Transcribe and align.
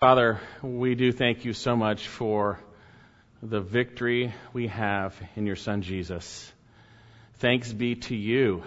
Father, 0.00 0.38
we 0.62 0.94
do 0.94 1.10
thank 1.10 1.44
you 1.44 1.52
so 1.52 1.74
much 1.74 2.06
for 2.06 2.60
the 3.42 3.60
victory 3.60 4.32
we 4.52 4.68
have 4.68 5.20
in 5.34 5.44
your 5.44 5.56
Son 5.56 5.82
Jesus. 5.82 6.52
Thanks 7.38 7.72
be 7.72 7.96
to 7.96 8.14
you, 8.14 8.62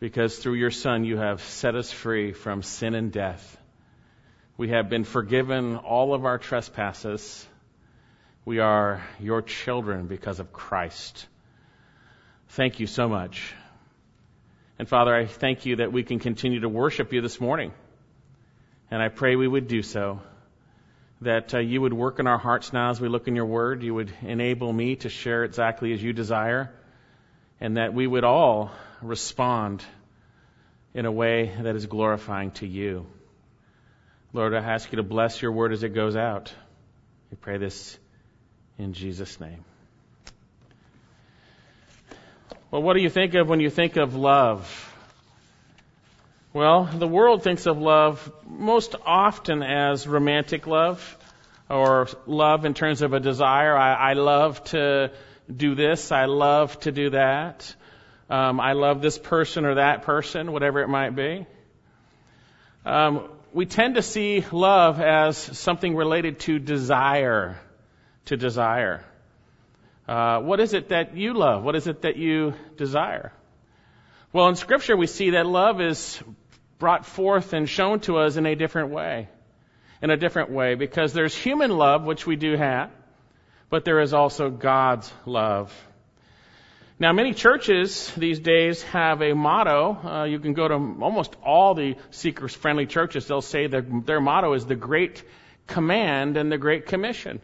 because 0.00 0.36
through 0.36 0.54
your 0.54 0.72
Son 0.72 1.04
you 1.04 1.16
have 1.16 1.40
set 1.44 1.76
us 1.76 1.92
free 1.92 2.32
from 2.32 2.64
sin 2.64 2.96
and 2.96 3.12
death. 3.12 3.56
We 4.56 4.70
have 4.70 4.88
been 4.88 5.04
forgiven 5.04 5.76
all 5.76 6.12
of 6.12 6.24
our 6.24 6.38
trespasses. 6.38 7.46
We 8.44 8.58
are 8.58 9.06
your 9.20 9.42
children 9.42 10.08
because 10.08 10.40
of 10.40 10.52
Christ. 10.52 11.24
Thank 12.48 12.80
you 12.80 12.88
so 12.88 13.08
much. 13.08 13.54
And 14.76 14.88
Father, 14.88 15.14
I 15.14 15.26
thank 15.26 15.66
you 15.66 15.76
that 15.76 15.92
we 15.92 16.02
can 16.02 16.18
continue 16.18 16.58
to 16.58 16.68
worship 16.68 17.12
you 17.12 17.20
this 17.20 17.40
morning. 17.40 17.72
And 18.90 19.02
I 19.02 19.08
pray 19.08 19.36
we 19.36 19.46
would 19.46 19.68
do 19.68 19.82
so. 19.82 20.20
That 21.20 21.54
uh, 21.54 21.58
you 21.58 21.80
would 21.80 21.92
work 21.92 22.18
in 22.18 22.26
our 22.26 22.38
hearts 22.38 22.72
now 22.72 22.90
as 22.90 23.00
we 23.00 23.08
look 23.08 23.28
in 23.28 23.36
your 23.36 23.46
word. 23.46 23.82
You 23.82 23.94
would 23.94 24.12
enable 24.22 24.72
me 24.72 24.96
to 24.96 25.08
share 25.08 25.44
exactly 25.44 25.92
as 25.92 26.02
you 26.02 26.12
desire. 26.12 26.72
And 27.60 27.76
that 27.76 27.92
we 27.94 28.06
would 28.06 28.24
all 28.24 28.72
respond 29.02 29.84
in 30.94 31.06
a 31.06 31.12
way 31.12 31.54
that 31.60 31.76
is 31.76 31.86
glorifying 31.86 32.50
to 32.52 32.66
you. 32.66 33.06
Lord, 34.32 34.54
I 34.54 34.58
ask 34.58 34.90
you 34.90 34.96
to 34.96 35.02
bless 35.02 35.42
your 35.42 35.52
word 35.52 35.72
as 35.72 35.82
it 35.82 35.90
goes 35.90 36.16
out. 36.16 36.52
We 37.30 37.36
pray 37.36 37.58
this 37.58 37.98
in 38.78 38.92
Jesus' 38.92 39.40
name. 39.40 39.64
Well, 42.70 42.82
what 42.82 42.94
do 42.94 43.02
you 43.02 43.10
think 43.10 43.34
of 43.34 43.48
when 43.48 43.60
you 43.60 43.70
think 43.70 43.96
of 43.96 44.14
love? 44.16 44.89
Well, 46.52 46.86
the 46.86 47.06
world 47.06 47.44
thinks 47.44 47.66
of 47.66 47.78
love 47.78 48.32
most 48.44 48.96
often 49.06 49.62
as 49.62 50.08
romantic 50.08 50.66
love 50.66 51.16
or 51.68 52.08
love 52.26 52.64
in 52.64 52.74
terms 52.74 53.02
of 53.02 53.12
a 53.12 53.20
desire. 53.20 53.76
I, 53.76 53.94
I 53.94 54.12
love 54.14 54.64
to 54.64 55.12
do 55.54 55.76
this. 55.76 56.10
I 56.10 56.24
love 56.24 56.76
to 56.80 56.90
do 56.90 57.10
that. 57.10 57.72
Um, 58.28 58.58
I 58.58 58.72
love 58.72 59.00
this 59.00 59.16
person 59.16 59.64
or 59.64 59.76
that 59.76 60.02
person, 60.02 60.50
whatever 60.50 60.80
it 60.80 60.88
might 60.88 61.14
be. 61.14 61.46
Um, 62.84 63.28
we 63.52 63.64
tend 63.64 63.94
to 63.94 64.02
see 64.02 64.44
love 64.50 65.00
as 65.00 65.36
something 65.36 65.94
related 65.94 66.40
to 66.40 66.58
desire. 66.58 67.60
To 68.24 68.36
desire. 68.36 69.04
Uh, 70.08 70.40
what 70.40 70.58
is 70.58 70.74
it 70.74 70.88
that 70.88 71.16
you 71.16 71.32
love? 71.32 71.62
What 71.62 71.76
is 71.76 71.86
it 71.86 72.02
that 72.02 72.16
you 72.16 72.54
desire? 72.76 73.32
Well, 74.32 74.48
in 74.48 74.54
Scripture, 74.54 74.96
we 74.96 75.08
see 75.08 75.30
that 75.30 75.44
love 75.44 75.80
is 75.80 76.20
brought 76.80 77.06
forth 77.06 77.52
and 77.52 77.68
shown 77.68 78.00
to 78.00 78.16
us 78.18 78.36
in 78.36 78.46
a 78.46 78.56
different 78.56 78.90
way. 78.90 79.28
In 80.02 80.10
a 80.10 80.16
different 80.16 80.50
way, 80.50 80.74
because 80.74 81.12
there's 81.12 81.36
human 81.36 81.70
love, 81.70 82.04
which 82.04 82.26
we 82.26 82.34
do 82.34 82.56
have, 82.56 82.90
but 83.68 83.84
there 83.84 84.00
is 84.00 84.14
also 84.14 84.50
God's 84.50 85.12
love. 85.26 85.72
Now, 86.98 87.12
many 87.12 87.32
churches 87.34 88.10
these 88.16 88.40
days 88.40 88.82
have 88.82 89.22
a 89.22 89.34
motto. 89.34 89.96
Uh, 90.04 90.24
you 90.24 90.38
can 90.38 90.54
go 90.54 90.68
to 90.68 90.74
almost 90.74 91.36
all 91.44 91.74
the 91.74 91.96
seekers 92.10 92.54
friendly 92.54 92.86
churches. 92.86 93.26
They'll 93.26 93.40
say 93.40 93.66
that 93.66 94.06
their 94.06 94.20
motto 94.20 94.54
is 94.54 94.66
the 94.66 94.74
Great 94.74 95.22
Command 95.66 96.36
and 96.36 96.50
the 96.50 96.58
Great 96.58 96.86
Commission. 96.86 97.40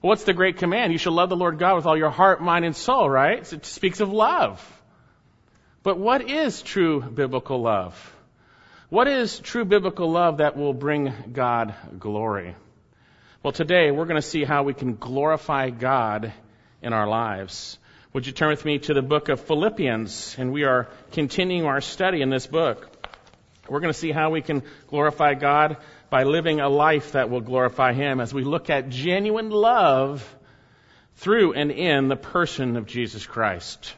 What's 0.00 0.24
the 0.24 0.34
Great 0.34 0.56
Command? 0.58 0.92
You 0.92 0.98
shall 0.98 1.12
love 1.12 1.28
the 1.28 1.36
Lord 1.36 1.58
God 1.58 1.76
with 1.76 1.86
all 1.86 1.96
your 1.96 2.10
heart, 2.10 2.40
mind, 2.40 2.64
and 2.64 2.76
soul, 2.76 3.08
right? 3.10 3.52
It 3.52 3.66
speaks 3.66 4.00
of 4.00 4.12
love. 4.12 4.60
But 5.82 5.98
what 5.98 6.28
is 6.28 6.62
true 6.62 7.00
biblical 7.02 7.60
love? 7.60 8.15
What 8.88 9.08
is 9.08 9.40
true 9.40 9.64
biblical 9.64 10.12
love 10.12 10.36
that 10.36 10.56
will 10.56 10.72
bring 10.72 11.12
God 11.32 11.74
glory? 11.98 12.54
Well, 13.42 13.52
today 13.52 13.90
we're 13.90 14.04
going 14.04 14.14
to 14.14 14.22
see 14.22 14.44
how 14.44 14.62
we 14.62 14.74
can 14.74 14.94
glorify 14.94 15.70
God 15.70 16.32
in 16.82 16.92
our 16.92 17.08
lives. 17.08 17.80
Would 18.12 18.28
you 18.28 18.32
turn 18.32 18.50
with 18.50 18.64
me 18.64 18.78
to 18.78 18.94
the 18.94 19.02
book 19.02 19.28
of 19.28 19.40
Philippians? 19.40 20.36
And 20.38 20.52
we 20.52 20.62
are 20.62 20.86
continuing 21.10 21.66
our 21.66 21.80
study 21.80 22.22
in 22.22 22.30
this 22.30 22.46
book. 22.46 22.88
We're 23.68 23.80
going 23.80 23.92
to 23.92 23.98
see 23.98 24.12
how 24.12 24.30
we 24.30 24.40
can 24.40 24.62
glorify 24.86 25.34
God 25.34 25.78
by 26.08 26.22
living 26.22 26.60
a 26.60 26.68
life 26.68 27.12
that 27.12 27.28
will 27.28 27.40
glorify 27.40 27.92
Him 27.92 28.20
as 28.20 28.32
we 28.32 28.44
look 28.44 28.70
at 28.70 28.88
genuine 28.88 29.50
love 29.50 30.24
through 31.16 31.54
and 31.54 31.72
in 31.72 32.06
the 32.06 32.14
person 32.14 32.76
of 32.76 32.86
Jesus 32.86 33.26
Christ. 33.26 33.96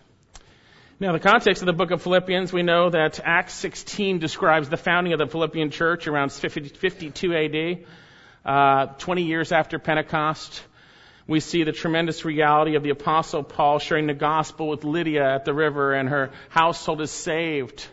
Now, 1.01 1.13
the 1.13 1.21
context 1.21 1.63
of 1.63 1.67
the 1.67 1.73
book 1.73 1.93
of 1.93 2.03
Philippians, 2.03 2.53
we 2.53 2.65
know 2.65 2.91
that 2.91 3.21
Acts 3.23 3.55
16 3.55 4.19
describes 4.19 4.69
the 4.69 4.77
founding 4.77 5.13
of 5.13 5.21
the 5.21 5.29
Philippian 5.29 5.71
church 5.71 6.09
around 6.09 6.33
52 6.33 7.35
AD, 7.37 7.87
uh, 8.45 8.87
20 8.99 9.23
years 9.23 9.53
after 9.53 9.79
Pentecost. 9.79 10.61
We 11.29 11.39
see 11.39 11.63
the 11.63 11.71
tremendous 11.71 12.25
reality 12.25 12.75
of 12.75 12.83
the 12.83 12.91
apostle 12.91 13.45
Paul 13.45 13.79
sharing 13.79 14.09
the 14.09 14.15
gospel 14.15 14.67
with 14.67 14.83
Lydia 14.83 15.37
at 15.37 15.45
the 15.45 15.55
river 15.55 15.95
and 15.95 16.09
her 16.09 16.33
household 16.49 17.01
is 17.01 17.13
saved. 17.13 17.87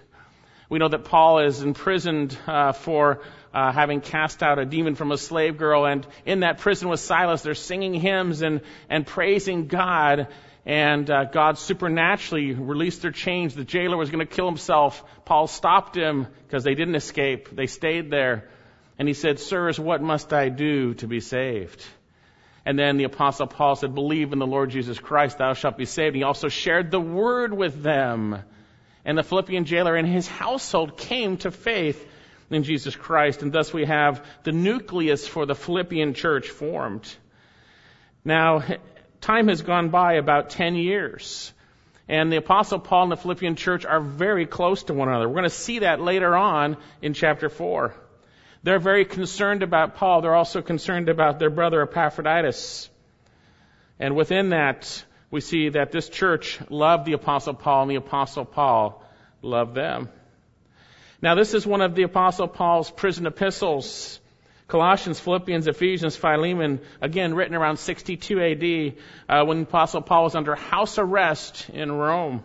We 0.68 0.80
know 0.80 0.88
that 0.88 1.06
Paul 1.06 1.46
is 1.46 1.62
imprisoned 1.62 2.36
uh, 2.48 2.72
for 2.72 3.22
uh, 3.54 3.72
having 3.72 4.02
cast 4.02 4.42
out 4.42 4.58
a 4.58 4.66
demon 4.66 4.96
from 4.96 5.12
a 5.12 5.18
slave 5.20 5.60
girl, 5.60 5.86
and 5.86 6.08
in 6.26 6.40
that 6.40 6.58
prison 6.58 6.90
with 6.90 7.00
Silas, 7.00 7.44
they're 7.44 7.54
singing 7.54 7.94
hymns 7.94 8.42
and 8.42 8.62
and 8.90 9.06
praising 9.06 9.68
God 9.68 10.28
and 10.66 11.10
uh, 11.12 11.26
God 11.26 11.60
supernaturally 11.60 12.54
released 12.54 13.04
their 13.04 13.12
chains. 13.12 13.54
The 13.54 13.64
jailer 13.64 13.98
was 13.98 14.10
going 14.10 14.26
to 14.26 14.34
kill 14.34 14.48
himself. 14.48 15.04
Paul 15.24 15.48
stopped 15.48 15.96
him 15.96 16.28
because 16.48 16.64
they 16.64 16.74
didn't 16.74 16.96
escape. 16.96 17.56
They 17.56 17.68
stayed 17.68 18.10
there. 18.10 18.50
And 18.98 19.08
he 19.08 19.14
said, 19.14 19.40
Sirs, 19.40 19.80
what 19.80 20.02
must 20.02 20.34
I 20.34 20.50
do 20.50 20.96
to 20.96 21.08
be 21.08 21.20
saved? 21.20 21.86
And 22.66 22.80
then 22.80 22.98
the 22.98 23.04
apostle 23.04 23.46
Paul 23.46 23.76
said, 23.76 23.94
Believe 23.94 24.34
in 24.34 24.40
the 24.40 24.48
Lord 24.48 24.72
Jesus 24.72 24.98
Christ, 24.98 25.38
thou 25.38 25.54
shalt 25.54 25.78
be 25.78 25.86
saved. 25.86 26.16
And 26.16 26.18
he 26.18 26.24
also 26.24 26.50
shared 26.50 26.90
the 26.90 27.00
word 27.00 27.54
with 27.54 27.84
them. 27.84 28.40
And 29.04 29.16
the 29.16 29.24
Philippian 29.24 29.66
jailer 29.66 29.96
and 29.96 30.08
his 30.08 30.28
household 30.28 30.98
came 30.98 31.38
to 31.38 31.52
faith 31.52 32.04
in 32.50 32.64
Jesus 32.64 32.96
Christ. 32.96 33.44
And 33.44 33.54
thus 33.54 33.72
we 33.72 33.86
have 33.86 34.26
the 34.44 34.52
nucleus 34.52 35.28
for 35.28 35.46
the 35.46 35.54
Philippian 35.54 36.16
church 36.16 36.50
formed. 36.50 37.08
Now, 38.24 38.64
time 39.26 39.48
has 39.48 39.64
gone 39.64 39.90
by 39.90 40.14
about 40.14 40.52
10 40.52 40.76
years. 40.76 41.52
And 42.08 42.32
the 42.32 42.38
Apostle 42.38 42.78
Paul 42.78 43.04
and 43.04 43.12
the 43.12 43.18
Philippian 43.18 43.56
church 43.56 43.84
are 43.84 44.00
very 44.00 44.46
close 44.46 44.84
to 44.84 44.94
one 44.94 45.08
another. 45.08 45.28
We're 45.28 45.34
going 45.34 45.44
to 45.46 45.50
see 45.50 45.80
that 45.80 46.00
later 46.00 46.36
on 46.36 46.78
in 47.02 47.16
chapter 47.16 47.50
4. 47.50 47.96
They're 48.62 48.80
very 48.80 49.06
concerned 49.06 49.64
about 49.64 49.96
Paul. 49.96 50.22
They're 50.22 50.36
also 50.36 50.62
concerned 50.62 51.10
about 51.10 51.40
their 51.40 51.50
brother 51.50 51.82
Epaphroditus. 51.82 52.90
And 54.00 54.16
within 54.16 54.50
that, 54.50 55.04
we 55.32 55.42
see 55.42 55.70
that 55.70 55.92
this 55.92 56.08
church 56.08 56.60
loved 56.70 57.06
the 57.06 57.14
Apostle 57.14 57.56
Paul 57.56 57.84
and 57.84 57.92
the 57.92 57.96
Apostle 57.96 58.46
Paul 58.46 59.04
loved 59.42 59.74
them. 59.74 60.10
Now, 61.22 61.34
this 61.34 61.56
is 61.56 61.66
one 61.66 61.82
of 61.82 61.96
the 61.96 62.04
Apostle 62.04 62.48
Paul's 62.48 62.92
prison 62.92 63.26
epistles. 63.26 64.20
Colossians, 64.68 65.20
Philippians, 65.20 65.68
Ephesians, 65.68 66.16
Philemon, 66.16 66.80
again 67.00 67.36
written 67.36 67.56
around 67.56 67.78
62 67.78 68.42
AD, 68.42 68.94
uh, 69.30 69.46
when 69.46 69.62
Apostle 69.62 70.02
Paul 70.02 70.24
was 70.24 70.36
under 70.36 70.56
house 70.56 70.98
arrest 70.98 71.70
in 71.70 71.92
Rome. 71.92 72.44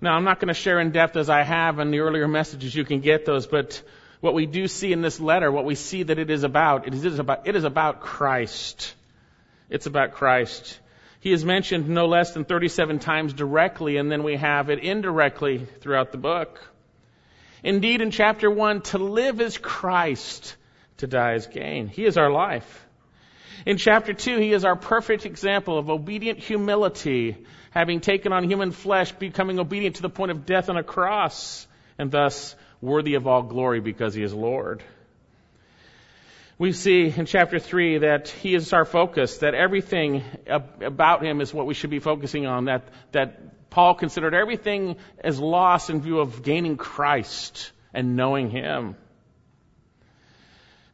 Now, 0.00 0.14
I'm 0.14 0.24
not 0.24 0.40
going 0.40 0.48
to 0.48 0.54
share 0.54 0.80
in 0.80 0.90
depth 0.90 1.16
as 1.16 1.30
I 1.30 1.42
have 1.42 1.78
in 1.78 1.90
the 1.90 2.00
earlier 2.00 2.26
messages. 2.26 2.74
You 2.74 2.84
can 2.84 3.00
get 3.00 3.24
those, 3.24 3.46
but 3.46 3.82
what 4.20 4.34
we 4.34 4.46
do 4.46 4.68
see 4.68 4.92
in 4.92 5.00
this 5.00 5.20
letter, 5.20 5.50
what 5.50 5.64
we 5.64 5.74
see 5.74 6.02
that 6.02 6.18
it 6.18 6.28
is 6.28 6.42
about, 6.42 6.86
it 6.86 6.94
is 6.94 7.18
about, 7.18 7.46
it 7.46 7.56
is 7.56 7.64
about 7.64 8.00
Christ. 8.00 8.94
It's 9.70 9.86
about 9.86 10.12
Christ. 10.12 10.78
He 11.20 11.32
is 11.32 11.44
mentioned 11.44 11.88
no 11.88 12.06
less 12.06 12.32
than 12.32 12.44
37 12.44 12.98
times 12.98 13.32
directly, 13.32 13.96
and 13.96 14.10
then 14.10 14.22
we 14.22 14.36
have 14.36 14.70
it 14.70 14.80
indirectly 14.80 15.66
throughout 15.80 16.12
the 16.12 16.18
book. 16.18 16.60
Indeed, 17.62 18.00
in 18.00 18.10
chapter 18.10 18.50
1, 18.50 18.82
to 18.82 18.98
live 18.98 19.40
is 19.40 19.56
Christ, 19.58 20.56
to 20.98 21.06
die 21.06 21.34
is 21.34 21.46
gain. 21.46 21.86
He 21.86 22.04
is 22.04 22.16
our 22.16 22.30
life. 22.30 22.86
In 23.64 23.76
chapter 23.76 24.12
2, 24.12 24.38
he 24.38 24.52
is 24.52 24.64
our 24.64 24.74
perfect 24.74 25.24
example 25.26 25.78
of 25.78 25.88
obedient 25.88 26.40
humility, 26.40 27.36
having 27.70 28.00
taken 28.00 28.32
on 28.32 28.48
human 28.48 28.72
flesh, 28.72 29.12
becoming 29.12 29.60
obedient 29.60 29.96
to 29.96 30.02
the 30.02 30.10
point 30.10 30.32
of 30.32 30.44
death 30.44 30.68
on 30.68 30.76
a 30.76 30.82
cross, 30.82 31.66
and 31.98 32.10
thus 32.10 32.56
worthy 32.80 33.14
of 33.14 33.28
all 33.28 33.42
glory 33.42 33.80
because 33.80 34.14
he 34.14 34.22
is 34.22 34.34
Lord. 34.34 34.82
We 36.58 36.72
see 36.72 37.12
in 37.16 37.26
chapter 37.26 37.58
3 37.58 37.98
that 37.98 38.28
he 38.28 38.54
is 38.54 38.72
our 38.72 38.84
focus, 38.84 39.38
that 39.38 39.54
everything 39.54 40.24
about 40.46 41.24
him 41.24 41.40
is 41.40 41.54
what 41.54 41.66
we 41.66 41.74
should 41.74 41.90
be 41.90 41.98
focusing 42.00 42.46
on, 42.46 42.66
that, 42.66 42.88
that 43.12 43.40
Paul 43.72 43.94
considered 43.94 44.34
everything 44.34 44.96
as 45.24 45.40
loss 45.40 45.88
in 45.88 46.02
view 46.02 46.20
of 46.20 46.42
gaining 46.42 46.76
Christ 46.76 47.72
and 47.94 48.16
knowing 48.16 48.50
Him. 48.50 48.96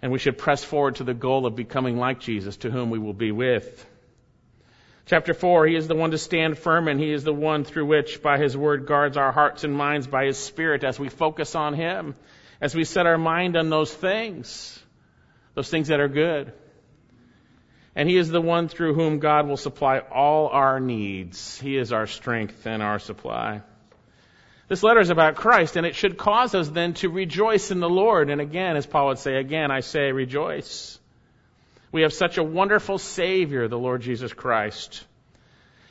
And 0.01 0.13
we 0.13 0.21
should 0.21 0.39
press 0.39 0.63
forward 0.63 0.95
to 0.97 1.05
the 1.05 1.13
goal 1.13 1.45
of 1.45 1.57
becoming 1.57 1.99
like 1.99 2.21
Jesus, 2.21 2.57
to 2.59 2.71
whom 2.71 2.91
we 2.91 3.01
will 3.01 3.13
be 3.13 3.33
with. 3.33 3.85
Chapter 5.07 5.35
4, 5.35 5.67
He 5.67 5.75
is 5.75 5.89
the 5.89 5.97
one 5.97 6.13
to 6.13 6.19
stand 6.19 6.57
firm, 6.57 6.87
and 6.87 7.01
He 7.01 7.11
is 7.11 7.25
the 7.25 7.35
one 7.35 7.65
through 7.65 7.87
which, 7.87 8.23
by 8.23 8.39
His 8.39 8.57
word, 8.57 8.87
guards 8.87 9.17
our 9.17 9.33
hearts 9.33 9.65
and 9.65 9.75
minds 9.75 10.07
by 10.07 10.27
His 10.27 10.39
Spirit 10.39 10.85
as 10.85 11.01
we 11.01 11.09
focus 11.09 11.57
on 11.57 11.75
Him. 11.75 12.15
as 12.61 12.75
we 12.75 12.85
set 12.85 13.07
our 13.07 13.19
mind 13.19 13.57
on 13.57 13.71
those 13.71 13.93
things, 13.93 14.79
those 15.55 15.71
things 15.71 15.89
that 15.89 16.01
are 16.01 16.09
good. 16.09 16.53
And 17.99 18.09
He 18.09 18.17
is 18.17 18.29
the 18.29 18.41
one 18.41 18.69
through 18.69 18.95
whom 18.95 19.19
God 19.19 19.49
will 19.49 19.57
supply 19.57 19.99
all 19.99 20.47
our 20.51 20.79
needs. 20.79 21.59
He 21.59 21.77
is 21.77 21.93
our 21.93 22.07
strength 22.07 22.65
and 22.65 22.81
our 22.81 23.01
supply. 23.01 23.63
This 24.69 24.85
letter 24.85 25.01
is 25.01 25.11
about 25.11 25.35
Christ, 25.35 25.75
and 25.75 25.85
it 25.85 25.97
should 25.97 26.17
cause 26.17 26.55
us 26.55 26.69
then 26.69 26.95
to 26.95 27.09
rejoice 27.09 27.73
in 27.73 27.81
the 27.81 27.89
Lord. 27.89 28.31
And 28.31 28.41
again, 28.41 28.77
as 28.77 28.87
Paul 28.87 29.09
would 29.09 29.19
say, 29.19 29.35
again, 29.35 29.73
I 29.73 29.81
say 29.81 30.13
rejoice. 30.13 30.97
We 31.91 32.03
have 32.03 32.13
such 32.13 32.39
a 32.39 32.43
wonderful 32.45 32.99
Savior, 32.99 33.67
the 33.67 33.79
Lord 33.79 34.01
Jesus 34.01 34.33
Christ. 34.33 35.05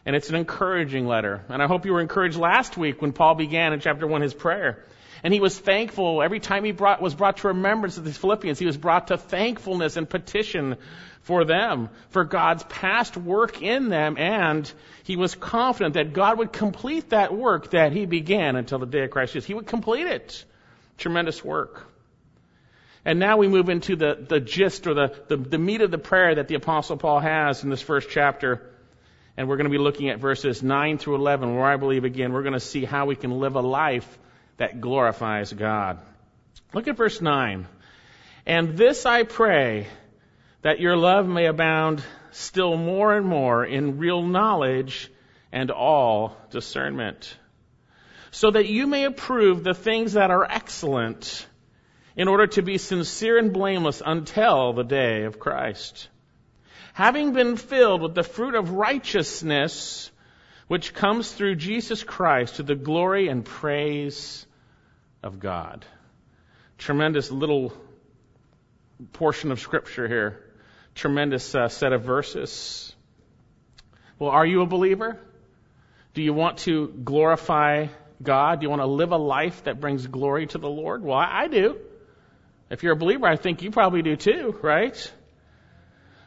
And 0.06 0.15
it's 0.15 0.30
an 0.30 0.36
encouraging 0.36 1.07
letter. 1.07 1.44
And 1.50 1.62
I 1.62 1.68
hope 1.68 1.86
you 1.86 1.92
were 1.92 2.00
encouraged 2.00 2.38
last 2.38 2.77
week 2.77 3.01
when 3.01 3.12
Paul 3.12 3.36
began 3.36 3.74
in 3.74 3.81
chapter 3.81 4.07
1 4.07 4.21
his 4.21 4.33
prayer. 4.33 4.86
And 5.24 5.34
he 5.34 5.40
was 5.40 5.58
thankful 5.58 6.22
every 6.22 6.40
time 6.40 6.64
he 6.64 6.72
brought, 6.72 7.02
was 7.02 7.16
brought 7.16 7.38
to 7.38 7.48
remembrance 7.48 7.98
of 7.98 8.06
these 8.06 8.18
Philippians. 8.18 8.60
He 8.60 8.66
was 8.66 8.78
brought 8.78 9.08
to 9.08 9.18
thankfulness 9.18 9.98
and 9.98 10.10
petition 10.10 10.78
for 11.22 11.44
them, 11.44 11.90
for 12.10 12.24
God's 12.24 12.64
past 12.64 13.18
work 13.18 13.62
in 13.62 13.90
them, 13.90 14.18
and 14.18 14.72
he 15.04 15.18
was 15.18 15.36
confident 15.36 15.96
that 15.96 16.14
God 16.14 16.38
would 16.38 16.54
complete 16.54 17.10
that 17.10 17.36
work 17.36 17.72
that 17.72 17.92
he 17.92 18.06
began 18.06 18.56
until 18.56 18.80
the 18.80 18.86
day 18.86 19.04
of 19.04 19.12
Christ 19.12 19.34
Jesus. 19.34 19.46
He 19.46 19.54
would 19.54 19.68
complete 19.68 20.08
it. 20.08 20.46
Tremendous 20.98 21.44
work. 21.44 21.86
And 23.04 23.20
now 23.20 23.38
we 23.38 23.48
move 23.48 23.70
into 23.70 23.96
the, 23.96 24.25
the 24.28 24.40
gist 24.40 24.88
or 24.88 24.94
the, 24.94 25.16
the, 25.28 25.38
the 25.38 25.58
meat 25.58 25.81
of 25.81 25.92
the 25.92 25.98
prayer 25.98 26.36
that 26.36 26.48
the 26.48 26.56
Apostle 26.56 26.98
Paul 26.98 27.20
has 27.20 27.63
in 27.63 27.70
this 27.70 27.81
first 27.81 28.10
chapter. 28.10 28.70
And 29.36 29.48
we're 29.48 29.58
going 29.58 29.66
to 29.66 29.72
be 29.72 29.78
looking 29.78 30.10
at 30.10 30.20
verses 30.20 30.63
9 30.63 30.98
through 30.98 31.16
11, 31.16 31.56
where 31.56 31.66
I 31.66 31.78
believe, 31.78 32.06
again, 32.06 32.34
we're 32.34 32.42
going 32.42 32.54
to 32.54 32.60
see 32.60 32.86
how 32.86 33.06
we 33.06 33.16
can 33.16 33.31
live 33.40 33.56
a 33.56 33.62
life 33.62 34.18
that 34.57 34.81
glorifies 34.81 35.54
God. 35.54 36.00
Look 36.74 36.88
at 36.88 36.98
verse 36.98 37.21
9. 37.21 37.68
And 38.45 38.77
this 38.77 39.06
I 39.06 39.24
pray, 39.24 39.88
that 40.62 40.80
your 40.80 40.98
love 40.98 41.27
may 41.27 41.45
abound 41.45 42.04
still 42.31 42.75
more 42.75 43.15
and 43.15 43.25
more 43.25 43.63
in 43.63 43.98
real 43.98 44.24
knowledge 44.24 45.12
and 45.51 45.71
all 45.71 46.36
discernment, 46.50 47.36
so 48.31 48.51
that 48.51 48.68
you 48.68 48.88
may 48.88 49.06
approve 49.06 49.63
the 49.63 49.74
things 49.74 50.13
that 50.13 50.31
are 50.31 50.45
excellent, 50.45 51.48
in 52.15 52.27
order 52.27 52.48
to 52.48 52.63
be 52.63 52.80
sincere 52.80 53.38
and 53.38 53.53
blameless 53.53 54.01
until 54.03 54.74
the 54.74 54.83
day 54.83 55.24
of 55.24 55.39
Christ. 55.39 56.10
Having 56.94 57.33
been 57.33 57.57
filled 57.57 58.01
with 58.01 58.15
the 58.15 58.24
fruit 58.24 58.56
of 58.56 58.71
righteousness, 58.71 60.10
which 60.68 60.95
comes 60.95 61.31
through 61.31 61.56
Jesus 61.56 62.03
Christ 62.03 62.56
to 62.56 62.63
the 62.63 62.75
glory 62.75 63.27
and 63.27 63.45
praise 63.45 64.47
of 65.24 65.40
God. 65.40 65.86
Tremendous 66.78 67.31
little 67.31 67.74
portion 69.14 69.52
of 69.52 69.60
scripture 69.60 70.08
here. 70.08 70.44
Tremendous 70.96 71.54
uh, 71.54 71.68
set 71.69 71.94
of 71.94 72.04
verses. 72.04 72.94
Well, 74.19 74.31
are 74.31 74.46
you 74.46 74.62
a 74.62 74.66
believer? 74.66 75.19
Do 76.14 76.22
you 76.22 76.34
want 76.34 76.60
to 76.60 76.88
glorify 76.88 77.88
God? 78.22 78.60
Do 78.60 78.66
you 78.66 78.69
want 78.69 78.81
to 78.81 78.88
live 78.88 79.12
a 79.12 79.18
life 79.18 79.64
that 79.66 79.80
brings 79.80 80.08
glory 80.08 80.48
to 80.48 80.58
the 80.58 80.69
Lord? 80.69 81.04
Well, 81.04 81.18
I, 81.18 81.44
I 81.44 81.48
do. 81.48 81.78
If 82.70 82.84
you're 82.84 82.94
a 82.94 82.98
believer, 82.98 83.28
I 83.28 83.36
think 83.36 83.62
you 83.62 83.72
probably 83.72 84.02
do 84.02 84.16
too, 84.16 84.58
right? 84.62 85.13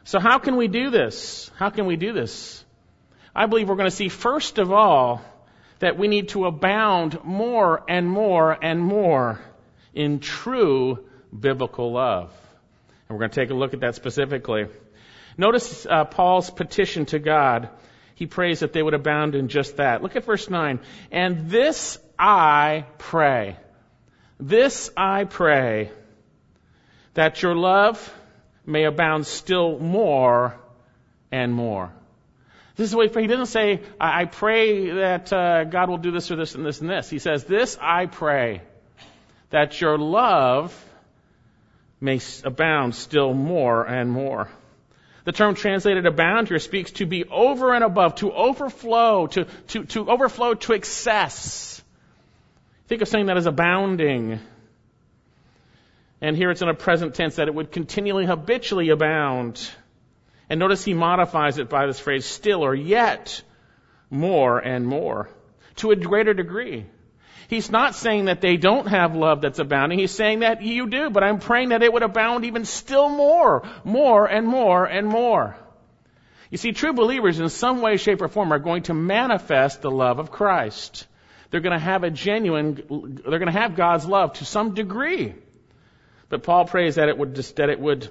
So 0.03 0.19
how 0.19 0.39
can 0.39 0.55
we 0.55 0.67
do 0.67 0.89
this? 0.89 1.51
How 1.57 1.69
can 1.69 1.85
we 1.85 1.95
do 1.95 2.13
this? 2.13 2.63
I 3.35 3.45
believe 3.45 3.69
we're 3.69 3.75
going 3.75 3.89
to 3.89 3.95
see 3.95 4.09
first 4.09 4.57
of 4.57 4.71
all 4.71 5.21
that 5.81 5.97
we 5.97 6.07
need 6.07 6.29
to 6.29 6.45
abound 6.45 7.23
more 7.23 7.83
and 7.89 8.09
more 8.09 8.57
and 8.63 8.79
more 8.79 9.41
in 9.93 10.19
true 10.19 11.03
biblical 11.37 11.91
love. 11.91 12.31
And 13.09 13.17
we're 13.17 13.21
going 13.21 13.31
to 13.31 13.41
take 13.41 13.49
a 13.49 13.55
look 13.55 13.73
at 13.73 13.81
that 13.81 13.95
specifically. 13.95 14.67
Notice 15.37 15.87
uh, 15.89 16.05
Paul's 16.05 16.51
petition 16.51 17.07
to 17.07 17.19
God. 17.19 17.69
He 18.13 18.27
prays 18.27 18.59
that 18.59 18.73
they 18.73 18.83
would 18.83 18.93
abound 18.93 19.33
in 19.33 19.47
just 19.47 19.77
that. 19.77 20.03
Look 20.03 20.15
at 20.15 20.23
verse 20.23 20.49
9. 20.49 20.79
And 21.11 21.49
this 21.49 21.97
I 22.17 22.85
pray. 22.99 23.57
This 24.39 24.91
I 24.95 25.23
pray 25.23 25.91
that 27.15 27.41
your 27.41 27.55
love 27.55 28.13
may 28.67 28.83
abound 28.83 29.25
still 29.25 29.79
more 29.79 30.55
and 31.31 31.51
more. 31.51 31.91
This 32.81 32.89
is 32.89 32.95
what 32.95 33.15
he 33.15 33.27
doesn't 33.27 33.45
say, 33.45 33.79
I, 33.99 34.21
I 34.21 34.25
pray 34.25 34.89
that 34.89 35.31
uh, 35.31 35.65
God 35.65 35.87
will 35.87 35.99
do 35.99 36.09
this 36.09 36.31
or 36.31 36.35
this 36.35 36.55
and 36.55 36.65
this 36.65 36.81
and 36.81 36.89
this. 36.89 37.11
He 37.11 37.19
says, 37.19 37.43
This 37.43 37.77
I 37.79 38.07
pray, 38.07 38.63
that 39.51 39.79
your 39.79 39.99
love 39.99 40.73
may 41.99 42.19
abound 42.43 42.95
still 42.95 43.35
more 43.35 43.83
and 43.85 44.09
more. 44.09 44.49
The 45.25 45.31
term 45.31 45.53
translated 45.53 46.07
abound 46.07 46.47
here 46.47 46.57
speaks 46.57 46.89
to 46.93 47.05
be 47.05 47.23
over 47.25 47.75
and 47.75 47.83
above, 47.83 48.15
to 48.15 48.31
overflow, 48.31 49.27
to, 49.27 49.45
to, 49.67 49.83
to 49.85 50.09
overflow 50.09 50.55
to 50.55 50.73
excess. 50.73 51.83
Think 52.87 53.03
of 53.03 53.07
saying 53.07 53.27
that 53.27 53.37
as 53.37 53.45
abounding. 53.45 54.39
And 56.19 56.35
here 56.35 56.49
it's 56.49 56.63
in 56.63 56.67
a 56.67 56.73
present 56.73 57.13
tense 57.13 57.35
that 57.35 57.47
it 57.47 57.53
would 57.53 57.71
continually, 57.71 58.25
habitually 58.25 58.89
abound. 58.89 59.69
And 60.51 60.59
notice 60.59 60.83
he 60.83 60.93
modifies 60.93 61.59
it 61.59 61.69
by 61.69 61.85
this 61.85 62.01
phrase, 62.01 62.25
still 62.25 62.65
or 62.65 62.75
yet 62.75 63.41
more 64.09 64.59
and 64.59 64.85
more, 64.85 65.29
to 65.77 65.91
a 65.91 65.95
greater 65.95 66.33
degree. 66.33 66.85
He's 67.47 67.71
not 67.71 67.95
saying 67.95 68.25
that 68.25 68.41
they 68.41 68.57
don't 68.57 68.89
have 68.89 69.15
love 69.15 69.39
that's 69.39 69.59
abounding. 69.59 69.97
He's 69.97 70.11
saying 70.11 70.39
that 70.39 70.61
you 70.61 70.89
do, 70.89 71.09
but 71.09 71.23
I'm 71.23 71.39
praying 71.39 71.69
that 71.69 71.83
it 71.83 71.93
would 71.93 72.03
abound 72.03 72.43
even 72.43 72.65
still 72.65 73.07
more, 73.07 73.63
more 73.85 74.25
and 74.25 74.45
more 74.45 74.83
and 74.83 75.07
more. 75.07 75.55
You 76.49 76.57
see, 76.57 76.73
true 76.73 76.91
believers 76.91 77.39
in 77.39 77.47
some 77.47 77.79
way, 77.79 77.95
shape, 77.95 78.21
or 78.21 78.27
form 78.27 78.51
are 78.51 78.59
going 78.59 78.83
to 78.83 78.93
manifest 78.93 79.81
the 79.81 79.89
love 79.89 80.19
of 80.19 80.31
Christ. 80.31 81.07
They're 81.49 81.61
going 81.61 81.79
to 81.79 81.85
have 81.85 82.03
a 82.03 82.09
genuine, 82.09 82.75
they're 83.25 83.39
going 83.39 83.45
to 83.53 83.57
have 83.57 83.77
God's 83.77 84.05
love 84.05 84.33
to 84.33 84.43
some 84.43 84.73
degree. 84.73 85.33
But 86.27 86.43
Paul 86.43 86.65
prays 86.65 86.95
that 86.95 87.07
it 87.07 87.17
would, 87.17 87.35
that 87.35 87.69
it 87.69 87.79
would 87.79 88.09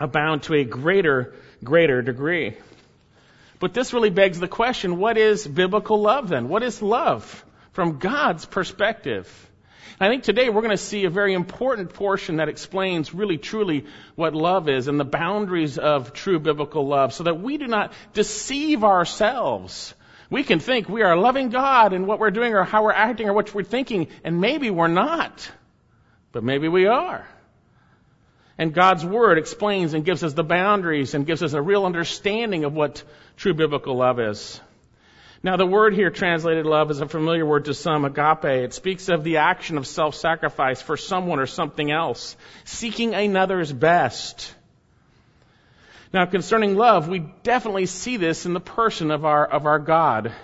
abound 0.00 0.44
to 0.44 0.54
a 0.54 0.64
greater 0.64 1.34
greater 1.62 2.02
degree. 2.02 2.56
But 3.58 3.74
this 3.74 3.92
really 3.92 4.10
begs 4.10 4.40
the 4.40 4.48
question, 4.48 4.98
what 4.98 5.18
is 5.18 5.46
biblical 5.46 6.00
love 6.00 6.28
then? 6.28 6.48
What 6.48 6.62
is 6.62 6.80
love 6.80 7.44
from 7.72 7.98
God's 7.98 8.46
perspective? 8.46 9.28
I 10.02 10.08
think 10.08 10.22
today 10.22 10.48
we're 10.48 10.62
going 10.62 10.70
to 10.70 10.78
see 10.78 11.04
a 11.04 11.10
very 11.10 11.34
important 11.34 11.92
portion 11.92 12.36
that 12.36 12.48
explains 12.48 13.12
really 13.12 13.36
truly 13.36 13.84
what 14.14 14.34
love 14.34 14.66
is 14.66 14.88
and 14.88 14.98
the 14.98 15.04
boundaries 15.04 15.76
of 15.76 16.14
true 16.14 16.38
biblical 16.38 16.86
love 16.86 17.12
so 17.12 17.24
that 17.24 17.38
we 17.38 17.58
do 17.58 17.66
not 17.66 17.92
deceive 18.14 18.82
ourselves. 18.82 19.94
We 20.30 20.42
can 20.42 20.58
think 20.58 20.88
we 20.88 21.02
are 21.02 21.16
loving 21.16 21.50
God 21.50 21.92
and 21.92 22.06
what 22.06 22.18
we're 22.18 22.30
doing 22.30 22.54
or 22.54 22.64
how 22.64 22.84
we're 22.84 22.92
acting 22.92 23.28
or 23.28 23.34
what 23.34 23.52
we're 23.52 23.62
thinking, 23.62 24.08
and 24.24 24.40
maybe 24.40 24.70
we're 24.70 24.88
not. 24.88 25.50
But 26.32 26.44
maybe 26.44 26.68
we 26.68 26.86
are. 26.86 27.28
And 28.60 28.74
God's 28.74 29.06
Word 29.06 29.38
explains 29.38 29.94
and 29.94 30.04
gives 30.04 30.22
us 30.22 30.34
the 30.34 30.44
boundaries 30.44 31.14
and 31.14 31.24
gives 31.24 31.42
us 31.42 31.54
a 31.54 31.62
real 31.62 31.86
understanding 31.86 32.64
of 32.64 32.74
what 32.74 33.02
true 33.38 33.54
biblical 33.54 33.96
love 33.96 34.20
is. 34.20 34.60
Now, 35.42 35.56
the 35.56 35.64
word 35.64 35.94
here 35.94 36.10
translated 36.10 36.66
love 36.66 36.90
is 36.90 37.00
a 37.00 37.08
familiar 37.08 37.46
word 37.46 37.64
to 37.64 37.72
some, 37.72 38.04
agape. 38.04 38.44
It 38.44 38.74
speaks 38.74 39.08
of 39.08 39.24
the 39.24 39.38
action 39.38 39.78
of 39.78 39.86
self-sacrifice 39.86 40.82
for 40.82 40.98
someone 40.98 41.38
or 41.38 41.46
something 41.46 41.90
else, 41.90 42.36
seeking 42.64 43.14
another's 43.14 43.72
best. 43.72 44.54
Now, 46.12 46.26
concerning 46.26 46.76
love, 46.76 47.08
we 47.08 47.20
definitely 47.42 47.86
see 47.86 48.18
this 48.18 48.44
in 48.44 48.52
the 48.52 48.60
person 48.60 49.10
of 49.10 49.24
our 49.24 49.46
of 49.46 49.64
our 49.64 49.78
God. 49.78 50.34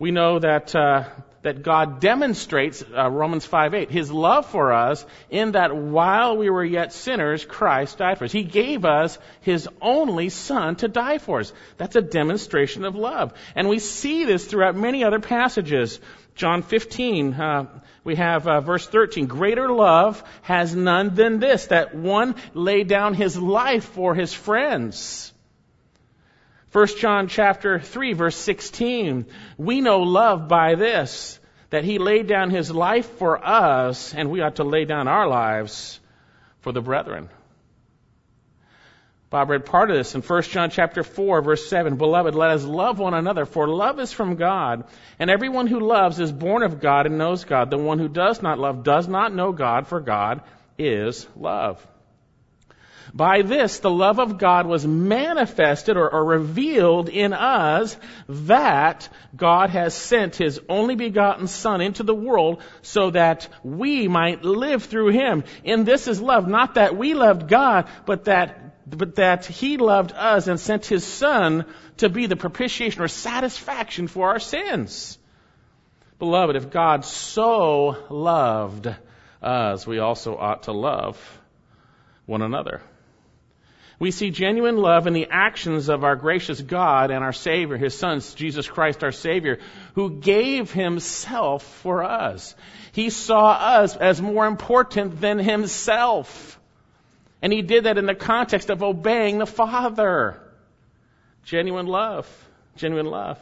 We 0.00 0.10
know 0.10 0.40
that 0.40 0.74
uh, 0.74 1.04
that 1.42 1.62
God 1.62 2.00
demonstrates, 2.00 2.82
uh, 2.96 3.08
Romans 3.10 3.44
5 3.44 3.74
8, 3.74 3.90
his 3.90 4.10
love 4.10 4.46
for 4.46 4.72
us 4.72 5.04
in 5.30 5.52
that 5.52 5.74
while 5.74 6.36
we 6.36 6.50
were 6.50 6.64
yet 6.64 6.92
sinners, 6.92 7.44
Christ 7.44 7.98
died 7.98 8.18
for 8.18 8.24
us. 8.24 8.32
He 8.32 8.42
gave 8.42 8.84
us 8.84 9.18
his 9.40 9.68
only 9.80 10.28
son 10.30 10.76
to 10.76 10.88
die 10.88 11.18
for 11.18 11.40
us. 11.40 11.52
That's 11.76 11.96
a 11.96 12.02
demonstration 12.02 12.84
of 12.84 12.96
love. 12.96 13.32
And 13.54 13.68
we 13.68 13.78
see 13.78 14.24
this 14.24 14.46
throughout 14.46 14.76
many 14.76 15.04
other 15.04 15.20
passages. 15.20 16.00
John 16.34 16.62
15, 16.62 17.34
uh, 17.34 17.66
we 18.04 18.16
have 18.16 18.46
uh, 18.46 18.60
verse 18.60 18.86
13. 18.86 19.26
Greater 19.26 19.68
love 19.68 20.22
has 20.42 20.74
none 20.74 21.14
than 21.14 21.40
this, 21.40 21.66
that 21.66 21.94
one 21.94 22.34
lay 22.54 22.84
down 22.84 23.14
his 23.14 23.36
life 23.36 23.84
for 23.84 24.14
his 24.14 24.32
friends. 24.32 25.32
1 26.72 26.86
John 26.98 27.28
chapter 27.28 27.80
3 27.80 28.12
verse 28.12 28.36
16. 28.36 29.26
We 29.56 29.80
know 29.80 30.00
love 30.00 30.48
by 30.48 30.74
this, 30.74 31.40
that 31.70 31.84
he 31.84 31.98
laid 31.98 32.26
down 32.26 32.50
his 32.50 32.70
life 32.70 33.08
for 33.18 33.42
us, 33.42 34.14
and 34.14 34.30
we 34.30 34.40
ought 34.42 34.56
to 34.56 34.64
lay 34.64 34.84
down 34.84 35.08
our 35.08 35.26
lives 35.26 35.98
for 36.60 36.72
the 36.72 36.82
brethren. 36.82 37.30
Bob 39.30 39.50
read 39.50 39.66
part 39.66 39.90
of 39.90 39.96
this 39.96 40.14
in 40.14 40.22
1 40.22 40.42
John 40.44 40.70
chapter 40.70 41.02
4 41.02 41.42
verse 41.42 41.68
7. 41.68 41.96
Beloved, 41.96 42.34
let 42.34 42.50
us 42.50 42.64
love 42.64 42.98
one 42.98 43.12
another, 43.12 43.44
for 43.44 43.68
love 43.68 44.00
is 44.00 44.12
from 44.12 44.36
God. 44.36 44.84
And 45.18 45.30
everyone 45.30 45.66
who 45.66 45.80
loves 45.80 46.18
is 46.18 46.32
born 46.32 46.62
of 46.62 46.80
God 46.80 47.06
and 47.06 47.18
knows 47.18 47.44
God. 47.44 47.70
The 47.70 47.76
one 47.76 47.98
who 47.98 48.08
does 48.08 48.40
not 48.40 48.58
love 48.58 48.84
does 48.84 49.06
not 49.06 49.34
know 49.34 49.52
God, 49.52 49.86
for 49.86 50.00
God 50.00 50.42
is 50.78 51.26
love. 51.36 51.86
By 53.14 53.42
this, 53.42 53.78
the 53.78 53.90
love 53.90 54.18
of 54.18 54.38
God 54.38 54.66
was 54.66 54.86
manifested 54.86 55.96
or, 55.96 56.08
or, 56.10 56.24
revealed 56.24 57.08
in 57.08 57.32
us 57.32 57.96
that 58.28 59.08
God 59.36 59.70
has 59.70 59.94
sent 59.94 60.36
His 60.36 60.60
only 60.68 60.94
begotten 60.94 61.46
Son 61.46 61.80
into 61.80 62.02
the 62.02 62.14
world 62.14 62.62
so 62.82 63.10
that 63.10 63.48
we 63.62 64.08
might 64.08 64.44
live 64.44 64.84
through 64.84 65.08
Him. 65.08 65.44
In 65.64 65.84
this 65.84 66.08
is 66.08 66.20
love, 66.20 66.46
not 66.46 66.74
that 66.74 66.96
we 66.96 67.14
loved 67.14 67.48
God, 67.48 67.88
but 68.06 68.24
that 68.24 68.64
but 68.96 69.16
that 69.16 69.44
he 69.44 69.76
loved 69.76 70.12
us 70.12 70.46
and 70.46 70.58
sent 70.58 70.86
his 70.86 71.04
son 71.04 71.66
to 71.98 72.08
be 72.08 72.26
the 72.26 72.36
propitiation 72.36 73.02
or 73.02 73.08
satisfaction 73.08 74.08
for 74.08 74.28
our 74.28 74.38
sins. 74.38 75.18
Beloved, 76.18 76.56
if 76.56 76.70
God 76.70 77.04
so 77.04 77.96
loved 78.10 78.88
us, 79.42 79.86
we 79.86 79.98
also 79.98 80.36
ought 80.36 80.64
to 80.64 80.72
love 80.72 81.18
one 82.26 82.42
another. 82.42 82.82
We 83.98 84.12
see 84.12 84.30
genuine 84.30 84.76
love 84.76 85.08
in 85.08 85.12
the 85.12 85.26
actions 85.28 85.88
of 85.88 86.04
our 86.04 86.14
gracious 86.14 86.60
God 86.60 87.10
and 87.10 87.24
our 87.24 87.32
Savior, 87.32 87.76
His 87.76 87.98
Son, 87.98 88.20
Jesus 88.36 88.68
Christ 88.68 89.02
our 89.02 89.10
Savior, 89.10 89.58
who 89.94 90.10
gave 90.10 90.70
Himself 90.70 91.64
for 91.82 92.04
us. 92.04 92.54
He 92.92 93.10
saw 93.10 93.50
us 93.50 93.96
as 93.96 94.22
more 94.22 94.46
important 94.46 95.20
than 95.20 95.40
Himself. 95.40 96.60
And 97.42 97.52
he 97.52 97.62
did 97.62 97.84
that 97.84 97.98
in 97.98 98.06
the 98.06 98.14
context 98.14 98.70
of 98.70 98.82
obeying 98.82 99.38
the 99.38 99.46
Father. 99.46 100.40
Genuine 101.44 101.86
love. 101.86 102.28
Genuine 102.76 103.06
love. 103.06 103.38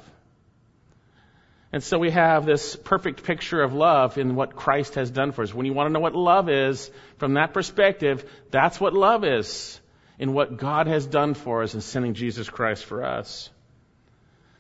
And 1.73 1.83
so 1.83 1.99
we 1.99 2.11
have 2.11 2.47
this 2.47 2.77
perfect 2.77 3.25
picture 3.25 3.63
of 3.63 3.75
love 3.75 4.17
in 4.17 4.35
what 4.35 4.57
Christ 4.57 4.95
has 4.95 5.11
done 5.11 5.33
for 5.33 5.43
us. 5.43 5.53
When 5.53 5.67
you 5.67 5.75
want 5.75 5.89
to 5.89 5.93
know 5.93 6.01
what 6.01 6.15
love 6.15 6.49
is, 6.49 6.91
from 7.19 7.35
that 7.35 7.53
perspective, 7.53 8.25
that's 8.51 8.81
what 8.81 8.95
love 8.95 9.25
is 9.25 9.81
in 10.19 10.33
what 10.33 10.57
God 10.57 10.87
has 10.87 11.07
done 11.07 11.35
for 11.35 11.63
us 11.63 11.75
in 11.75 11.81
sending 11.81 12.15
Jesus 12.15 12.49
Christ 12.49 12.85
for 12.85 13.05
us. 13.05 13.51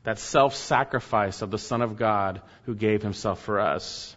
That 0.04 0.18
self-sacrifice 0.18 1.42
of 1.42 1.50
the 1.50 1.58
Son 1.58 1.82
of 1.82 1.96
God 1.96 2.42
who 2.64 2.74
gave 2.74 3.02
himself 3.02 3.42
for 3.42 3.60
us. 3.60 4.14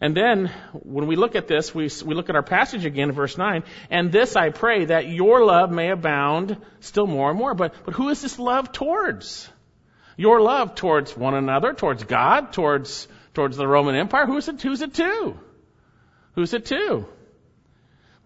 And 0.00 0.14
then, 0.14 0.50
when 0.72 1.06
we 1.06 1.16
look 1.16 1.36
at 1.36 1.48
this, 1.48 1.74
we, 1.74 1.88
we 2.04 2.14
look 2.14 2.28
at 2.28 2.36
our 2.36 2.42
passage 2.42 2.84
again, 2.84 3.12
verse 3.12 3.38
9, 3.38 3.64
and 3.90 4.12
this 4.12 4.36
I 4.36 4.50
pray 4.50 4.86
that 4.86 5.08
your 5.08 5.44
love 5.44 5.70
may 5.70 5.90
abound 5.90 6.58
still 6.80 7.06
more 7.06 7.30
and 7.30 7.38
more. 7.38 7.54
But, 7.54 7.74
but 7.84 7.94
who 7.94 8.10
is 8.10 8.20
this 8.20 8.38
love 8.38 8.72
towards? 8.72 9.48
Your 10.18 10.40
love 10.40 10.74
towards 10.74 11.16
one 11.16 11.34
another, 11.34 11.72
towards 11.72 12.04
God, 12.04 12.52
towards, 12.52 13.08
towards 13.32 13.56
the 13.56 13.66
Roman 13.66 13.94
Empire. 13.94 14.26
Who's 14.26 14.48
it, 14.48 14.60
who's 14.60 14.82
it 14.82 14.94
to? 14.94 15.38
Who's 16.34 16.52
it 16.52 16.66
to? 16.66 17.06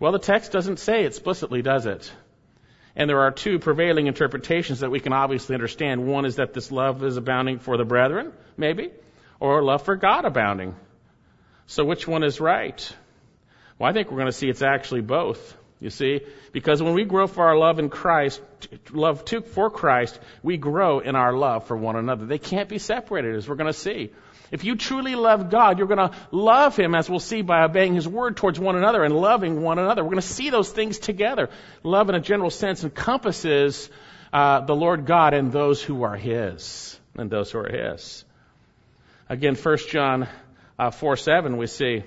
Well, 0.01 0.13
the 0.13 0.19
text 0.19 0.51
doesn't 0.51 0.79
say 0.79 1.05
explicitly, 1.05 1.61
does 1.61 1.85
it? 1.85 2.11
And 2.97 3.09
there 3.09 3.21
are 3.21 3.31
two 3.31 3.59
prevailing 3.59 4.07
interpretations 4.07 4.81
that 4.81 4.91
we 4.91 4.99
can 4.99 5.13
obviously 5.13 5.55
understand. 5.55 6.07
One 6.07 6.25
is 6.25 6.37
that 6.37 6.55
this 6.55 6.73
love 6.73 7.05
is 7.05 7.19
abounding 7.19 7.59
for 7.59 7.77
the 7.77 7.85
brethren, 7.85 8.33
maybe, 8.57 8.91
or 9.39 9.63
love 9.63 9.83
for 9.83 9.97
God 9.97 10.25
abounding. 10.25 10.75
So 11.67 11.85
which 11.85 12.09
one 12.09 12.25
is 12.25 12.41
right? 12.41 12.97
Well, 13.79 13.91
I 13.91 13.93
think 13.93 14.11
we're 14.11 14.17
going 14.17 14.27
to 14.27 14.33
see 14.33 14.49
it's 14.49 14.63
actually 14.63 15.03
both. 15.03 15.57
You 15.81 15.91
see, 15.91 16.21
because 16.53 16.83
when 16.83 16.93
we 16.93 17.05
grow 17.05 17.27
for 17.27 17.47
our 17.47 17.57
love 17.57 17.79
in 17.79 17.89
Christ, 17.89 18.43
love 18.91 19.25
to, 19.27 19.41
for 19.41 19.71
Christ, 19.71 20.19
we 20.43 20.59
grow 20.59 21.01
in 21.01 21.15
our 21.15 21.33
love 21.33 21.67
for 21.67 21.77
one 21.77 21.97
another. 21.97 22.27
They 22.27 22.39
can't 22.39 22.69
be 22.69 22.79
separated, 22.79 23.35
as 23.35 23.49
we're 23.49 23.55
going 23.55 23.73
to 23.73 23.79
see. 23.79 24.11
If 24.51 24.65
you 24.65 24.77
truly 24.77 25.15
love 25.15 25.51
God, 25.51 25.79
you're 25.79 25.87
going 25.87 26.11
to 26.11 26.17
love 26.31 26.77
Him, 26.77 26.95
as 26.95 27.09
we'll 27.09 27.21
see 27.21 27.43
by 27.43 27.63
obeying 27.65 27.95
His 27.95 28.09
word 28.09 28.37
towards 28.37 28.59
one 28.59 28.77
another 28.77 29.05
and 29.05 29.15
loving 29.15 29.63
one 29.63 29.79
another. 29.79 30.03
We're 30.03 30.11
going 30.11 30.23
to 30.23 30.27
see 30.27 30.51
those 30.51 30.71
things 30.71 30.99
together. 30.99 31.51
Love, 31.83 32.09
in 32.09 32.15
a 32.15 32.21
general 32.21 32.51
sense, 32.51 32.83
encompasses 32.83 33.89
uh, 34.33 34.61
the 34.61 34.75
Lord 34.75 35.07
God 35.07 35.35
and 35.35 35.53
those 35.53 35.83
who 35.83 36.03
are 36.03 36.17
His, 36.17 36.99
and 37.15 37.31
those 37.31 37.51
who 37.51 37.59
are 37.59 37.69
His. 37.69 38.25
Again, 39.29 39.55
1 39.55 39.79
John 39.89 40.29
uh, 40.79 40.91
4 40.91 41.17
7, 41.17 41.57
we 41.57 41.67
see 41.67 42.03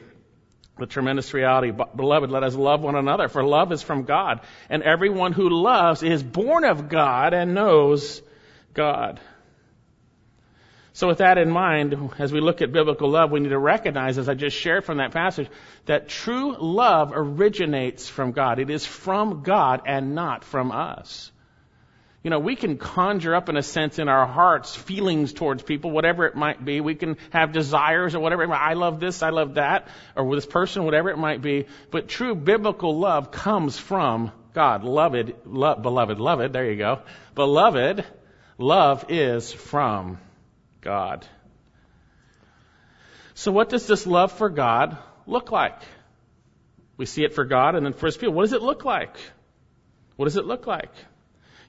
the 0.78 0.86
tremendous 0.86 1.34
reality. 1.34 1.72
Beloved, 1.72 2.32
let 2.32 2.44
us 2.44 2.56
love 2.56 2.82
one 2.82 2.96
another, 2.96 3.28
for 3.28 3.44
love 3.44 3.72
is 3.72 3.82
from 3.82 4.04
God. 4.04 4.42
And 4.70 4.84
everyone 4.84 5.32
who 5.32 5.50
loves 5.50 6.04
is 6.04 6.24
born 6.24 6.66
of 6.66 6.90
God 6.90 7.34
and 7.34 7.54
knows 7.54 8.22
God. 8.74 9.20
So 10.96 11.08
with 11.08 11.18
that 11.18 11.40
in 11.40 11.50
mind, 11.50 12.12
as 12.20 12.32
we 12.32 12.40
look 12.40 12.62
at 12.62 12.72
biblical 12.72 13.10
love, 13.10 13.32
we 13.32 13.40
need 13.40 13.50
to 13.50 13.58
recognize, 13.58 14.20
as 14.20 14.30
I 14.30 14.36
just 14.36 14.56
shared 14.56 14.86
from 14.86 14.98
that 14.98 15.12
passage, 15.12 15.50
that 15.88 16.08
true 16.08 16.56
love 16.60 17.12
originates 17.16 18.08
from 18.08 18.32
God. 18.32 18.60
It 18.60 18.70
is 18.70 18.86
from 18.86 19.42
God 19.42 19.82
and 19.88 20.14
not 20.14 20.44
from 20.44 20.72
us. 20.72 21.32
You 22.22 22.30
know, 22.30 22.40
we 22.40 22.56
can 22.56 22.78
conjure 22.78 23.34
up 23.34 23.50
in 23.50 23.58
a 23.58 23.64
sense 23.64 23.98
in 23.98 24.08
our 24.08 24.28
hearts 24.28 24.76
feelings 24.76 25.34
towards 25.34 25.64
people, 25.64 25.90
whatever 25.90 26.26
it 26.26 26.36
might 26.36 26.64
be. 26.64 26.80
We 26.80 26.94
can 26.94 27.18
have 27.32 27.52
desires 27.52 28.14
or 28.14 28.20
whatever. 28.20 28.54
I 28.54 28.74
love 28.74 29.00
this, 29.00 29.24
I 29.24 29.32
love 29.32 29.56
that, 29.56 29.88
or 30.16 30.34
this 30.36 30.46
person, 30.46 30.86
whatever 30.86 31.10
it 31.10 31.18
might 31.18 31.42
be. 31.42 31.66
But 31.90 32.08
true 32.08 32.36
biblical 32.36 32.98
love 33.00 33.32
comes 33.32 33.80
from 33.80 34.32
God. 34.54 34.84
Beloved, 34.84 35.36
lo- 35.46 35.76
beloved, 35.76 36.18
beloved, 36.18 36.54
there 36.54 36.70
you 36.70 36.78
go. 36.78 37.02
Beloved, 37.34 38.06
love 38.60 39.06
is 39.10 39.52
from 39.52 40.20
God. 40.84 41.26
So 43.34 43.52
what 43.52 43.70
does 43.70 43.88
this 43.88 44.06
love 44.06 44.32
for 44.32 44.50
God 44.50 44.98
look 45.26 45.52
like? 45.52 45.82
We 46.98 47.06
see 47.06 47.24
it 47.24 47.34
for 47.34 47.46
God 47.46 47.76
and 47.76 47.86
then 47.86 47.94
for 47.94 48.06
His 48.06 48.18
people. 48.18 48.34
What 48.36 48.44
does 48.44 48.54
it 48.54 48.62
look 48.62 48.86
like? 48.86 49.16
What 50.16 50.26
does 50.26 50.38
it 50.38 50.46
look 50.46 50.68
like? 50.68 50.92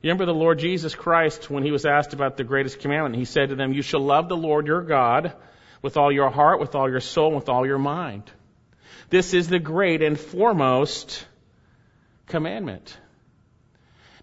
You 0.03 0.09
remember 0.11 0.27
the 0.27 0.35
Lord 0.35 0.59
Jesus 0.59 0.95
Christ 0.95 1.49
when 1.49 1.63
he 1.63 1.71
was 1.71 1.87
asked 1.87 2.13
about 2.13 2.37
the 2.37 2.45
greatest 2.45 2.81
commandment? 2.81 3.17
He 3.17 3.25
said 3.25 3.49
to 3.49 3.55
them, 3.55 3.73
You 3.73 3.81
shall 3.81 4.01
love 4.01 4.29
the 4.29 4.37
Lord 4.37 4.67
your 4.67 4.83
God 4.83 5.33
with 5.81 5.97
all 5.97 6.13
your 6.13 6.29
heart, 6.29 6.61
with 6.61 6.75
all 6.75 6.91
your 6.91 7.01
soul, 7.01 7.35
with 7.35 7.49
all 7.49 7.67
your 7.67 7.79
mind. 7.79 8.31
This 9.09 9.33
is 9.33 9.49
the 9.49 9.59
great 9.59 10.03
and 10.03 10.21
foremost 10.21 11.27
commandment. 12.27 12.99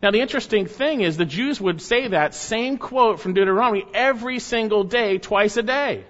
Now 0.02 0.12
the 0.12 0.22
interesting 0.22 0.66
thing 0.66 1.02
is 1.02 1.18
the 1.18 1.26
Jews 1.26 1.62
would 1.62 1.82
say 1.82 2.08
that 2.08 2.34
same 2.34 2.78
quote 2.78 3.20
from 3.20 3.34
Deuteronomy 3.34 3.86
every 3.94 4.40
single 4.40 4.84
day, 4.84 5.18
twice 5.18 5.58
a 5.58 5.64
day. 5.64 6.06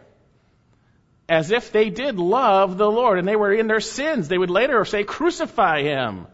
As 1.27 1.51
if 1.51 1.71
they 1.71 1.89
did 1.89 2.17
love 2.17 2.77
the 2.77 2.89
Lord 2.89 3.19
and 3.19 3.27
they 3.27 3.35
were 3.35 3.53
in 3.53 3.67
their 3.67 3.79
sins. 3.79 4.27
They 4.27 4.37
would 4.37 4.49
later 4.49 4.83
say, 4.85 5.03
crucify 5.03 5.81
him. 5.81 6.27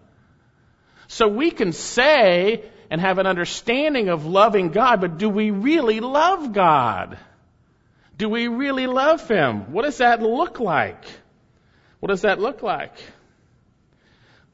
So 1.08 1.28
we 1.28 1.52
can 1.52 1.72
say 1.72 2.64
and 2.90 3.02
have 3.02 3.18
an 3.18 3.28
understanding 3.28 4.10
of 4.10 4.26
loving 4.26 4.70
God, 4.70 5.02
but 5.02 5.18
do 5.18 5.30
we 5.30 5.52
really 5.52 6.00
love 6.00 6.54
God? 6.54 7.18
Do 8.18 8.30
we 8.30 8.48
really 8.48 8.88
love 8.88 9.28
Him? 9.28 9.72
What 9.72 9.84
does 9.84 9.98
that 9.98 10.22
look 10.22 10.60
like? 10.60 11.04
What 12.00 12.10
does 12.10 12.22
that 12.22 12.40
look 12.40 12.64
like? 12.64 12.94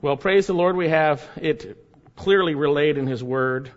Well, 0.02 0.18
praise 0.18 0.48
the 0.48 0.54
Lord, 0.54 0.76
we 0.76 0.90
have 0.90 1.26
it 1.38 1.83
clearly 2.15 2.55
relayed 2.55 2.98
in 2.98 3.08
His 3.08 3.24
Word. 3.24 3.72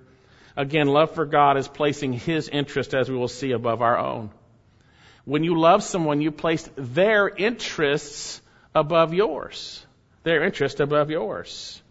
Again, 0.56 0.88
love 0.88 1.14
for 1.14 1.26
God 1.26 1.56
is 1.56 1.68
placing 1.68 2.12
His 2.12 2.48
interest, 2.48 2.94
as 2.94 3.10
we 3.10 3.16
will 3.16 3.28
see, 3.28 3.52
above 3.52 3.82
our 3.82 3.98
own. 3.98 4.30
When 5.24 5.44
you 5.44 5.58
love 5.58 5.82
someone, 5.82 6.20
you 6.20 6.30
place 6.30 6.68
their 6.76 7.28
interests 7.28 8.40
above 8.74 9.12
yours. 9.12 9.84
Their 10.22 10.44
interest 10.44 10.80
above 10.80 11.10
yours. 11.10 11.82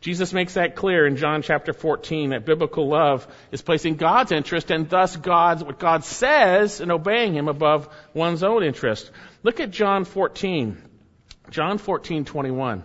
Jesus 0.00 0.32
makes 0.32 0.54
that 0.54 0.76
clear 0.76 1.06
in 1.06 1.16
John 1.16 1.42
chapter 1.42 1.74
14 1.74 2.30
that 2.30 2.46
biblical 2.46 2.88
love 2.88 3.26
is 3.52 3.60
placing 3.60 3.96
God's 3.96 4.32
interest 4.32 4.70
and 4.70 4.88
thus 4.88 5.14
God's, 5.14 5.62
what 5.62 5.78
God 5.78 6.04
says 6.04 6.80
and 6.80 6.90
obeying 6.90 7.34
Him 7.34 7.48
above 7.48 7.88
one's 8.14 8.42
own 8.42 8.62
interest. 8.62 9.10
Look 9.42 9.60
at 9.60 9.70
John 9.70 10.06
14. 10.06 10.80
John 11.50 11.78
14, 11.78 12.24
21. 12.24 12.84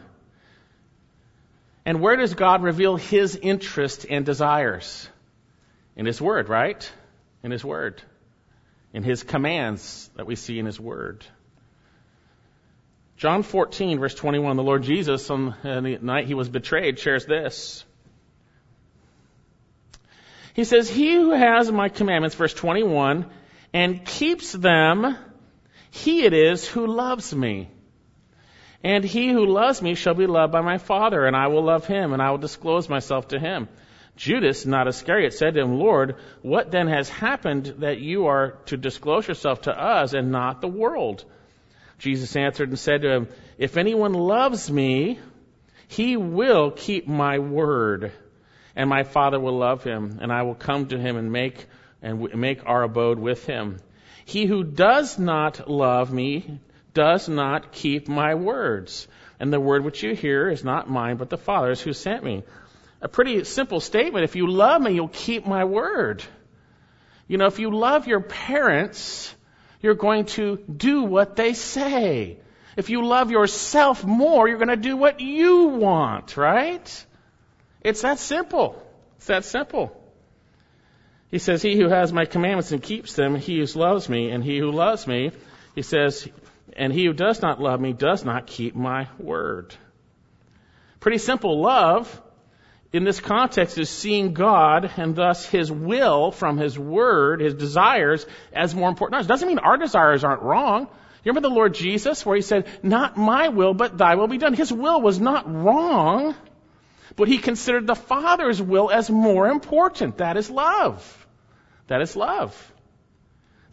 And 1.85 2.01
where 2.01 2.15
does 2.15 2.33
God 2.33 2.63
reveal 2.63 2.95
His 2.95 3.35
interest 3.35 4.05
and 4.09 4.25
desires? 4.25 5.07
In 5.95 6.05
His 6.05 6.19
Word, 6.19 6.49
right? 6.49 6.91
In 7.43 7.51
His 7.51 7.63
Word. 7.63 8.01
In 8.93 9.03
His 9.03 9.23
commands 9.23 10.09
that 10.15 10.25
we 10.25 10.35
see 10.35 10.57
in 10.57 10.65
His 10.65 10.79
Word. 10.79 11.23
John 13.17 13.43
14, 13.43 13.99
verse 13.99 14.15
21, 14.15 14.57
the 14.57 14.63
Lord 14.63 14.83
Jesus, 14.83 15.29
on 15.29 15.55
the 15.63 15.99
night 16.01 16.25
he 16.25 16.33
was 16.33 16.49
betrayed, 16.49 16.99
shares 16.99 17.25
this. 17.25 17.85
He 20.53 20.65
says, 20.65 20.89
He 20.89 21.13
who 21.13 21.31
has 21.31 21.71
my 21.71 21.87
commandments, 21.87 22.35
verse 22.35 22.53
21, 22.53 23.25
and 23.73 24.05
keeps 24.05 24.51
them, 24.51 25.17
he 25.91 26.25
it 26.25 26.33
is 26.33 26.67
who 26.67 26.87
loves 26.87 27.33
me. 27.33 27.69
And 28.83 29.03
he 29.03 29.31
who 29.31 29.45
loves 29.45 29.81
me 29.81 29.95
shall 29.95 30.13
be 30.13 30.27
loved 30.27 30.53
by 30.53 30.61
my 30.61 30.77
Father, 30.77 31.25
and 31.25 31.35
I 31.35 31.47
will 31.47 31.63
love 31.63 31.87
him, 31.87 32.13
and 32.13 32.21
I 32.21 32.31
will 32.31 32.37
disclose 32.37 32.89
myself 32.89 33.29
to 33.29 33.39
him. 33.39 33.67
Judas, 34.15 34.65
not 34.65 34.87
Iscariot, 34.87 35.33
said 35.33 35.55
to 35.55 35.61
him, 35.61 35.77
Lord, 35.79 36.15
what 36.41 36.71
then 36.71 36.87
has 36.87 37.09
happened 37.09 37.65
that 37.79 37.99
you 37.99 38.27
are 38.27 38.51
to 38.67 38.77
disclose 38.77 39.27
yourself 39.27 39.63
to 39.63 39.71
us 39.71 40.13
and 40.13 40.31
not 40.31 40.61
the 40.61 40.67
world? 40.67 41.25
Jesus 41.97 42.35
answered 42.35 42.69
and 42.69 42.79
said 42.79 43.01
to 43.01 43.11
him, 43.11 43.27
If 43.57 43.77
anyone 43.77 44.13
loves 44.13 44.71
me, 44.71 45.19
he 45.87 46.17
will 46.17 46.71
keep 46.71 47.07
my 47.07 47.39
word, 47.39 48.11
and 48.75 48.89
my 48.89 49.03
Father 49.03 49.39
will 49.39 49.57
love 49.57 49.83
him, 49.83 50.19
and 50.21 50.31
I 50.31 50.43
will 50.43 50.55
come 50.55 50.87
to 50.87 50.97
him 50.97 51.17
and 51.17 51.31
make 51.31 51.65
and 52.01 52.35
make 52.35 52.61
our 52.65 52.83
abode 52.83 53.17
with 53.19 53.45
him. 53.45 53.79
He 54.25 54.45
who 54.45 54.63
does 54.63 55.17
not 55.17 55.69
love 55.69 56.13
me 56.13 56.59
does 56.95 57.29
not 57.29 57.71
keep 57.71 58.07
my 58.07 58.33
words. 58.33 59.07
And 59.39 59.53
the 59.53 59.59
word 59.59 59.83
which 59.83 60.01
you 60.01 60.15
hear 60.15 60.49
is 60.49 60.63
not 60.63 60.89
mine, 60.89 61.17
but 61.17 61.29
the 61.29 61.37
Father's 61.37 61.81
who 61.81 61.93
sent 61.93 62.23
me. 62.23 62.43
A 63.01 63.07
pretty 63.07 63.43
simple 63.43 63.79
statement. 63.79 64.23
If 64.23 64.35
you 64.35 64.47
love 64.49 64.81
me, 64.81 64.93
you'll 64.93 65.09
keep 65.09 65.45
my 65.45 65.65
word. 65.65 66.23
You 67.27 67.37
know, 67.37 67.45
if 67.45 67.59
you 67.59 67.69
love 67.69 68.07
your 68.07 68.21
parents, 68.21 69.35
you're 69.81 69.93
going 69.93 70.25
to 70.37 70.57
do 70.57 71.03
what 71.03 71.35
they 71.35 71.53
say. 71.53 72.39
If 72.77 72.89
you 72.89 73.05
love 73.05 73.29
yourself 73.29 74.03
more, 74.03 74.47
you're 74.47 74.57
going 74.57 74.69
to 74.69 74.75
do 74.75 74.97
what 74.97 75.19
you 75.19 75.65
want, 75.65 76.37
right? 76.37 77.05
It's 77.81 78.01
that 78.01 78.19
simple. 78.19 78.81
It's 79.17 79.27
that 79.27 79.45
simple. 79.45 80.01
He 81.29 81.39
says, 81.39 81.61
He 81.61 81.75
who 81.75 81.89
has 81.89 82.13
my 82.13 82.25
commandments 82.25 82.71
and 82.71 82.81
keeps 82.81 83.13
them, 83.13 83.35
he 83.35 83.59
who 83.59 83.65
loves 83.79 84.07
me, 84.09 84.29
and 84.29 84.43
he 84.43 84.57
who 84.57 84.71
loves 84.71 85.05
me, 85.05 85.31
he 85.75 85.81
says, 85.81 86.27
and 86.73 86.91
he 86.91 87.05
who 87.05 87.13
does 87.13 87.41
not 87.41 87.61
love 87.61 87.79
me 87.79 87.93
does 87.93 88.25
not 88.25 88.47
keep 88.47 88.75
my 88.75 89.07
word. 89.17 89.75
Pretty 90.99 91.17
simple. 91.19 91.61
Love, 91.61 92.21
in 92.91 93.03
this 93.03 93.19
context, 93.19 93.77
is 93.77 93.89
seeing 93.89 94.33
God 94.33 94.91
and 94.97 95.15
thus 95.15 95.45
his 95.45 95.71
will 95.71 96.31
from 96.31 96.57
his 96.57 96.77
word, 96.77 97.41
his 97.41 97.53
desires, 97.53 98.25
as 98.53 98.73
more 98.73 98.89
important. 98.89 99.23
It 99.23 99.27
doesn't 99.27 99.47
mean 99.47 99.59
our 99.59 99.77
desires 99.77 100.23
aren't 100.23 100.41
wrong. 100.41 100.87
You 101.23 101.31
remember 101.31 101.49
the 101.49 101.55
Lord 101.55 101.73
Jesus 101.73 102.25
where 102.25 102.35
he 102.35 102.41
said, 102.41 102.67
Not 102.83 103.17
my 103.17 103.49
will, 103.49 103.73
but 103.73 103.97
thy 103.97 104.15
will 104.15 104.27
be 104.27 104.37
done. 104.37 104.53
His 104.53 104.71
will 104.71 105.01
was 105.01 105.19
not 105.19 105.51
wrong, 105.51 106.35
but 107.15 107.27
he 107.27 107.37
considered 107.39 107.87
the 107.87 107.95
Father's 107.95 108.61
will 108.61 108.91
as 108.91 109.09
more 109.09 109.47
important. 109.47 110.17
That 110.17 110.37
is 110.37 110.49
love. 110.49 111.27
That 111.87 112.01
is 112.01 112.15
love. 112.15 112.73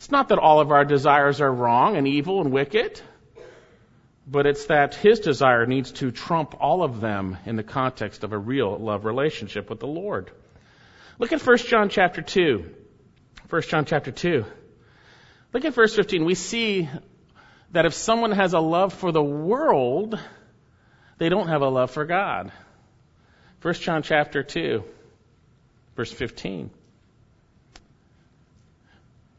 It's 0.03 0.11
not 0.11 0.31
that 0.31 0.41
all 0.41 0.59
of 0.59 0.73
our 0.73 0.85
desires 0.85 1.41
are 1.41 1.53
wrong 1.53 1.97
and 1.97 2.09
evil 2.09 2.41
and 2.41 2.51
wicked, 2.51 3.01
but 4.27 4.47
it's 4.47 4.67
that 4.67 4.97
his 4.97 5.21
desire 5.21 5.65
needs 5.65 5.93
to 5.93 6.11
trump 6.11 6.57
all 6.59 6.83
of 6.83 7.01
them 7.01 7.39
in 7.47 7.55
the 7.55 7.63
context 7.63 8.25
of 8.25 8.33
a 8.33 8.37
real 8.37 8.77
love 8.77 9.05
relationship 9.05 9.71
with 9.71 9.79
the 9.79 9.87
Lord. 9.87 10.33
Look 11.21 11.33
at 11.33 11.41
1 11.41 11.57
John 11.59 11.89
chapter 11.89 12.21
2. 12.21 12.69
1 13.49 13.63
John 13.63 13.85
chapter 13.85 14.11
2. 14.11 14.45
Look 15.53 15.65
at 15.65 15.73
verse 15.73 15.95
15. 15.95 16.25
We 16.25 16.35
see 16.35 16.89
that 17.71 17.87
if 17.87 17.95
someone 17.95 18.33
has 18.33 18.55
a 18.55 18.59
love 18.59 18.93
for 18.93 19.13
the 19.13 19.23
world, 19.23 20.19
they 21.19 21.29
don't 21.29 21.47
have 21.47 21.63
a 21.63 21.69
love 21.69 21.93
for 21.93 22.07
God. 22.07 22.51
1 23.63 23.75
John 23.75 24.03
chapter 24.03 24.43
2, 24.43 24.83
verse 25.95 26.11
15. 26.11 26.71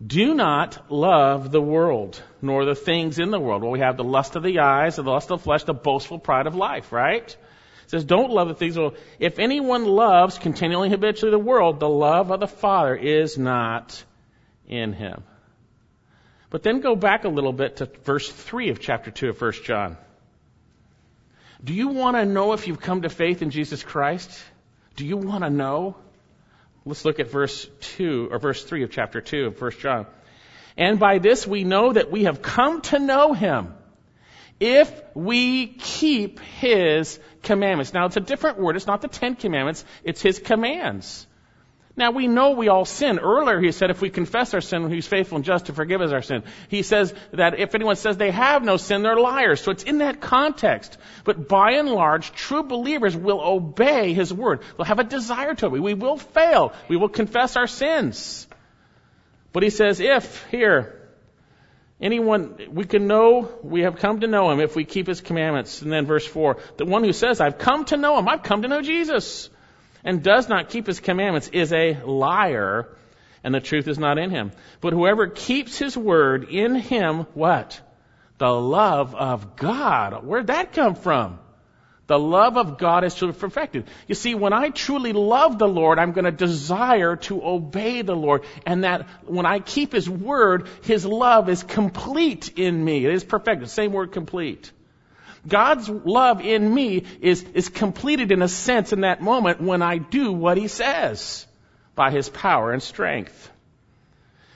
Do 0.05 0.33
not 0.33 0.91
love 0.91 1.51
the 1.51 1.62
world, 1.62 2.22
nor 2.41 2.65
the 2.65 2.75
things 2.75 3.19
in 3.19 3.31
the 3.31 3.39
world. 3.39 3.62
Well, 3.62 3.72
we 3.72 3.79
have 3.79 3.95
the 3.95 4.03
lust 4.03 4.36
of 4.36 4.43
the 4.43 4.60
eyes, 4.60 4.95
the 4.98 5.03
lust 5.03 5.31
of 5.31 5.39
the 5.39 5.43
flesh, 5.43 5.63
the 5.63 5.74
boastful 5.74 6.19
pride 6.19 6.48
of 6.48 6.55
life, 6.55 6.91
right? 6.91 7.25
It 7.25 7.89
says, 7.89 8.03
don't 8.03 8.31
love 8.31 8.48
the 8.48 8.55
things 8.55 8.72
of 8.72 8.75
the 8.75 8.81
world. 8.81 8.98
If 9.19 9.39
anyone 9.39 9.86
loves 9.86 10.38
continually 10.38 10.89
habitually 10.89 11.31
the 11.31 11.39
world, 11.39 11.79
the 11.79 11.89
love 11.89 12.31
of 12.31 12.39
the 12.39 12.48
Father 12.48 12.95
is 12.95 13.38
not 13.38 14.03
in 14.67 14.93
him. 14.93 15.24
But 16.50 16.63
then 16.63 16.81
go 16.81 16.95
back 16.95 17.24
a 17.24 17.29
little 17.29 17.53
bit 17.53 17.77
to 17.77 17.89
verse 18.03 18.29
3 18.29 18.69
of 18.69 18.79
chapter 18.79 19.12
2 19.12 19.29
of 19.29 19.41
1 19.41 19.51
John. 19.63 19.98
Do 21.63 21.74
you 21.74 21.89
want 21.89 22.17
to 22.17 22.25
know 22.25 22.53
if 22.53 22.67
you've 22.67 22.81
come 22.81 23.03
to 23.03 23.10
faith 23.10 23.41
in 23.41 23.51
Jesus 23.51 23.83
Christ? 23.83 24.29
Do 24.95 25.05
you 25.05 25.17
want 25.17 25.43
to 25.43 25.50
know? 25.50 25.95
Let's 26.85 27.05
look 27.05 27.19
at 27.19 27.31
verse 27.31 27.67
2 27.98 28.29
or 28.31 28.39
verse 28.39 28.63
3 28.63 28.83
of 28.83 28.91
chapter 28.91 29.22
2 29.22 29.46
of 29.46 29.61
1 29.61 29.72
John. 29.79 30.05
And 30.75 31.00
by 31.00 31.19
this 31.19 31.48
we 31.48 31.63
know 31.63 31.93
that 31.93 32.11
we 32.11 32.25
have 32.25 32.41
come 32.41 32.81
to 32.81 33.00
know 33.00 33.33
him 33.33 33.74
if 34.59 35.01
we 35.13 35.67
keep 35.67 36.39
his 36.39 37.19
commandments. 37.41 37.93
Now 37.93 38.05
it's 38.05 38.17
a 38.17 38.22
different 38.22 38.59
word. 38.59 38.75
It's 38.75 38.87
not 38.87 39.01
the 39.01 39.07
Ten 39.07 39.35
Commandments. 39.35 39.85
It's 40.03 40.22
his 40.22 40.39
commands. 40.39 41.27
Now 41.96 42.10
we 42.10 42.25
know 42.25 42.51
we 42.51 42.70
all 42.70 42.86
sin. 42.86 43.20
Earlier 43.20 43.60
he 43.60 43.72
said 43.72 43.92
if 43.92 44.01
we 44.01 44.10
confess 44.10 44.56
our 44.56 44.62
sin, 44.62 44.90
he's 44.90 45.06
faithful 45.06 45.36
and 45.36 45.46
just 45.46 45.68
to 45.68 45.74
forgive 45.74 46.01
us 46.01 46.12
our 46.12 46.24
sin. 46.24 46.44
He 46.68 46.82
says 46.82 47.14
that 47.34 47.60
if 47.60 47.75
anyone 47.75 47.98
says 47.98 48.18
they 48.18 48.32
have 48.32 48.64
no 48.64 48.77
sin, 48.77 49.03
they're 49.03 49.20
liars. 49.20 49.62
So 49.62 49.70
it's 49.70 49.84
in 49.84 50.00
that 50.00 50.20
context. 50.20 50.98
But 51.24 51.48
by 51.48 51.74
and 51.74 51.88
large, 51.88 52.32
true 52.32 52.64
believers 52.64 53.16
will 53.16 53.40
obey 53.42 54.14
his 54.14 54.34
word. 54.34 54.62
They'll 54.75 54.88
have 54.88 54.98
a 54.98 55.03
desire 55.03 55.53
to 55.53 55.68
obey. 55.68 55.79
We 55.79 55.94
will 55.94 56.18
fail. 56.18 56.74
We 56.88 56.98
will 56.98 57.10
confess 57.10 57.56
our 57.58 57.68
sins. 57.68 58.48
But 59.51 59.62
he 59.62 59.70
says 59.70 60.00
if, 60.00 60.48
here, 60.50 61.00
anyone, 62.01 62.58
we 62.72 62.86
can 62.86 63.06
know, 63.06 63.51
we 63.62 63.82
have 63.82 63.98
come 63.98 64.22
to 64.22 64.27
know 64.27 64.50
him 64.50 64.62
if 64.62 64.75
we 64.75 64.84
keep 64.84 65.06
his 65.06 65.22
commandments. 65.22 65.84
And 65.84 65.94
then 65.94 66.08
verse 66.08 66.25
4, 66.25 66.58
the 66.77 66.86
one 66.86 67.03
who 67.03 67.14
says, 67.14 67.40
I've 67.40 67.60
come 67.60 67.86
to 67.86 67.98
know 67.98 68.18
him, 68.18 68.27
I've 68.27 68.42
come 68.42 68.64
to 68.64 68.68
know 68.68 68.82
Jesus 68.82 69.51
and 70.03 70.24
does 70.24 70.50
not 70.50 70.70
keep 70.70 70.87
his 70.87 71.00
commandments 71.00 71.50
is 71.50 71.72
a 71.74 72.01
liar, 72.03 72.89
and 73.44 73.53
the 73.53 73.59
truth 73.59 73.87
is 73.87 74.00
not 74.00 74.18
in 74.18 74.29
him. 74.29 74.51
But 74.81 74.94
whoever 74.94 75.27
keeps 75.27 75.77
his 75.77 75.98
word 75.98 76.50
in 76.50 76.75
him, 76.75 77.25
what? 77.33 77.79
The 78.37 78.51
love 78.51 79.16
of 79.16 79.55
God. 79.55 80.25
Where'd 80.25 80.48
that 80.48 80.74
come 80.74 80.96
from? 80.96 81.39
The 82.05 82.20
love 82.20 82.57
of 82.57 82.77
God 82.77 83.05
is 83.05 83.16
truly 83.16 83.33
perfected. 83.33 83.85
You 84.07 84.16
see, 84.16 84.35
when 84.35 84.51
I 84.51 84.70
truly 84.70 85.13
love 85.13 85.57
the 85.57 85.68
Lord, 85.68 86.00
I'm 86.00 86.11
going 86.11 86.25
to 86.25 86.31
desire 86.31 87.16
to 87.16 87.42
obey 87.44 88.01
the 88.01 88.16
Lord. 88.16 88.44
And 88.66 88.83
that 88.83 89.07
when 89.25 89.46
I 89.46 89.59
keep 89.59 89.94
His 89.94 90.09
word, 90.09 90.68
His 90.81 91.05
love 91.05 91.48
is 91.48 91.63
complete 91.63 92.57
in 92.57 92.83
me. 92.83 93.05
It 93.05 93.13
is 93.13 93.24
perfected. 93.24 93.70
Same 93.70 93.94
word, 93.94 94.11
complete. 94.11 94.72
God's 95.48 95.90
love 95.90 96.42
in 96.42 96.74
me 96.74 97.03
is, 97.22 97.44
is 97.53 97.70
completed 97.70 98.32
in 98.32 98.42
a 98.42 98.48
sense 98.48 98.94
in 98.94 99.01
that 99.01 99.22
moment 99.22 99.62
when 99.62 99.82
I 99.82 99.98
do 99.98 100.32
what 100.32 100.58
He 100.58 100.68
says 100.68 101.46
by 101.96 102.12
His 102.12 102.29
power 102.29 102.72
and 102.72 102.82
strength. 102.82 103.51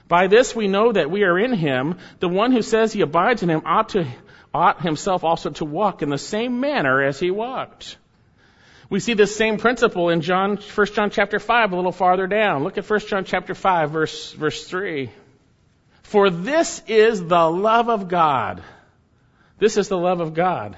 By 0.08 0.28
this 0.28 0.56
we 0.56 0.68
know 0.68 0.92
that 0.92 1.12
we 1.12 1.24
are 1.24 1.38
in 1.38 1.54
Him. 1.54 1.98
The 2.20 2.30
one 2.30 2.54
who 2.54 2.62
says 2.62 2.94
he 2.94 3.02
abides 3.02 3.44
in 3.44 3.50
Him 3.50 3.64
ought 3.66 3.90
to, 3.90 4.08
ought 4.54 4.82
himself 4.82 5.24
also 5.26 5.50
to 5.52 5.66
walk 5.66 6.02
in 6.02 6.10
the 6.10 6.18
same 6.18 6.62
manner 6.62 7.04
as 7.04 7.20
He 7.20 7.32
walked. 7.32 7.98
We 8.90 9.02
see 9.02 9.14
this 9.14 9.36
same 9.36 9.58
principle 9.58 10.10
in 10.10 10.22
John, 10.22 10.56
1 10.56 10.88
John 10.94 11.10
chapter 11.10 11.40
5 11.40 11.74
a 11.74 11.76
little 11.76 11.92
farther 11.92 12.26
down. 12.26 12.64
Look 12.64 12.78
at 12.78 12.90
1 12.90 13.00
John 13.02 13.26
chapter 13.26 13.54
5 13.54 13.92
verse, 13.92 14.32
verse 14.32 14.64
3. 14.66 15.10
For 16.04 16.30
this 16.30 16.82
is 16.88 17.22
the 17.22 17.52
love 17.52 17.90
of 17.90 18.08
God 18.08 18.64
this 19.60 19.78
is 19.78 19.88
the 19.88 19.98
love 19.98 20.20
of 20.20 20.34
God, 20.34 20.78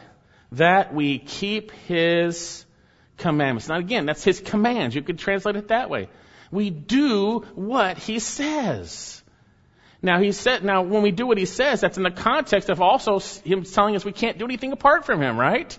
that 0.54 0.94
we 0.94 1.20
keep 1.20 1.72
His 1.72 2.66
commandments. 3.18 3.68
Now 3.68 3.78
again, 3.78 4.06
that's 4.06 4.24
His 4.24 4.40
commands. 4.40 4.96
You 4.96 5.02
could 5.02 5.20
translate 5.20 5.56
it 5.56 5.68
that 5.68 5.90
way. 5.90 6.10
We 6.52 6.70
do 6.70 7.40
what 7.56 7.98
He 7.98 8.20
says. 8.20 9.22
Now 10.02 10.20
he 10.20 10.32
said, 10.32 10.64
now 10.64 10.84
when 10.84 11.04
we 11.04 11.12
do 11.12 11.28
what 11.28 11.38
He 11.38 11.46
says, 11.46 11.82
that's 11.82 11.98
in 11.98 12.04
the 12.04 12.12
context 12.12 12.70
of 12.70 12.82
also 12.82 13.20
Him 13.20 13.64
telling 13.64 13.96
us 13.96 14.06
we 14.06 14.14
can't 14.14 14.38
do 14.38 14.46
anything 14.46 14.72
apart 14.72 15.06
from 15.06 15.22
Him, 15.22 15.38
right? 15.38 15.78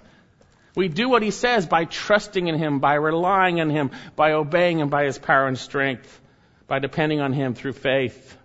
We 0.76 0.88
do 0.88 1.08
what 1.08 1.22
He 1.22 1.30
says 1.30 1.66
by 1.66 1.86
trusting 1.86 2.46
in 2.46 2.56
Him, 2.56 2.78
by 2.78 2.94
relying 2.94 3.60
on 3.60 3.70
Him, 3.70 3.90
by 4.16 4.32
obeying 4.32 4.78
Him 4.78 4.88
by 4.88 5.04
His 5.04 5.18
power 5.18 5.46
and 5.46 5.58
strength, 5.58 6.20
by 6.68 6.78
depending 6.78 7.20
on 7.20 7.32
Him 7.32 7.54
through 7.54 7.72
faith. 7.72 8.36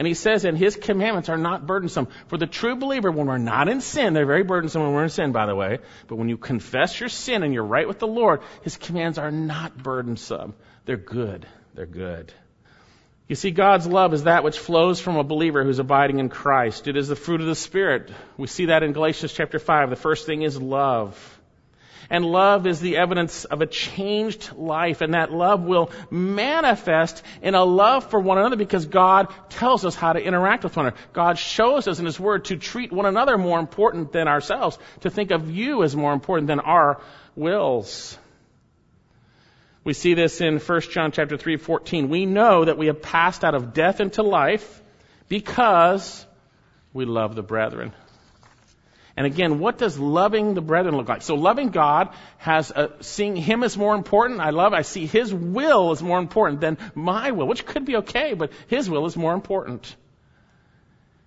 And 0.00 0.06
he 0.06 0.14
says, 0.14 0.46
and 0.46 0.56
his 0.56 0.76
commandments 0.76 1.28
are 1.28 1.36
not 1.36 1.66
burdensome. 1.66 2.08
For 2.28 2.38
the 2.38 2.46
true 2.46 2.74
believer, 2.74 3.10
when 3.10 3.26
we're 3.26 3.36
not 3.36 3.68
in 3.68 3.82
sin, 3.82 4.14
they're 4.14 4.24
very 4.24 4.44
burdensome 4.44 4.80
when 4.80 4.94
we're 4.94 5.02
in 5.02 5.10
sin, 5.10 5.32
by 5.32 5.44
the 5.44 5.54
way. 5.54 5.80
But 6.08 6.16
when 6.16 6.30
you 6.30 6.38
confess 6.38 6.98
your 6.98 7.10
sin 7.10 7.42
and 7.42 7.52
you're 7.52 7.66
right 7.66 7.86
with 7.86 7.98
the 7.98 8.06
Lord, 8.06 8.40
his 8.62 8.78
commands 8.78 9.18
are 9.18 9.30
not 9.30 9.76
burdensome. 9.76 10.54
They're 10.86 10.96
good. 10.96 11.46
They're 11.74 11.84
good. 11.84 12.32
You 13.28 13.36
see, 13.36 13.50
God's 13.50 13.86
love 13.86 14.14
is 14.14 14.24
that 14.24 14.42
which 14.42 14.58
flows 14.58 15.00
from 15.00 15.18
a 15.18 15.22
believer 15.22 15.64
who's 15.64 15.80
abiding 15.80 16.18
in 16.18 16.30
Christ. 16.30 16.88
It 16.88 16.96
is 16.96 17.08
the 17.08 17.14
fruit 17.14 17.42
of 17.42 17.46
the 17.46 17.54
Spirit. 17.54 18.10
We 18.38 18.46
see 18.46 18.66
that 18.66 18.82
in 18.82 18.94
Galatians 18.94 19.34
chapter 19.34 19.58
5. 19.58 19.90
The 19.90 19.96
first 19.96 20.24
thing 20.24 20.40
is 20.40 20.58
love. 20.58 21.39
And 22.12 22.26
love 22.26 22.66
is 22.66 22.80
the 22.80 22.96
evidence 22.96 23.44
of 23.44 23.62
a 23.62 23.66
changed 23.66 24.52
life, 24.56 25.00
and 25.00 25.14
that 25.14 25.32
love 25.32 25.62
will 25.62 25.92
manifest 26.10 27.22
in 27.40 27.54
a 27.54 27.62
love 27.62 28.10
for 28.10 28.18
one 28.18 28.36
another 28.36 28.56
because 28.56 28.86
God 28.86 29.28
tells 29.48 29.84
us 29.84 29.94
how 29.94 30.12
to 30.12 30.20
interact 30.20 30.64
with 30.64 30.76
one 30.76 30.86
another. 30.86 31.00
God 31.12 31.38
shows 31.38 31.86
us 31.86 32.00
in 32.00 32.06
His 32.06 32.18
Word 32.18 32.46
to 32.46 32.56
treat 32.56 32.90
one 32.90 33.06
another 33.06 33.38
more 33.38 33.60
important 33.60 34.10
than 34.10 34.26
ourselves, 34.26 34.76
to 35.02 35.10
think 35.10 35.30
of 35.30 35.52
you 35.52 35.84
as 35.84 35.94
more 35.94 36.12
important 36.12 36.48
than 36.48 36.58
our 36.58 37.00
wills. 37.36 38.18
We 39.84 39.92
see 39.94 40.14
this 40.14 40.40
in 40.40 40.58
1 40.58 40.80
John 40.90 41.12
chapter 41.12 41.36
3, 41.36 41.56
14. 41.58 42.08
We 42.08 42.26
know 42.26 42.64
that 42.64 42.76
we 42.76 42.88
have 42.88 43.00
passed 43.00 43.44
out 43.44 43.54
of 43.54 43.72
death 43.72 44.00
into 44.00 44.22
life 44.22 44.82
because 45.28 46.26
we 46.92 47.04
love 47.04 47.36
the 47.36 47.42
brethren. 47.42 47.92
And 49.20 49.26
again, 49.26 49.58
what 49.58 49.76
does 49.76 49.98
loving 49.98 50.54
the 50.54 50.62
brethren 50.62 50.96
look 50.96 51.06
like? 51.06 51.20
So 51.20 51.34
loving 51.34 51.68
God 51.68 52.08
has 52.38 52.70
a, 52.70 52.90
seeing 53.00 53.36
Him 53.36 53.62
as 53.62 53.76
more 53.76 53.94
important. 53.94 54.40
I 54.40 54.48
love, 54.48 54.72
I 54.72 54.80
see 54.80 55.04
His 55.04 55.34
will 55.34 55.90
as 55.90 56.02
more 56.02 56.18
important 56.18 56.62
than 56.62 56.78
my 56.94 57.30
will, 57.32 57.46
which 57.46 57.66
could 57.66 57.84
be 57.84 57.96
okay, 57.96 58.32
but 58.32 58.50
His 58.68 58.88
will 58.88 59.04
is 59.04 59.18
more 59.18 59.34
important. 59.34 59.94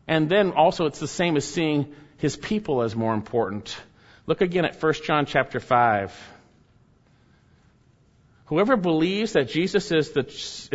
And 0.07 0.27
then 0.27 0.53
also 0.53 0.87
it's 0.87 0.99
the 0.99 1.07
same 1.07 1.37
as 1.37 1.45
seeing 1.45 1.93
His 2.17 2.35
people 2.35 2.81
as 2.81 2.95
more 2.95 3.13
important. 3.13 3.77
Look 4.25 4.41
again 4.41 4.65
at 4.65 4.81
1 4.81 4.93
John 5.05 5.27
chapter 5.27 5.59
5. 5.59 6.19
Whoever 8.45 8.75
believes 8.75 9.33
that 9.33 9.49
Jesus 9.49 9.91
is 9.91 10.13
the, 10.13 10.25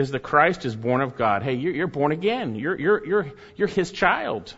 is 0.00 0.12
the 0.12 0.20
Christ 0.20 0.64
is 0.64 0.76
born 0.76 1.00
of 1.00 1.16
God. 1.16 1.42
Hey, 1.42 1.54
you're, 1.54 1.74
you're 1.74 1.88
born 1.88 2.12
again. 2.12 2.54
You're, 2.54 2.78
you're, 2.78 3.04
you're, 3.04 3.32
you're 3.56 3.66
His 3.66 3.90
child. 3.90 4.54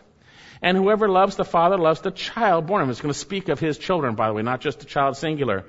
And 0.61 0.77
whoever 0.77 1.09
loves 1.09 1.35
the 1.35 1.45
Father 1.45 1.77
loves 1.77 2.01
the 2.01 2.11
child 2.11 2.67
born 2.67 2.83
him. 2.83 2.89
It's 2.89 3.01
going 3.01 3.13
to 3.13 3.19
speak 3.19 3.49
of 3.49 3.59
his 3.59 3.77
children, 3.77 4.15
by 4.15 4.27
the 4.27 4.33
way, 4.33 4.43
not 4.43 4.61
just 4.61 4.79
the 4.79 4.85
child 4.85 5.17
singular. 5.17 5.65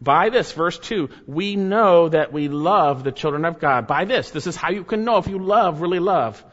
By 0.00 0.28
this, 0.30 0.50
verse 0.52 0.78
2, 0.78 1.08
we 1.26 1.54
know 1.54 2.08
that 2.08 2.32
we 2.32 2.48
love 2.48 3.04
the 3.04 3.12
children 3.12 3.44
of 3.44 3.60
God. 3.60 3.86
By 3.86 4.04
this, 4.04 4.30
this 4.30 4.46
is 4.46 4.56
how 4.56 4.70
you 4.70 4.82
can 4.82 5.04
know 5.04 5.18
if 5.18 5.28
you 5.28 5.38
love, 5.38 5.80
really 5.80 6.00
love. 6.00 6.44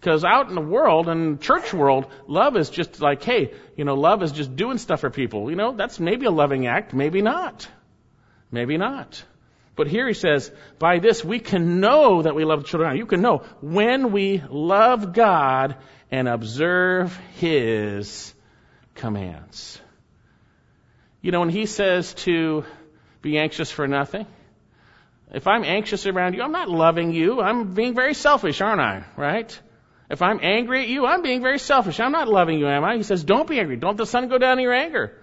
Because 0.00 0.24
out 0.24 0.48
in 0.48 0.54
the 0.54 0.60
world, 0.60 1.08
and 1.08 1.40
church 1.40 1.72
world, 1.72 2.06
love 2.26 2.56
is 2.56 2.70
just 2.70 3.00
like, 3.00 3.22
hey, 3.22 3.52
you 3.76 3.84
know, 3.84 3.94
love 3.94 4.22
is 4.22 4.32
just 4.32 4.56
doing 4.56 4.78
stuff 4.78 5.00
for 5.00 5.10
people. 5.10 5.50
You 5.50 5.56
know, 5.56 5.72
that's 5.72 6.00
maybe 6.00 6.26
a 6.26 6.30
loving 6.30 6.66
act, 6.66 6.94
maybe 6.94 7.22
not. 7.22 7.68
Maybe 8.50 8.76
not. 8.76 9.22
But 9.76 9.86
here 9.86 10.08
he 10.08 10.14
says, 10.14 10.50
by 10.78 10.98
this 10.98 11.24
we 11.24 11.38
can 11.38 11.80
know 11.80 12.22
that 12.22 12.34
we 12.34 12.44
love 12.44 12.62
the 12.62 12.68
children. 12.68 12.96
You 12.96 13.06
can 13.06 13.22
know 13.22 13.44
when 13.60 14.10
we 14.10 14.42
love 14.48 15.12
God 15.12 15.76
and 16.10 16.28
observe 16.28 17.16
his 17.36 18.34
commands. 18.94 19.80
You 21.22 21.32
know, 21.32 21.40
when 21.40 21.50
he 21.50 21.66
says 21.66 22.14
to 22.14 22.64
be 23.22 23.38
anxious 23.38 23.70
for 23.70 23.86
nothing, 23.86 24.26
if 25.32 25.46
I'm 25.46 25.64
anxious 25.64 26.06
around 26.06 26.34
you, 26.34 26.42
I'm 26.42 26.52
not 26.52 26.68
loving 26.68 27.12
you. 27.12 27.40
I'm 27.40 27.74
being 27.74 27.94
very 27.94 28.14
selfish, 28.14 28.60
aren't 28.60 28.80
I? 28.80 29.04
Right? 29.16 29.60
If 30.08 30.22
I'm 30.22 30.40
angry 30.42 30.82
at 30.82 30.88
you, 30.88 31.06
I'm 31.06 31.22
being 31.22 31.40
very 31.40 31.60
selfish. 31.60 32.00
I'm 32.00 32.10
not 32.10 32.26
loving 32.26 32.58
you, 32.58 32.66
am 32.66 32.82
I? 32.82 32.96
He 32.96 33.04
says, 33.04 33.22
don't 33.22 33.48
be 33.48 33.60
angry. 33.60 33.76
Don't 33.76 33.96
the 33.96 34.06
sun 34.06 34.28
go 34.28 34.38
down 34.38 34.58
in 34.58 34.64
your 34.64 34.74
anger. 34.74 35.16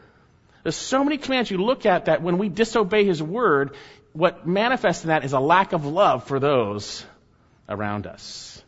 There's 0.63 0.77
so 0.77 1.03
many 1.03 1.17
commands 1.17 1.51
you 1.51 1.57
look 1.57 1.85
at 1.85 2.05
that 2.05 2.21
when 2.21 2.37
we 2.37 2.47
disobey 2.47 3.03
his 3.03 3.21
word, 3.21 3.75
what 4.13 4.47
manifests 4.47 5.03
in 5.03 5.09
that 5.09 5.25
is 5.25 5.33
a 5.33 5.39
lack 5.39 5.73
of 5.73 5.85
love 5.85 6.23
for 6.23 6.39
those 6.39 7.05
around 7.67 8.07
us. 8.07 8.61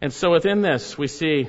And 0.00 0.12
so 0.12 0.30
within 0.30 0.62
this, 0.62 0.96
we 0.96 1.06
see 1.06 1.48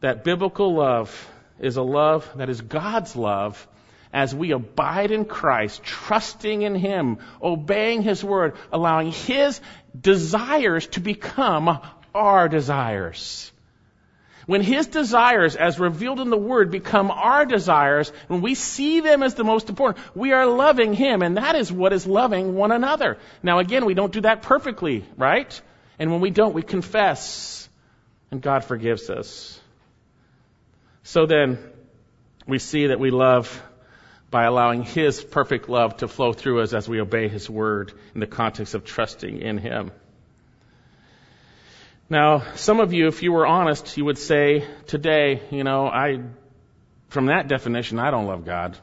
that 0.00 0.24
biblical 0.24 0.74
love 0.74 1.28
is 1.58 1.76
a 1.76 1.82
love 1.82 2.30
that 2.36 2.48
is 2.48 2.60
God's 2.60 3.14
love 3.14 3.66
as 4.12 4.34
we 4.34 4.52
abide 4.52 5.10
in 5.10 5.24
Christ, 5.24 5.82
trusting 5.84 6.62
in 6.62 6.74
Him, 6.74 7.18
obeying 7.42 8.02
His 8.02 8.24
word, 8.24 8.56
allowing 8.72 9.12
His 9.12 9.60
desires 9.98 10.86
to 10.88 11.00
become 11.00 11.80
our 12.14 12.48
desires. 12.48 13.52
When 14.46 14.62
His 14.62 14.88
desires, 14.88 15.54
as 15.54 15.78
revealed 15.78 16.18
in 16.18 16.30
the 16.30 16.36
Word, 16.36 16.72
become 16.72 17.10
our 17.10 17.44
desires, 17.44 18.10
when 18.26 18.40
we 18.40 18.56
see 18.56 19.00
them 19.00 19.22
as 19.22 19.34
the 19.34 19.44
most 19.44 19.68
important, 19.68 20.04
we 20.16 20.32
are 20.32 20.46
loving 20.46 20.92
Him, 20.92 21.22
and 21.22 21.36
that 21.36 21.54
is 21.54 21.70
what 21.70 21.92
is 21.92 22.06
loving 22.06 22.56
one 22.56 22.72
another. 22.72 23.18
Now 23.44 23.60
again, 23.60 23.84
we 23.84 23.94
don't 23.94 24.12
do 24.12 24.22
that 24.22 24.42
perfectly, 24.42 25.04
right? 25.16 25.60
And 26.00 26.10
when 26.10 26.22
we 26.22 26.30
don't, 26.30 26.54
we 26.54 26.62
confess. 26.62 27.68
And 28.30 28.40
God 28.40 28.64
forgives 28.64 29.10
us. 29.10 29.60
So 31.02 31.26
then, 31.26 31.58
we 32.46 32.58
see 32.58 32.86
that 32.86 32.98
we 32.98 33.10
love 33.10 33.62
by 34.30 34.44
allowing 34.44 34.82
His 34.82 35.22
perfect 35.22 35.68
love 35.68 35.98
to 35.98 36.08
flow 36.08 36.32
through 36.32 36.62
us 36.62 36.72
as 36.72 36.88
we 36.88 37.00
obey 37.00 37.28
His 37.28 37.50
word 37.50 37.92
in 38.14 38.20
the 38.20 38.26
context 38.26 38.74
of 38.74 38.84
trusting 38.84 39.42
in 39.42 39.58
Him. 39.58 39.90
Now, 42.08 42.44
some 42.54 42.80
of 42.80 42.92
you, 42.92 43.06
if 43.08 43.22
you 43.22 43.32
were 43.32 43.46
honest, 43.46 43.96
you 43.96 44.04
would 44.06 44.18
say 44.18 44.66
today, 44.86 45.42
you 45.50 45.64
know, 45.64 45.86
I, 45.86 46.22
from 47.08 47.26
that 47.26 47.46
definition, 47.46 47.98
I 47.98 48.10
don't 48.10 48.26
love 48.26 48.46
God. 48.46 48.78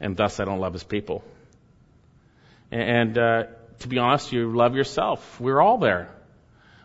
And 0.00 0.16
thus 0.16 0.40
I 0.40 0.44
don't 0.44 0.60
love 0.60 0.72
His 0.72 0.84
people. 0.84 1.22
And, 2.72 3.16
uh, 3.16 3.44
to 3.80 3.88
be 3.88 3.98
honest, 3.98 4.32
you 4.32 4.54
love 4.54 4.74
yourself. 4.74 5.40
We're 5.40 5.60
all 5.60 5.78
there. 5.78 6.08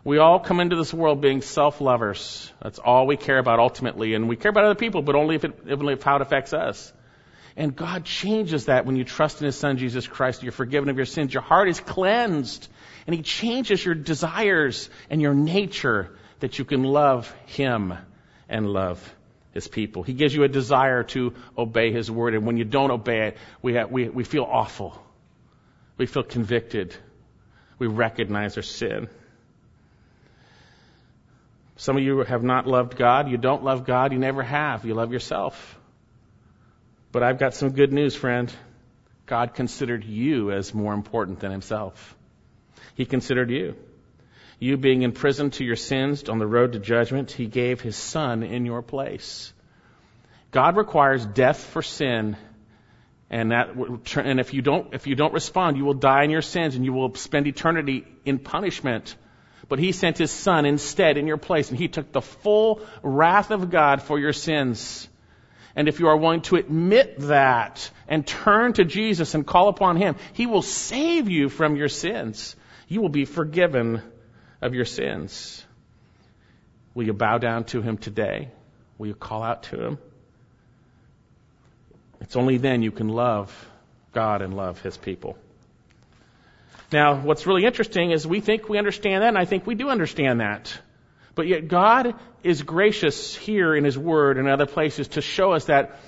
We 0.04 0.18
all 0.18 0.38
come 0.38 0.60
into 0.60 0.76
this 0.76 0.92
world 0.92 1.20
being 1.20 1.40
self-lovers. 1.40 2.52
That's 2.62 2.78
all 2.78 3.06
we 3.06 3.16
care 3.16 3.38
about 3.38 3.58
ultimately. 3.58 4.14
And 4.14 4.28
we 4.28 4.36
care 4.36 4.50
about 4.50 4.64
other 4.64 4.74
people, 4.74 5.00
but 5.00 5.14
only 5.14 5.36
if, 5.36 5.44
it, 5.44 5.58
only 5.70 5.94
if 5.94 6.02
how 6.02 6.16
it 6.16 6.22
affects 6.22 6.52
us. 6.52 6.92
And 7.56 7.74
God 7.74 8.04
changes 8.04 8.66
that 8.66 8.84
when 8.84 8.96
you 8.96 9.04
trust 9.04 9.40
in 9.40 9.46
His 9.46 9.56
Son, 9.56 9.78
Jesus 9.78 10.06
Christ. 10.06 10.42
You're 10.42 10.52
forgiven 10.52 10.88
of 10.90 10.96
your 10.96 11.06
sins. 11.06 11.32
Your 11.32 11.42
heart 11.42 11.68
is 11.68 11.80
cleansed. 11.80 12.68
And 13.06 13.14
He 13.16 13.22
changes 13.22 13.84
your 13.84 13.94
desires 13.94 14.90
and 15.08 15.22
your 15.22 15.34
nature 15.34 16.10
that 16.40 16.58
you 16.58 16.64
can 16.64 16.82
love 16.82 17.34
Him 17.46 17.94
and 18.48 18.68
love 18.68 19.14
His 19.52 19.68
people. 19.68 20.02
He 20.02 20.12
gives 20.12 20.34
you 20.34 20.42
a 20.42 20.48
desire 20.48 21.04
to 21.04 21.32
obey 21.56 21.92
His 21.92 22.10
word. 22.10 22.34
And 22.34 22.44
when 22.44 22.56
you 22.56 22.64
don't 22.64 22.90
obey 22.90 23.28
it, 23.28 23.36
we, 23.62 23.74
have, 23.74 23.90
we, 23.90 24.08
we 24.08 24.24
feel 24.24 24.44
awful. 24.44 25.00
We 25.96 26.06
feel 26.06 26.22
convicted. 26.22 26.94
We 27.78 27.86
recognize 27.86 28.56
our 28.56 28.62
sin. 28.62 29.08
Some 31.76 31.96
of 31.96 32.02
you 32.02 32.18
have 32.18 32.42
not 32.42 32.66
loved 32.66 32.96
God. 32.96 33.28
You 33.28 33.36
don't 33.36 33.64
love 33.64 33.84
God. 33.84 34.12
You 34.12 34.18
never 34.18 34.42
have. 34.42 34.84
You 34.84 34.94
love 34.94 35.12
yourself. 35.12 35.78
But 37.12 37.22
I've 37.22 37.38
got 37.38 37.54
some 37.54 37.70
good 37.70 37.92
news, 37.92 38.14
friend. 38.14 38.52
God 39.26 39.54
considered 39.54 40.04
you 40.04 40.52
as 40.52 40.74
more 40.74 40.94
important 40.94 41.40
than 41.40 41.50
himself. 41.50 42.16
He 42.94 43.06
considered 43.06 43.50
you. 43.50 43.76
You 44.58 44.76
being 44.76 45.02
in 45.02 45.12
prison 45.12 45.50
to 45.52 45.64
your 45.64 45.76
sins 45.76 46.28
on 46.28 46.38
the 46.38 46.46
road 46.46 46.72
to 46.72 46.78
judgment, 46.78 47.30
he 47.30 47.46
gave 47.46 47.80
his 47.80 47.96
son 47.96 48.42
in 48.42 48.66
your 48.66 48.82
place. 48.82 49.52
God 50.50 50.76
requires 50.76 51.26
death 51.26 51.62
for 51.64 51.82
sin 51.82 52.36
and 53.30 53.50
that, 53.52 53.70
and 54.16 54.38
if 54.38 54.54
you 54.54 54.62
don't, 54.62 54.94
if 54.94 55.06
you 55.06 55.14
don't 55.14 55.32
respond, 55.32 55.76
you 55.76 55.84
will 55.84 55.94
die 55.94 56.24
in 56.24 56.30
your 56.30 56.42
sins 56.42 56.76
and 56.76 56.84
you 56.84 56.92
will 56.92 57.14
spend 57.14 57.46
eternity 57.46 58.06
in 58.24 58.38
punishment. 58.38 59.16
But 59.68 59.78
he 59.78 59.92
sent 59.92 60.18
his 60.18 60.30
son 60.30 60.66
instead 60.66 61.16
in 61.16 61.26
your 61.26 61.38
place 61.38 61.70
and 61.70 61.78
he 61.78 61.88
took 61.88 62.12
the 62.12 62.20
full 62.20 62.82
wrath 63.02 63.50
of 63.50 63.70
God 63.70 64.02
for 64.02 64.18
your 64.18 64.32
sins. 64.32 65.08
And 65.74 65.88
if 65.88 65.98
you 66.00 66.08
are 66.08 66.16
willing 66.16 66.42
to 66.42 66.56
admit 66.56 67.18
that 67.20 67.90
and 68.06 68.26
turn 68.26 68.74
to 68.74 68.84
Jesus 68.84 69.34
and 69.34 69.46
call 69.46 69.68
upon 69.68 69.96
him, 69.96 70.16
he 70.34 70.46
will 70.46 70.62
save 70.62 71.28
you 71.28 71.48
from 71.48 71.76
your 71.76 71.88
sins. 71.88 72.54
You 72.86 73.00
will 73.00 73.08
be 73.08 73.24
forgiven 73.24 74.02
of 74.60 74.74
your 74.74 74.84
sins. 74.84 75.64
Will 76.94 77.04
you 77.04 77.12
bow 77.12 77.38
down 77.38 77.64
to 77.64 77.82
him 77.82 77.98
today? 77.98 78.50
Will 78.98 79.08
you 79.08 79.14
call 79.14 79.42
out 79.42 79.64
to 79.64 79.84
him? 79.84 79.98
It's 82.24 82.36
only 82.36 82.56
then 82.56 82.82
you 82.82 82.90
can 82.90 83.08
love 83.08 83.52
God 84.14 84.40
and 84.40 84.56
love 84.56 84.80
His 84.80 84.96
people. 84.96 85.36
Now, 86.90 87.20
what's 87.20 87.46
really 87.46 87.66
interesting 87.66 88.12
is 88.12 88.26
we 88.26 88.40
think 88.40 88.66
we 88.66 88.78
understand 88.78 89.22
that, 89.22 89.28
and 89.28 89.38
I 89.38 89.44
think 89.44 89.66
we 89.66 89.74
do 89.74 89.90
understand 89.90 90.40
that. 90.40 90.74
But 91.34 91.46
yet 91.48 91.68
God 91.68 92.14
is 92.42 92.62
gracious 92.62 93.36
here 93.36 93.76
in 93.76 93.84
His 93.84 93.98
Word 93.98 94.38
and 94.38 94.48
other 94.48 94.64
places 94.64 95.08
to 95.08 95.20
show 95.20 95.52
us 95.52 95.66
that 95.66 96.00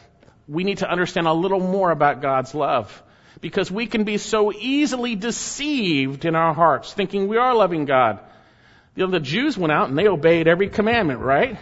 we 0.49 0.65
need 0.65 0.79
to 0.79 0.91
understand 0.91 1.27
a 1.27 1.35
little 1.35 1.61
more 1.61 1.91
about 1.91 2.23
God's 2.23 2.55
love. 2.55 3.03
Because 3.43 3.71
we 3.71 3.87
can 3.87 4.05
be 4.05 4.17
so 4.17 4.55
easily 4.55 5.17
deceived 5.17 6.25
in 6.25 6.35
our 6.35 6.55
hearts, 6.55 6.95
thinking 6.95 7.29
we 7.29 7.37
are 7.37 7.55
loving 7.55 7.85
God. 7.85 8.21
You 8.95 9.05
know, 9.05 9.11
the 9.11 9.21
Jews 9.21 9.59
went 9.59 9.73
out 9.73 9.91
and 9.91 9.99
they 9.99 10.09
obeyed 10.09 10.49
every 10.49 10.71
commandment, 10.71 11.21
right? 11.21 11.59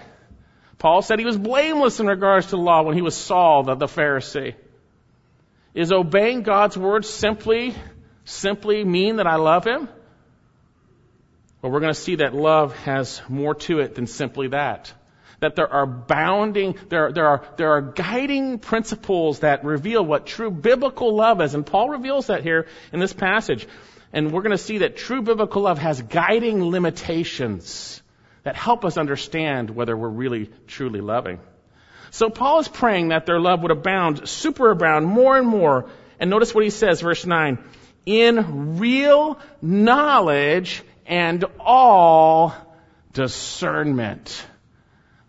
Paul 0.79 1.03
said 1.03 1.19
he 1.19 1.25
was 1.25 1.37
blameless 1.37 2.01
in 2.01 2.07
regards 2.07 2.47
to 2.47 2.53
the 2.53 2.63
law 2.63 2.83
when 2.83 2.95
he 2.95 3.03
was 3.03 3.17
Saul, 3.17 3.63
the, 3.63 3.75
the 3.75 3.87
Pharisee. 3.87 4.55
Is 5.75 5.93
obeying 5.93 6.43
God's 6.43 6.77
word 6.77 7.05
simply, 7.05 7.75
simply 8.25 8.85
mean 8.85 9.17
that 9.17 9.27
I 9.27 9.37
love 9.37 9.65
him? 9.65 9.89
Well, 11.61 11.73
we're 11.73 11.81
going 11.81 11.95
to 11.95 12.01
see 12.01 12.17
that 12.17 12.35
love 12.35 12.77
has 12.85 13.23
more 13.29 13.55
to 13.55 13.81
it 13.81 13.95
than 13.95 14.07
simply 14.07 14.49
that. 14.49 14.93
that 15.41 15.57
there 15.57 15.71
are 15.71 15.87
bounding, 15.87 16.79
there, 16.89 17.13
there 17.13 17.27
are, 17.27 17.45
there 17.57 17.73
are 17.73 17.83
guiding 17.83 18.59
principles 18.59 19.41
that 19.41 19.65
reveal 19.65 20.05
what 20.05 20.27
true 20.27 20.51
biblical 20.51 21.15
love 21.15 21.41
is. 21.41 21.55
And 21.55 21.67
Paul 21.67 21.91
reveals 21.91 22.29
that 22.29 22.43
here 22.43 22.67
in 22.93 23.01
this 23.01 23.13
passage. 23.13 23.67
And 24.13 24.31
we're 24.31 24.43
going 24.43 24.57
to 24.57 24.59
see 24.59 24.79
that 24.79 24.97
true 24.97 25.23
biblical 25.23 25.63
love 25.63 25.79
has 25.79 26.01
guiding 26.01 26.71
limitations 26.71 28.01
that 28.45 28.57
help 28.57 28.85
us 28.85 28.97
understand 28.97 29.71
whether 29.71 29.97
we're 29.97 30.09
really 30.09 30.51
truly 30.67 31.01
loving. 31.01 31.41
So 32.11 32.31
Paul 32.31 32.61
is 32.61 32.69
praying 32.69 33.09
that 33.09 33.27
their 33.27 33.41
love 33.41 33.63
would 33.63 33.73
abound, 33.73 34.23
superabound 34.23 35.05
more 35.05 35.37
and 35.37 35.49
more. 35.49 35.91
And 36.21 36.31
notice 36.31 36.55
what 36.55 36.63
he 36.63 36.71
says, 36.71 37.01
verse 37.01 37.27
9. 37.27 37.59
In 38.07 38.79
real 38.79 39.41
knowledge 39.61 40.83
and 41.07 41.45
all 41.59 42.55
discernment. 43.13 44.47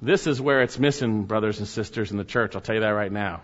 This 0.02 0.28
is 0.28 0.40
where 0.40 0.62
it's 0.62 0.78
missing, 0.78 1.24
brothers 1.24 1.60
and 1.60 1.68
sisters 1.68 2.12
in 2.12 2.18
the 2.18 2.26
church. 2.26 2.56
I'll 2.56 2.62
tell 2.62 2.76
you 2.76 2.82
that 2.82 2.90
right 2.90 3.12
now. 3.12 3.42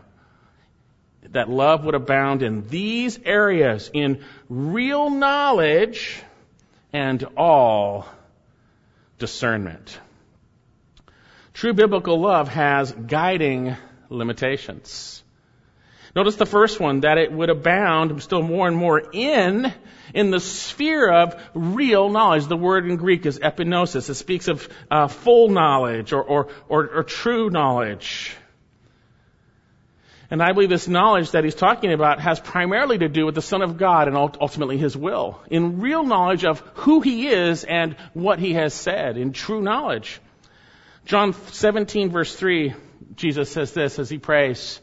That 1.29 1.49
love 1.49 1.85
would 1.85 1.95
abound 1.95 2.43
in 2.43 2.67
these 2.67 3.17
areas, 3.23 3.89
in 3.93 4.23
real 4.49 5.09
knowledge 5.09 6.21
and 6.93 7.23
all 7.37 8.05
discernment. 9.21 9.99
True 11.53 11.73
biblical 11.73 12.19
love 12.19 12.49
has 12.49 12.91
guiding 12.91 13.77
limitations. 14.09 15.23
Notice 16.15 16.35
the 16.35 16.45
first 16.45 16.79
one, 16.79 17.01
that 17.01 17.17
it 17.17 17.31
would 17.31 17.49
abound 17.49 18.21
still 18.21 18.41
more 18.41 18.67
and 18.67 18.75
more 18.75 18.99
in, 19.13 19.71
in 20.13 20.31
the 20.31 20.39
sphere 20.39 21.09
of 21.09 21.41
real 21.53 22.09
knowledge. 22.09 22.47
The 22.47 22.57
word 22.57 22.85
in 22.85 22.97
Greek 22.97 23.25
is 23.25 23.39
epignosis. 23.39 24.09
It 24.09 24.15
speaks 24.15 24.49
of 24.49 24.67
uh, 24.89 25.07
full 25.07 25.49
knowledge 25.49 26.11
or, 26.11 26.23
or, 26.23 26.47
or, 26.67 26.87
or 26.87 27.03
true 27.03 27.49
knowledge. 27.49 28.35
And 30.31 30.41
I 30.41 30.53
believe 30.53 30.69
this 30.69 30.87
knowledge 30.87 31.31
that 31.31 31.43
he's 31.43 31.55
talking 31.55 31.91
about 31.91 32.21
has 32.21 32.39
primarily 32.39 32.97
to 32.99 33.09
do 33.09 33.25
with 33.25 33.35
the 33.35 33.41
Son 33.41 33.61
of 33.61 33.77
God 33.77 34.07
and 34.07 34.15
ultimately 34.15 34.77
His 34.77 34.95
will. 34.95 35.41
In 35.49 35.81
real 35.81 36.05
knowledge 36.05 36.45
of 36.45 36.61
who 36.75 37.01
He 37.01 37.27
is 37.27 37.65
and 37.65 37.97
what 38.13 38.39
He 38.39 38.53
has 38.53 38.73
said, 38.73 39.17
in 39.17 39.33
true 39.33 39.61
knowledge. 39.61 40.21
John 41.03 41.33
17 41.33 42.11
verse 42.11 42.33
3, 42.33 42.73
Jesus 43.15 43.51
says 43.51 43.73
this 43.73 43.99
as 43.99 44.09
He 44.09 44.19
prays. 44.19 44.79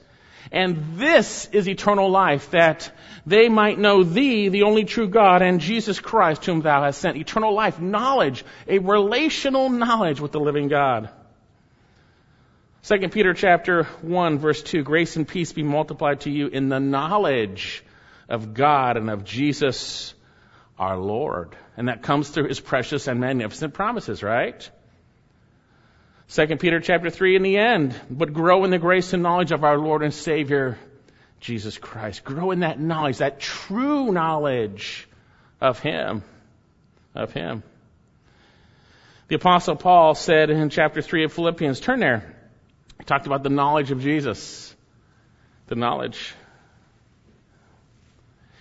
And 0.52 0.96
this 0.96 1.48
is 1.50 1.66
eternal 1.66 2.11
life, 2.11 2.50
that 2.50 2.90
they 3.26 3.48
might 3.48 3.78
know 3.78 4.04
Thee, 4.04 4.50
the 4.50 4.64
only 4.64 4.84
true 4.84 5.08
God, 5.08 5.40
and 5.40 5.61
Jesus 5.61 5.98
Christ, 5.98 6.44
whom 6.44 6.61
Thou 6.61 6.82
hast 6.82 7.00
sent. 7.00 7.16
Eternal 7.16 7.54
life, 7.54 7.80
knowledge, 7.80 8.44
a 8.66 8.78
relational 8.78 9.70
knowledge 9.70 10.20
with 10.20 10.32
the 10.32 10.40
living 10.40 10.68
God. 10.68 11.08
2 12.84 13.08
Peter 13.08 13.34
chapter 13.34 13.84
1 14.02 14.38
verse 14.38 14.62
2, 14.62 14.82
grace 14.82 15.16
and 15.16 15.26
peace 15.26 15.52
be 15.52 15.62
multiplied 15.62 16.20
to 16.20 16.30
you 16.30 16.46
in 16.46 16.68
the 16.68 16.78
knowledge 16.78 17.84
of 18.28 18.54
God 18.54 18.96
and 18.96 19.10
of 19.10 19.24
Jesus 19.24 20.14
our 20.78 20.96
Lord. 20.96 21.56
And 21.76 21.88
that 21.88 22.02
comes 22.02 22.28
through 22.28 22.48
his 22.48 22.60
precious 22.60 23.08
and 23.08 23.20
magnificent 23.20 23.74
promises, 23.74 24.22
right? 24.22 24.68
2 26.30 26.46
Peter 26.56 26.78
chapter 26.78 27.10
3 27.10 27.36
in 27.36 27.42
the 27.42 27.56
end, 27.56 27.98
but 28.10 28.32
grow 28.32 28.64
in 28.64 28.70
the 28.70 28.78
grace 28.78 29.12
and 29.12 29.22
knowledge 29.22 29.50
of 29.50 29.64
our 29.64 29.78
Lord 29.78 30.02
and 30.02 30.14
Savior, 30.14 30.78
Jesus 31.40 31.78
Christ. 31.78 32.22
Grow 32.22 32.50
in 32.50 32.60
that 32.60 32.78
knowledge, 32.78 33.18
that 33.18 33.40
true 33.40 34.12
knowledge 34.12 35.08
of 35.60 35.80
Him, 35.80 36.22
of 37.14 37.32
Him. 37.32 37.62
The 39.28 39.36
apostle 39.36 39.76
Paul 39.76 40.14
said 40.14 40.50
in 40.50 40.70
chapter 40.70 41.02
3 41.02 41.24
of 41.24 41.32
Philippians, 41.32 41.80
turn 41.80 42.00
there, 42.00 42.38
he 42.98 43.04
talked 43.04 43.26
about 43.26 43.42
the 43.42 43.50
knowledge 43.50 43.90
of 43.90 44.02
Jesus. 44.02 44.74
The 45.66 45.76
knowledge. 45.76 46.34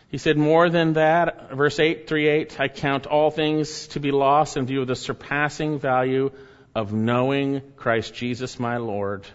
He 0.10 0.18
said, 0.18 0.38
more 0.38 0.70
than 0.70 0.94
that, 0.94 1.52
verse 1.52 1.80
8, 1.80 2.08
3 2.08 2.28
8, 2.28 2.60
I 2.60 2.68
count 2.70 3.08
all 3.08 3.30
things 3.30 3.88
to 3.90 4.00
be 4.00 4.12
lost 4.12 4.56
in 4.56 4.66
view 4.66 4.82
of 4.82 4.88
the 4.88 4.96
surpassing 4.96 5.80
value 5.80 6.32
of 6.74 6.94
knowing 6.94 7.62
Christ 7.76 8.14
Jesus 8.14 8.60
my 8.60 8.78
Lord. 8.78 9.26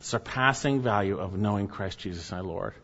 Surpassing 0.00 0.80
value 0.80 1.18
of 1.18 1.36
knowing 1.36 1.66
Christ 1.66 1.98
Jesus 1.98 2.30
my 2.30 2.40
Lord. 2.40 2.74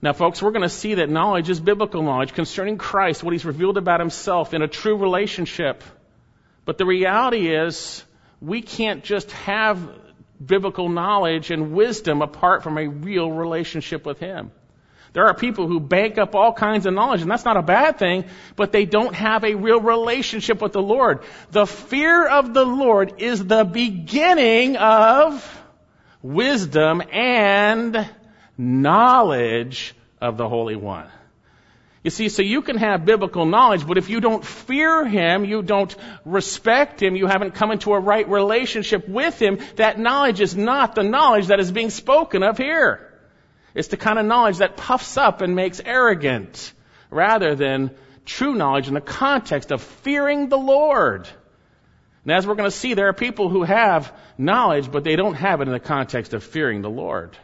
Now, 0.00 0.12
folks, 0.12 0.40
we're 0.40 0.52
going 0.52 0.62
to 0.62 0.68
see 0.68 0.94
that 0.94 1.08
knowledge 1.08 1.50
is 1.50 1.60
biblical 1.60 2.02
knowledge 2.02 2.32
concerning 2.32 2.78
Christ, 2.78 3.22
what 3.22 3.32
He's 3.32 3.44
revealed 3.44 3.78
about 3.78 4.00
Himself 4.00 4.54
in 4.54 4.62
a 4.62 4.68
true 4.68 4.96
relationship. 4.96 5.82
But 6.64 6.78
the 6.78 6.86
reality 6.86 7.54
is, 7.54 8.04
we 8.40 8.62
can't 8.62 9.04
just 9.04 9.30
have 9.32 9.88
biblical 10.44 10.88
knowledge 10.88 11.50
and 11.50 11.72
wisdom 11.72 12.22
apart 12.22 12.62
from 12.62 12.78
a 12.78 12.88
real 12.88 13.30
relationship 13.30 14.06
with 14.06 14.18
Him. 14.18 14.50
There 15.12 15.26
are 15.26 15.34
people 15.34 15.66
who 15.66 15.80
bank 15.80 16.18
up 16.18 16.34
all 16.34 16.52
kinds 16.52 16.86
of 16.86 16.94
knowledge, 16.94 17.22
and 17.22 17.30
that's 17.30 17.44
not 17.44 17.56
a 17.56 17.62
bad 17.62 17.98
thing, 17.98 18.24
but 18.56 18.72
they 18.72 18.84
don't 18.84 19.14
have 19.14 19.42
a 19.42 19.54
real 19.54 19.80
relationship 19.80 20.60
with 20.60 20.72
the 20.72 20.82
Lord. 20.82 21.22
The 21.50 21.66
fear 21.66 22.26
of 22.28 22.52
the 22.52 22.64
Lord 22.64 23.14
is 23.18 23.44
the 23.44 23.64
beginning 23.64 24.76
of 24.76 25.64
wisdom 26.22 27.02
and 27.10 28.08
knowledge 28.56 29.94
of 30.20 30.36
the 30.36 30.48
Holy 30.48 30.76
One. 30.76 31.08
You 32.04 32.10
see, 32.10 32.28
so 32.28 32.42
you 32.42 32.62
can 32.62 32.76
have 32.76 33.04
biblical 33.04 33.44
knowledge, 33.44 33.86
but 33.86 33.98
if 33.98 34.08
you 34.08 34.20
don't 34.20 34.44
fear 34.44 35.04
Him, 35.04 35.44
you 35.44 35.62
don't 35.62 35.94
respect 36.24 37.02
Him, 37.02 37.16
you 37.16 37.26
haven't 37.26 37.54
come 37.54 37.72
into 37.72 37.92
a 37.92 37.98
right 37.98 38.28
relationship 38.28 39.08
with 39.08 39.40
Him, 39.40 39.58
that 39.76 39.98
knowledge 39.98 40.40
is 40.40 40.56
not 40.56 40.94
the 40.94 41.02
knowledge 41.02 41.48
that 41.48 41.58
is 41.58 41.72
being 41.72 41.90
spoken 41.90 42.42
of 42.42 42.56
here. 42.56 43.04
It's 43.74 43.88
the 43.88 43.96
kind 43.96 44.18
of 44.18 44.26
knowledge 44.26 44.58
that 44.58 44.76
puffs 44.76 45.16
up 45.16 45.40
and 45.40 45.56
makes 45.56 45.80
arrogant, 45.84 46.72
rather 47.10 47.54
than 47.56 47.90
true 48.24 48.54
knowledge 48.54 48.88
in 48.88 48.94
the 48.94 49.00
context 49.00 49.72
of 49.72 49.82
fearing 49.82 50.48
the 50.48 50.58
Lord. 50.58 51.28
And 52.24 52.32
as 52.32 52.46
we're 52.46 52.54
going 52.54 52.70
to 52.70 52.76
see, 52.76 52.94
there 52.94 53.08
are 53.08 53.14
people 53.14 53.48
who 53.48 53.64
have 53.64 54.12
knowledge, 54.36 54.90
but 54.90 55.02
they 55.02 55.16
don't 55.16 55.34
have 55.34 55.60
it 55.60 55.68
in 55.68 55.72
the 55.72 55.80
context 55.80 56.34
of 56.34 56.44
fearing 56.44 56.82
the 56.82 56.90
Lord. 56.90 57.36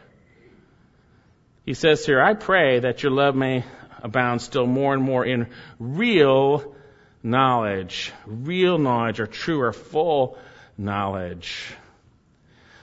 He 1.65 1.73
says 1.73 2.05
here, 2.05 2.21
I 2.21 2.35
pray 2.35 2.79
that 2.79 3.01
your 3.01 3.11
love 3.11 3.35
may 3.35 3.65
abound 4.05 4.39
still 4.39 4.67
more 4.67 4.93
and 4.93 5.01
more 5.01 5.25
in 5.25 5.47
real 5.79 6.75
knowledge. 7.23 8.13
Real 8.25 8.77
knowledge 8.77 9.19
or 9.19 9.25
true 9.25 9.59
or 9.61 9.73
full 9.73 10.37
knowledge. 10.77 11.73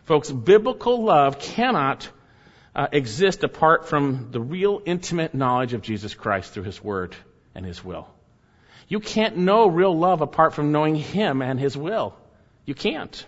Folks, 0.04 0.30
biblical 0.30 1.04
love 1.04 1.38
cannot 1.38 2.10
uh, 2.74 2.88
exist 2.90 3.44
apart 3.44 3.88
from 3.88 4.32
the 4.32 4.40
real 4.40 4.82
intimate 4.84 5.32
knowledge 5.32 5.74
of 5.74 5.82
Jesus 5.82 6.12
Christ 6.12 6.52
through 6.52 6.64
His 6.64 6.82
Word 6.82 7.14
and 7.54 7.64
His 7.64 7.84
will. 7.84 8.08
You 8.88 8.98
can't 8.98 9.36
know 9.36 9.68
real 9.68 9.96
love 9.96 10.22
apart 10.22 10.54
from 10.54 10.72
knowing 10.72 10.96
Him 10.96 11.40
and 11.40 11.60
His 11.60 11.76
will. 11.76 12.16
You 12.66 12.74
can't. 12.74 13.24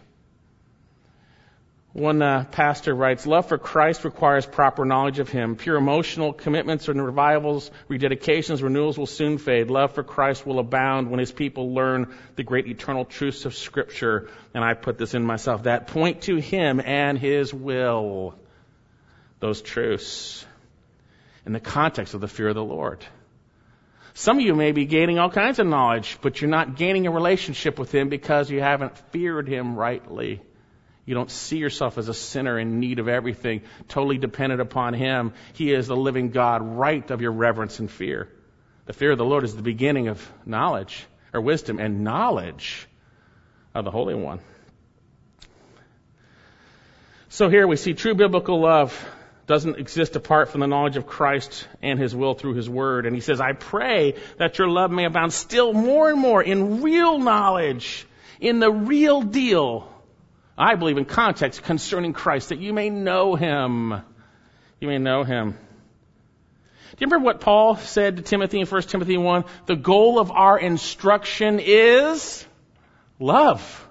One 1.95 2.23
uh, 2.23 2.43
pastor 2.51 2.93
writes, 2.93 3.25
Love 3.25 3.47
for 3.47 3.57
Christ 3.57 4.05
requires 4.05 4.45
proper 4.45 4.85
knowledge 4.85 5.21
of 5.21 5.29
Him. 5.29 5.55
Pure 5.55 5.77
emotional 5.77 6.33
commitments 6.33 6.89
and 6.89 7.01
revivals, 7.01 7.71
rededications, 7.89 8.65
renewals 8.65 8.99
will 8.99 9.07
soon 9.07 9.39
fade. 9.39 9.71
Love 9.71 9.93
for 9.93 10.03
Christ 10.03 10.45
will 10.45 10.59
abound 10.59 11.09
when 11.09 11.21
His 11.21 11.31
people 11.31 11.73
learn 11.73 12.13
the 12.35 12.43
great 12.43 12.67
eternal 12.67 13.05
truths 13.05 13.45
of 13.45 13.55
Scripture. 13.55 14.29
And 14.55 14.65
I 14.65 14.75
put 14.75 14.99
this 14.99 15.15
in 15.15 15.25
myself, 15.25 15.63
that 15.63 15.87
point 15.87 16.23
to 16.23 16.35
Him 16.35 16.81
and 16.81 17.17
His 17.17 17.55
will. 17.55 18.35
Those 19.39 19.63
truths. 19.63 20.45
In 21.47 21.53
the 21.53 21.61
context 21.61 22.15
of 22.15 22.21
the 22.21 22.27
fear 22.27 22.49
of 22.49 22.57
the 22.57 22.65
Lord. 22.65 23.07
Some 24.15 24.39
of 24.39 24.45
you 24.45 24.57
may 24.57 24.73
be 24.73 24.85
gaining 24.85 25.21
all 25.21 25.31
kinds 25.31 25.61
of 25.61 25.69
knowledge, 25.69 26.19
but 26.23 26.41
you're 26.41 26.51
not 26.51 26.75
gaining 26.75 27.07
a 27.07 27.13
relationship 27.13 27.79
with 27.79 27.95
Him 27.95 28.09
because 28.09 28.51
you 28.51 28.61
haven't 28.61 28.99
feared 29.13 29.47
Him 29.47 29.77
rightly. 29.77 30.43
You 31.07 31.15
don't 31.15 31.31
see 31.31 31.59
yourself 31.59 31.99
as 31.99 32.09
a 32.09 32.15
sinner 32.15 32.59
in 32.59 32.81
need 32.81 32.99
of 32.99 33.09
everything, 33.09 33.63
totally 33.89 34.17
dependent 34.17 34.61
upon 34.61 34.95
Him. 34.95 35.35
He 35.53 35.73
is 35.73 35.87
the 35.87 35.97
living 35.97 36.31
God, 36.31 36.63
right 36.63 37.09
of 37.11 37.21
your 37.21 37.33
reverence 37.33 37.79
and 37.79 37.91
fear. 37.91 38.29
The 38.87 38.95
fear 38.95 39.13
of 39.13 39.19
the 39.19 39.25
Lord 39.25 39.45
is 39.45 39.55
the 39.55 39.63
beginning 39.63 40.09
of 40.09 40.33
knowledge, 40.47 41.07
or 41.33 41.41
wisdom, 41.41 41.79
and 41.79 42.05
knowledge 42.05 42.89
of 43.75 43.85
the 43.85 43.91
Holy 43.91 44.15
One. 44.15 44.41
So 47.29 47.51
here 47.51 47.67
we 47.67 47.77
see 47.77 47.95
true 47.95 48.15
biblical 48.15 48.61
love 48.61 48.99
doesn't 49.47 49.79
exist 49.79 50.17
apart 50.17 50.49
from 50.49 50.61
the 50.61 50.67
knowledge 50.67 50.97
of 50.97 51.07
Christ 51.07 51.69
and 51.83 51.99
His 51.99 52.15
will 52.15 52.35
through 52.35 52.55
His 52.55 52.71
Word. 52.71 53.05
And 53.05 53.15
He 53.15 53.21
says, 53.21 53.43
I 53.43 53.53
pray 53.53 54.15
that 54.39 54.59
your 54.59 54.69
love 54.69 54.91
may 54.91 55.05
abound 55.05 55.35
still 55.35 55.75
more 55.75 56.09
and 56.09 56.19
more 56.19 56.43
in 56.43 56.81
real 56.83 57.19
knowledge, 57.19 58.07
in 58.41 58.59
the 58.59 58.71
real 58.71 59.21
deal 59.21 59.94
I 60.57 60.77
believe 60.77 60.99
in 60.99 61.05
context 61.05 61.63
concerning 61.63 62.13
Christ, 62.13 62.51
that 62.51 62.59
you 62.59 62.73
may 62.73 62.91
know 62.91 63.35
him. 63.35 63.95
You 64.81 64.89
may 64.89 64.99
know 64.99 65.25
him. 65.25 65.53
Do 65.53 66.99
you 67.01 67.07
remember 67.07 67.25
what 67.25 67.41
Paul 67.41 67.77
said 67.77 68.19
to 68.19 68.23
Timothy 68.23 68.61
in 68.61 68.67
1 68.67 68.83
Timothy 68.83 69.17
1? 69.17 69.45
The 69.67 69.75
goal 69.75 70.21
of 70.21 70.31
our 70.31 70.57
instruction 70.57 71.59
is 71.61 72.47
love. 73.19 73.89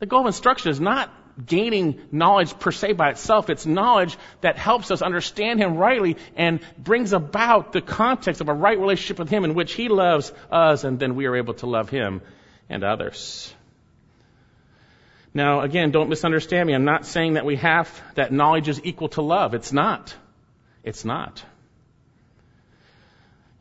The 0.00 0.06
goal 0.06 0.20
of 0.20 0.26
instruction 0.26 0.70
is 0.70 0.80
not 0.80 1.10
gaining 1.46 1.98
knowledge 2.12 2.58
per 2.58 2.72
se 2.72 2.92
by 2.92 3.10
itself. 3.10 3.48
It's 3.48 3.64
knowledge 3.64 4.18
that 4.42 4.58
helps 4.58 4.90
us 4.90 5.00
understand 5.00 5.60
Him 5.60 5.76
rightly 5.76 6.18
and 6.36 6.60
brings 6.76 7.14
about 7.14 7.72
the 7.72 7.80
context 7.80 8.42
of 8.42 8.50
a 8.50 8.54
right 8.54 8.78
relationship 8.78 9.18
with 9.18 9.30
Him 9.30 9.44
in 9.44 9.54
which 9.54 9.72
He 9.72 9.88
loves 9.88 10.30
us 10.50 10.84
and 10.84 10.98
then 10.98 11.14
we 11.14 11.24
are 11.24 11.36
able 11.36 11.54
to 11.54 11.66
love 11.66 11.88
Him 11.88 12.20
and 12.68 12.84
others. 12.84 13.54
Now, 15.34 15.60
again, 15.60 15.90
don't 15.90 16.10
misunderstand 16.10 16.66
me. 16.66 16.74
I'm 16.74 16.84
not 16.84 17.06
saying 17.06 17.34
that 17.34 17.46
we 17.46 17.56
have, 17.56 17.88
that 18.14 18.32
knowledge 18.32 18.68
is 18.68 18.80
equal 18.84 19.08
to 19.10 19.22
love. 19.22 19.54
It's 19.54 19.72
not. 19.72 20.14
It's 20.84 21.04
not. 21.04 21.42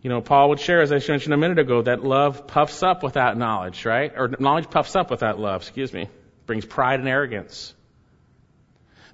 You 0.01 0.09
know, 0.09 0.19
Paul 0.19 0.49
would 0.49 0.59
share, 0.59 0.81
as 0.81 0.91
I 0.91 0.95
mentioned 0.95 1.33
a 1.33 1.37
minute 1.37 1.59
ago, 1.59 1.83
that 1.83 2.03
love 2.03 2.47
puffs 2.47 2.81
up 2.81 3.03
without 3.03 3.37
knowledge, 3.37 3.85
right? 3.85 4.11
Or 4.15 4.27
knowledge 4.39 4.69
puffs 4.69 4.95
up 4.95 5.11
without 5.11 5.39
love, 5.39 5.61
excuse 5.61 5.93
me. 5.93 6.09
Brings 6.47 6.65
pride 6.65 6.99
and 6.99 7.07
arrogance. 7.07 7.73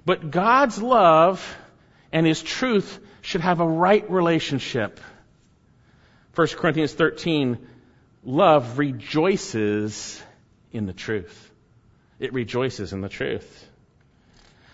But 0.04 0.30
God's 0.30 0.80
love 0.80 1.56
and 2.10 2.26
His 2.26 2.42
truth 2.42 2.98
should 3.20 3.42
have 3.42 3.60
a 3.60 3.66
right 3.66 4.10
relationship. 4.10 4.98
1 6.34 6.48
Corinthians 6.48 6.94
13, 6.94 7.58
love 8.24 8.78
rejoices 8.78 10.22
in 10.72 10.86
the 10.86 10.94
truth. 10.94 11.47
It 12.18 12.32
rejoices 12.32 12.92
in 12.92 13.00
the 13.00 13.08
truth. 13.08 13.66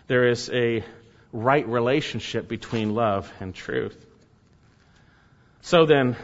There 0.07 0.28
is 0.28 0.50
a 0.50 0.85
right 1.33 1.66
relationship 1.66 2.48
between 2.48 2.94
love 2.94 3.30
and 3.40 3.54
truth. 3.54 3.96
So 5.62 5.87
then, 5.87 6.16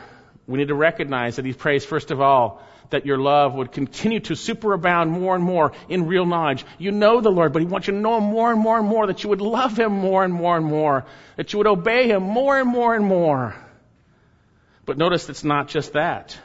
we 0.47 0.59
need 0.59 0.69
to 0.69 0.75
recognize 0.75 1.37
that 1.37 1.45
he 1.45 1.53
prays, 1.53 1.85
first 1.85 2.11
of 2.11 2.21
all, 2.21 2.63
that 2.91 3.07
your 3.07 3.19
love 3.19 3.55
would 3.55 3.73
continue 3.73 4.21
to 4.21 4.35
superabound 4.35 5.09
more 5.09 5.35
and 5.35 5.45
more 5.45 5.73
in 5.89 6.07
real 6.07 6.27
knowledge. 6.27 6.65
You 6.79 6.91
know 6.91 7.21
the 7.21 7.31
Lord, 7.31 7.53
but 7.53 7.63
He 7.63 7.69
wants 7.69 7.87
you 7.87 7.95
to 7.95 8.01
know 8.01 8.19
Him 8.19 8.25
more 8.25 8.51
and 8.51 8.61
more 8.61 8.79
and 8.79 8.87
more, 8.87 9.07
that 9.07 9.23
you 9.23 9.31
would 9.31 9.41
love 9.41 9.79
Him 9.79 9.93
more 9.93 10.25
and 10.25 10.35
more 10.35 10.57
and 10.57 10.67
more, 10.67 11.07
that 11.37 11.53
you 11.53 11.59
would 11.59 11.67
obey 11.67 12.09
Him 12.09 12.23
more 12.23 12.59
and 12.59 12.69
more 12.69 12.95
and 12.95 13.05
more. 13.05 13.55
But 14.85 14.99
notice 14.99 15.29
it's 15.29 15.45
not 15.45 15.69
just 15.69 15.93
that. 15.93 16.37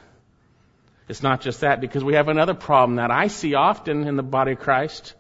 It's 1.08 1.22
not 1.22 1.42
just 1.42 1.62
that, 1.62 1.82
because 1.82 2.04
we 2.04 2.16
have 2.16 2.30
another 2.30 2.54
problem 2.54 2.96
that 2.96 3.12
I 3.12 3.28
see 3.28 3.54
often 3.54 4.08
in 4.08 4.16
the 4.16 4.24
body 4.24 4.54
of 4.54 4.60
Christ. 4.60 5.14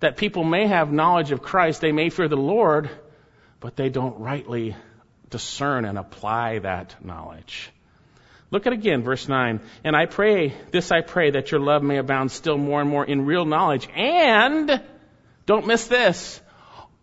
That 0.00 0.16
people 0.16 0.42
may 0.42 0.66
have 0.66 0.92
knowledge 0.92 1.30
of 1.30 1.42
Christ, 1.42 1.80
they 1.80 1.92
may 1.92 2.10
fear 2.10 2.28
the 2.28 2.36
Lord, 2.36 2.90
but 3.60 3.76
they 3.76 3.88
don't 3.88 4.18
rightly 4.18 4.74
discern 5.30 5.84
and 5.84 5.96
apply 5.96 6.58
that 6.60 6.96
knowledge. 7.04 7.70
Look 8.50 8.66
at 8.66 8.72
again, 8.72 9.02
verse 9.02 9.28
9. 9.28 9.60
And 9.82 9.96
I 9.96 10.06
pray, 10.06 10.52
this 10.72 10.92
I 10.92 11.00
pray, 11.00 11.30
that 11.30 11.50
your 11.50 11.60
love 11.60 11.82
may 11.82 11.96
abound 11.96 12.30
still 12.30 12.58
more 12.58 12.80
and 12.80 12.90
more 12.90 13.04
in 13.04 13.24
real 13.24 13.46
knowledge. 13.46 13.88
And, 13.94 14.82
don't 15.46 15.66
miss 15.66 15.86
this, 15.86 16.40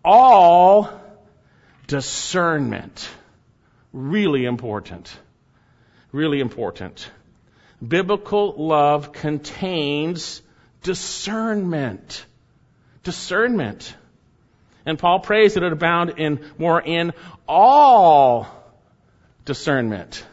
all 0.06 1.02
discernment. 1.88 3.10
Really 3.94 4.46
important. 4.46 5.12
Really 6.12 6.40
important. 6.40 7.10
Biblical 7.86 8.56
love 8.58 9.14
contains 9.14 10.42
discernment. 10.84 12.26
Discernment. 13.04 13.96
And 14.86 15.00
Paul 15.00 15.20
prays 15.20 15.54
that 15.54 15.64
it 15.64 15.72
abound 15.72 16.16
in 16.18 16.46
more 16.58 16.82
in 16.82 17.14
all 17.48 18.48
discernment. 19.46 20.26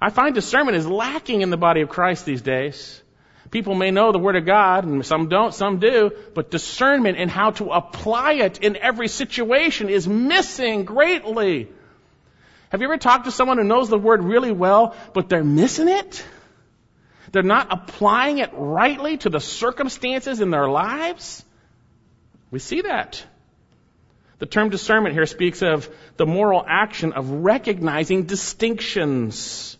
I 0.00 0.10
find 0.10 0.34
discernment 0.34 0.76
is 0.76 0.86
lacking 0.86 1.42
in 1.42 1.50
the 1.50 1.56
body 1.56 1.80
of 1.80 1.88
Christ 1.88 2.26
these 2.26 2.42
days. 2.42 3.02
People 3.50 3.74
may 3.74 3.90
know 3.90 4.12
the 4.12 4.18
Word 4.18 4.36
of 4.36 4.44
God, 4.44 4.84
and 4.84 5.06
some 5.06 5.28
don't, 5.28 5.54
some 5.54 5.78
do, 5.78 6.10
but 6.34 6.50
discernment 6.50 7.16
and 7.18 7.30
how 7.30 7.52
to 7.52 7.70
apply 7.70 8.32
it 8.34 8.58
in 8.58 8.76
every 8.76 9.08
situation 9.08 9.88
is 9.88 10.08
missing 10.08 10.84
greatly. 10.84 11.68
Have 12.70 12.80
you 12.80 12.88
ever 12.88 12.98
talked 12.98 13.26
to 13.26 13.30
someone 13.30 13.58
who 13.58 13.64
knows 13.64 13.88
the 13.88 13.98
Word 13.98 14.22
really 14.22 14.52
well, 14.52 14.96
but 15.14 15.28
they're 15.28 15.44
missing 15.44 15.88
it? 15.88 16.24
They're 17.32 17.42
not 17.42 17.68
applying 17.70 18.38
it 18.38 18.50
rightly 18.52 19.16
to 19.18 19.30
the 19.30 19.40
circumstances 19.40 20.40
in 20.40 20.50
their 20.50 20.68
lives. 20.68 21.44
We 22.50 22.58
see 22.58 22.82
that. 22.82 23.24
The 24.38 24.46
term 24.46 24.68
discernment 24.68 25.14
here 25.14 25.26
speaks 25.26 25.62
of 25.62 25.88
the 26.16 26.26
moral 26.26 26.64
action 26.66 27.12
of 27.12 27.30
recognizing 27.30 28.24
distinctions, 28.24 29.78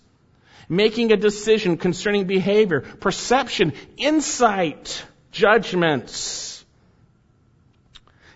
making 0.69 1.13
a 1.13 1.17
decision 1.17 1.77
concerning 1.77 2.27
behavior, 2.27 2.81
perception, 2.81 3.75
insight, 3.99 5.05
judgments. 5.31 6.65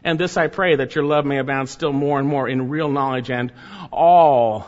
And 0.05 0.18
this 0.18 0.37
I 0.37 0.46
pray 0.49 0.77
that 0.77 0.94
your 0.94 1.05
love 1.05 1.25
may 1.25 1.38
abound 1.38 1.68
still 1.68 1.92
more 1.92 2.18
and 2.18 2.29
more 2.29 2.49
in 2.49 2.68
real 2.68 2.90
knowledge 2.90 3.31
and 3.31 3.53
all 3.90 4.66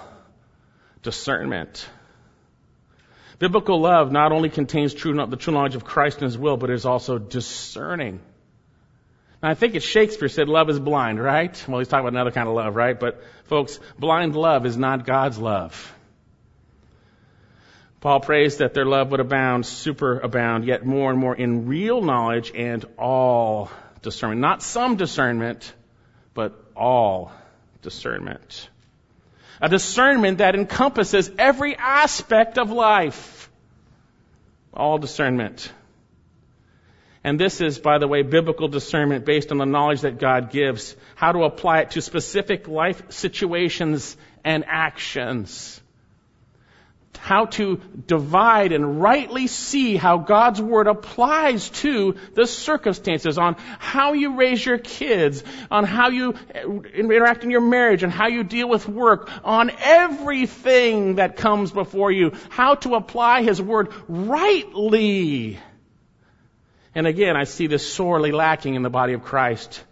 discernment. 1.03 1.89
Biblical 3.43 3.81
love 3.81 4.13
not 4.13 4.31
only 4.31 4.51
contains 4.51 4.95
true, 4.95 5.15
the 5.27 5.37
true 5.37 5.53
knowledge 5.53 5.75
of 5.75 5.85
Christ 5.85 6.19
and 6.19 6.27
His 6.27 6.39
will, 6.39 6.57
but 6.57 6.71
is 6.71 6.87
also 6.87 7.19
discerning. 7.19 8.21
Now, 9.43 9.51
I 9.51 9.55
think 9.55 9.75
it's 9.75 9.85
Shakespeare 9.85 10.29
said 10.29 10.49
love 10.49 10.71
is 10.71 10.79
blind, 10.79 11.21
right? 11.21 11.53
Well, 11.67 11.81
he's 11.81 11.89
talking 11.89 12.07
about 12.07 12.15
another 12.15 12.31
kind 12.31 12.49
of 12.49 12.55
love, 12.55 12.77
right? 12.77 12.99
But 12.99 13.21
folks, 13.47 13.81
blind 13.99 14.37
love 14.37 14.65
is 14.65 14.77
not 14.77 15.05
God's 15.05 15.39
love. 15.39 15.93
Paul 18.01 18.21
prays 18.21 18.59
that 18.59 18.75
their 18.75 18.87
love 18.87 19.11
would 19.11 19.19
abound, 19.19 19.65
superabound, 19.65 20.65
yet 20.65 20.87
more 20.87 21.11
and 21.11 21.19
more 21.19 21.35
in 21.35 21.67
real 21.67 22.01
knowledge 22.01 22.53
and 22.55 22.85
all 22.97 23.73
discernment. 24.03 24.41
Not 24.41 24.63
some 24.63 24.95
discernment, 24.95 25.75
but 26.33 26.65
all 26.77 27.33
discernment. 27.83 28.69
A 29.63 29.69
discernment 29.69 30.39
that 30.39 30.57
encompasses 30.57 31.31
every 31.39 31.77
aspect 31.77 32.59
of 32.59 32.71
life. 32.71 33.49
All 34.75 34.99
discernment. 34.99 35.73
And 37.25 37.39
this 37.39 37.61
is, 37.61 37.79
by 37.79 37.99
the 37.99 38.09
way, 38.09 38.23
biblical 38.23 38.67
discernment 38.67 39.25
based 39.25 39.53
on 39.53 39.59
the 39.59 39.65
knowledge 39.65 40.01
that 40.01 40.19
God 40.19 40.51
gives, 40.51 40.97
how 41.15 41.31
to 41.31 41.45
apply 41.45 41.83
it 41.83 41.93
to 41.93 42.03
specific 42.03 42.67
life 42.67 43.13
situations 43.13 44.17
and 44.45 44.65
actions 44.67 45.82
how 47.23 47.45
to 47.45 47.81
divide 48.09 48.73
and 48.73 49.01
rightly 49.01 49.47
see 49.47 49.97
how 49.97 50.19
God's 50.19 50.61
Word 50.61 50.89
applies 50.89 51.71
to 51.71 52.17
the 52.35 52.49
circumstances, 52.49 53.39
on 53.39 53.55
how 53.79 54.15
you 54.15 54.35
raise 54.35 54.67
your 54.67 54.79
kids, 54.79 55.45
on 55.71 55.85
how 55.85 56.09
you 56.09 56.35
eh, 56.53 56.65
interact 56.95 57.45
in 57.45 57.53
your 57.53 57.61
marriage, 57.61 58.03
and 58.03 58.13
how 58.13 58.27
you 58.27 58.43
deal 58.43 58.69
with 58.69 58.89
work, 58.89 59.31
on 59.45 59.71
everything 59.79 61.15
that 61.15 61.37
comes 61.37 61.71
before 61.71 62.11
you, 62.11 62.33
how 62.51 62.75
to 62.75 62.97
apply 62.97 63.45
His 63.45 63.63
Word 63.63 63.93
rightly. 64.09 65.61
And 66.93 67.07
again, 67.07 67.37
I 67.37 67.45
see 67.45 67.69
this 67.69 67.87
sorely 67.89 68.33
lacking 68.33 68.75
in 68.75 68.83
the 68.83 68.91
body 68.91 69.13
of 69.13 69.23
Christ. 69.23 69.85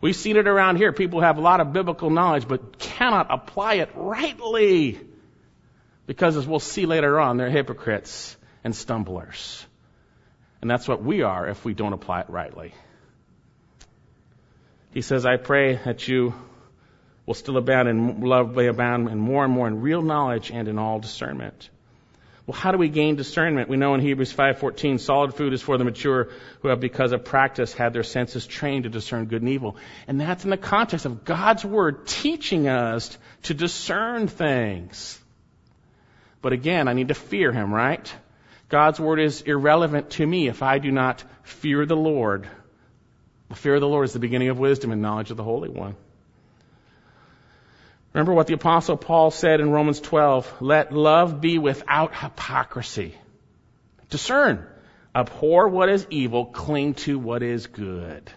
We've 0.00 0.14
seen 0.14 0.36
it 0.36 0.46
around 0.46 0.76
here. 0.76 0.92
People 0.92 1.20
have 1.22 1.36
a 1.36 1.40
lot 1.40 1.58
of 1.58 1.72
biblical 1.72 2.10
knowledge, 2.10 2.46
but 2.46 2.78
cannot 2.78 3.26
apply 3.28 3.74
it 3.74 3.90
rightly. 3.96 5.00
Because 6.06 6.36
as 6.36 6.46
we'll 6.46 6.60
see 6.60 6.86
later 6.86 7.18
on, 7.18 7.36
they're 7.36 7.50
hypocrites 7.50 8.36
and 8.62 8.74
stumblers. 8.74 9.66
And 10.62 10.70
that's 10.70 10.88
what 10.88 11.02
we 11.02 11.22
are 11.22 11.48
if 11.48 11.64
we 11.64 11.74
don't 11.74 11.92
apply 11.92 12.20
it 12.20 12.30
rightly. 12.30 12.72
He 14.92 15.02
says, 15.02 15.26
I 15.26 15.36
pray 15.36 15.76
that 15.84 16.08
you 16.08 16.34
will 17.26 17.34
still 17.34 17.56
abound 17.56 17.88
in 17.88 18.20
love, 18.20 18.54
may 18.54 18.66
abound 18.66 19.08
in 19.08 19.18
more 19.18 19.44
and 19.44 19.52
more 19.52 19.66
in 19.66 19.82
real 19.82 20.00
knowledge 20.00 20.50
and 20.50 20.68
in 20.68 20.78
all 20.78 21.00
discernment. 21.00 21.68
Well, 22.46 22.56
how 22.56 22.70
do 22.70 22.78
we 22.78 22.88
gain 22.88 23.16
discernment? 23.16 23.68
We 23.68 23.76
know 23.76 23.94
in 23.94 24.00
Hebrews 24.00 24.32
5:14, 24.32 25.00
solid 25.00 25.34
food 25.34 25.52
is 25.52 25.60
for 25.60 25.76
the 25.76 25.84
mature 25.84 26.28
who 26.60 26.68
have 26.68 26.78
because 26.78 27.12
of 27.12 27.24
practice 27.24 27.72
had 27.72 27.92
their 27.92 28.04
senses 28.04 28.46
trained 28.46 28.84
to 28.84 28.88
discern 28.88 29.24
good 29.24 29.42
and 29.42 29.50
evil. 29.50 29.76
And 30.06 30.20
that's 30.20 30.44
in 30.44 30.50
the 30.50 30.56
context 30.56 31.06
of 31.06 31.24
God's 31.24 31.64
word 31.64 32.06
teaching 32.06 32.68
us 32.68 33.18
to 33.44 33.54
discern 33.54 34.28
things. 34.28 35.20
But 36.46 36.52
again, 36.52 36.86
I 36.86 36.92
need 36.92 37.08
to 37.08 37.14
fear 37.14 37.50
him, 37.50 37.74
right? 37.74 38.08
God's 38.68 39.00
word 39.00 39.18
is 39.18 39.40
irrelevant 39.40 40.10
to 40.10 40.24
me 40.24 40.46
if 40.46 40.62
I 40.62 40.78
do 40.78 40.92
not 40.92 41.24
fear 41.42 41.84
the 41.84 41.96
Lord. 41.96 42.48
The 43.48 43.56
fear 43.56 43.74
of 43.74 43.80
the 43.80 43.88
Lord 43.88 44.04
is 44.04 44.12
the 44.12 44.20
beginning 44.20 44.48
of 44.50 44.56
wisdom 44.56 44.92
and 44.92 45.02
knowledge 45.02 45.32
of 45.32 45.36
the 45.36 45.42
Holy 45.42 45.68
One. 45.68 45.96
Remember 48.12 48.32
what 48.32 48.46
the 48.46 48.54
apostle 48.54 48.96
Paul 48.96 49.32
said 49.32 49.58
in 49.58 49.72
Romans 49.72 49.98
12, 49.98 50.62
let 50.62 50.92
love 50.92 51.40
be 51.40 51.58
without 51.58 52.14
hypocrisy. 52.14 53.16
Discern. 54.10 54.64
Abhor 55.16 55.66
what 55.66 55.88
is 55.88 56.06
evil, 56.10 56.46
cling 56.46 56.94
to 57.06 57.18
what 57.18 57.42
is 57.42 57.66
good. 57.66 58.30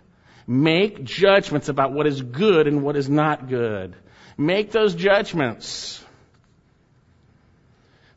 Make 0.47 1.03
judgments 1.03 1.69
about 1.69 1.93
what 1.93 2.07
is 2.07 2.19
good 2.19 2.65
and 2.65 2.81
what 2.81 2.95
is 2.95 3.07
not 3.07 3.49
good. 3.49 3.95
Make 4.35 4.71
those 4.71 4.95
judgments. 4.95 6.03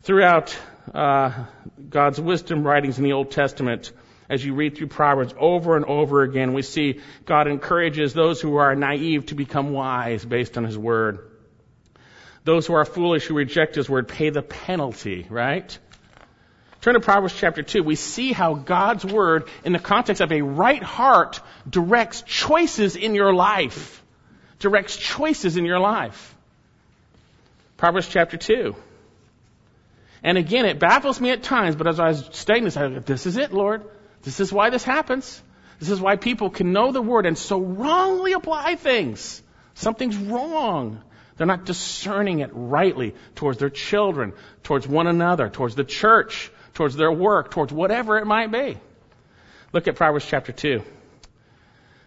Throughout 0.03 0.59
uh, 0.93 1.45
God's 1.89 2.21
wisdom 2.21 2.67
writings 2.67 2.99
in 2.99 3.05
the 3.05 3.13
Old 3.13 3.31
Testament, 3.31 3.93
as 4.29 4.45
you 4.45 4.55
read 4.55 4.77
through 4.77 4.89
Proverbs 4.89 5.35
over 5.39 5.77
and 5.77 5.85
over 5.85 6.23
again. 6.23 6.55
We 6.55 6.63
see 6.63 7.01
God 7.27 7.47
encourages 7.49 8.13
those 8.15 8.41
who 8.41 8.57
are 8.57 8.75
naive 8.75 9.27
to 9.27 9.35
become 9.35 9.73
wise 9.73 10.25
based 10.25 10.57
on 10.57 10.65
His 10.65 10.77
Word. 10.77 11.19
Those 12.45 12.67
who 12.67 12.75
are 12.75 12.85
foolish 12.85 13.27
who 13.27 13.35
reject 13.35 13.75
His 13.77 13.89
Word 13.89 14.09
pay 14.09 14.31
the 14.31 14.43
penalty, 14.43 15.27
right? 15.29 15.79
Turn 16.81 16.95
to 16.95 17.01
Proverbs 17.01 17.37
chapter 17.37 17.63
2. 17.63 17.85
We 17.85 17.95
see 17.95 18.33
how 18.33 18.55
God's 18.55 19.05
Word, 19.05 19.49
in 19.65 19.73
the 19.73 19.79
context 19.79 20.21
of 20.21 20.33
a 20.33 20.43
right 20.43 20.83
heart, 20.83 21.41
directs 21.69 22.23
choices 22.23 22.97
in 22.97 23.15
your 23.15 23.33
life. 23.33 24.03
Directs 24.59 24.97
choices 24.97 25.57
in 25.57 25.65
your 25.65 25.79
life. 25.79 26.35
Proverbs 27.77 28.09
chapter 28.09 28.37
2. 28.37 28.75
And 30.23 30.39
again, 30.39 30.67
it 30.67 30.79
baffles 30.79 31.21
me 31.21 31.31
at 31.31 31.43
times, 31.43 31.75
but 31.75 31.87
as 31.87 31.99
I 31.99 32.09
was 32.09 32.29
studying 32.33 32.65
this, 32.65 32.77
I 32.77 32.89
go, 32.89 33.01
this 33.01 33.27
is 33.27 33.37
it, 33.37 33.53
Lord. 33.53 33.83
This 34.23 34.39
is 34.39 34.53
why 34.53 34.71
this 34.71 34.85
happens. 34.85 35.43
This 35.81 35.91
is 35.91 36.01
why 36.01 36.17
people 36.17 36.51
can 36.51 36.73
know 36.73 36.93
the 36.93 37.03
Word 37.03 37.27
and 37.27 37.37
so 37.37 37.61
wrongly 37.61 38.33
apply 38.35 38.77
things. 38.77 39.43
Something's 39.75 40.17
wrong. 40.17 41.03
They're 41.37 41.47
not 41.47 41.65
discerning 41.65 42.39
it 42.39 42.51
rightly 42.53 43.17
towards 43.35 43.59
their 43.59 43.71
children, 43.71 44.35
towards 44.63 44.87
one 44.87 45.09
another, 45.09 45.49
towards 45.49 45.75
the 45.75 45.83
church, 45.83 46.53
towards 46.75 46.95
their 46.95 47.11
work, 47.11 47.51
towards 47.51 47.73
whatever 47.73 48.19
it 48.19 48.27
might 48.27 48.53
be. 48.53 48.79
Look 49.73 49.89
at 49.89 49.97
Proverbs 49.97 50.27
chapter 50.27 50.53
2. 50.53 50.83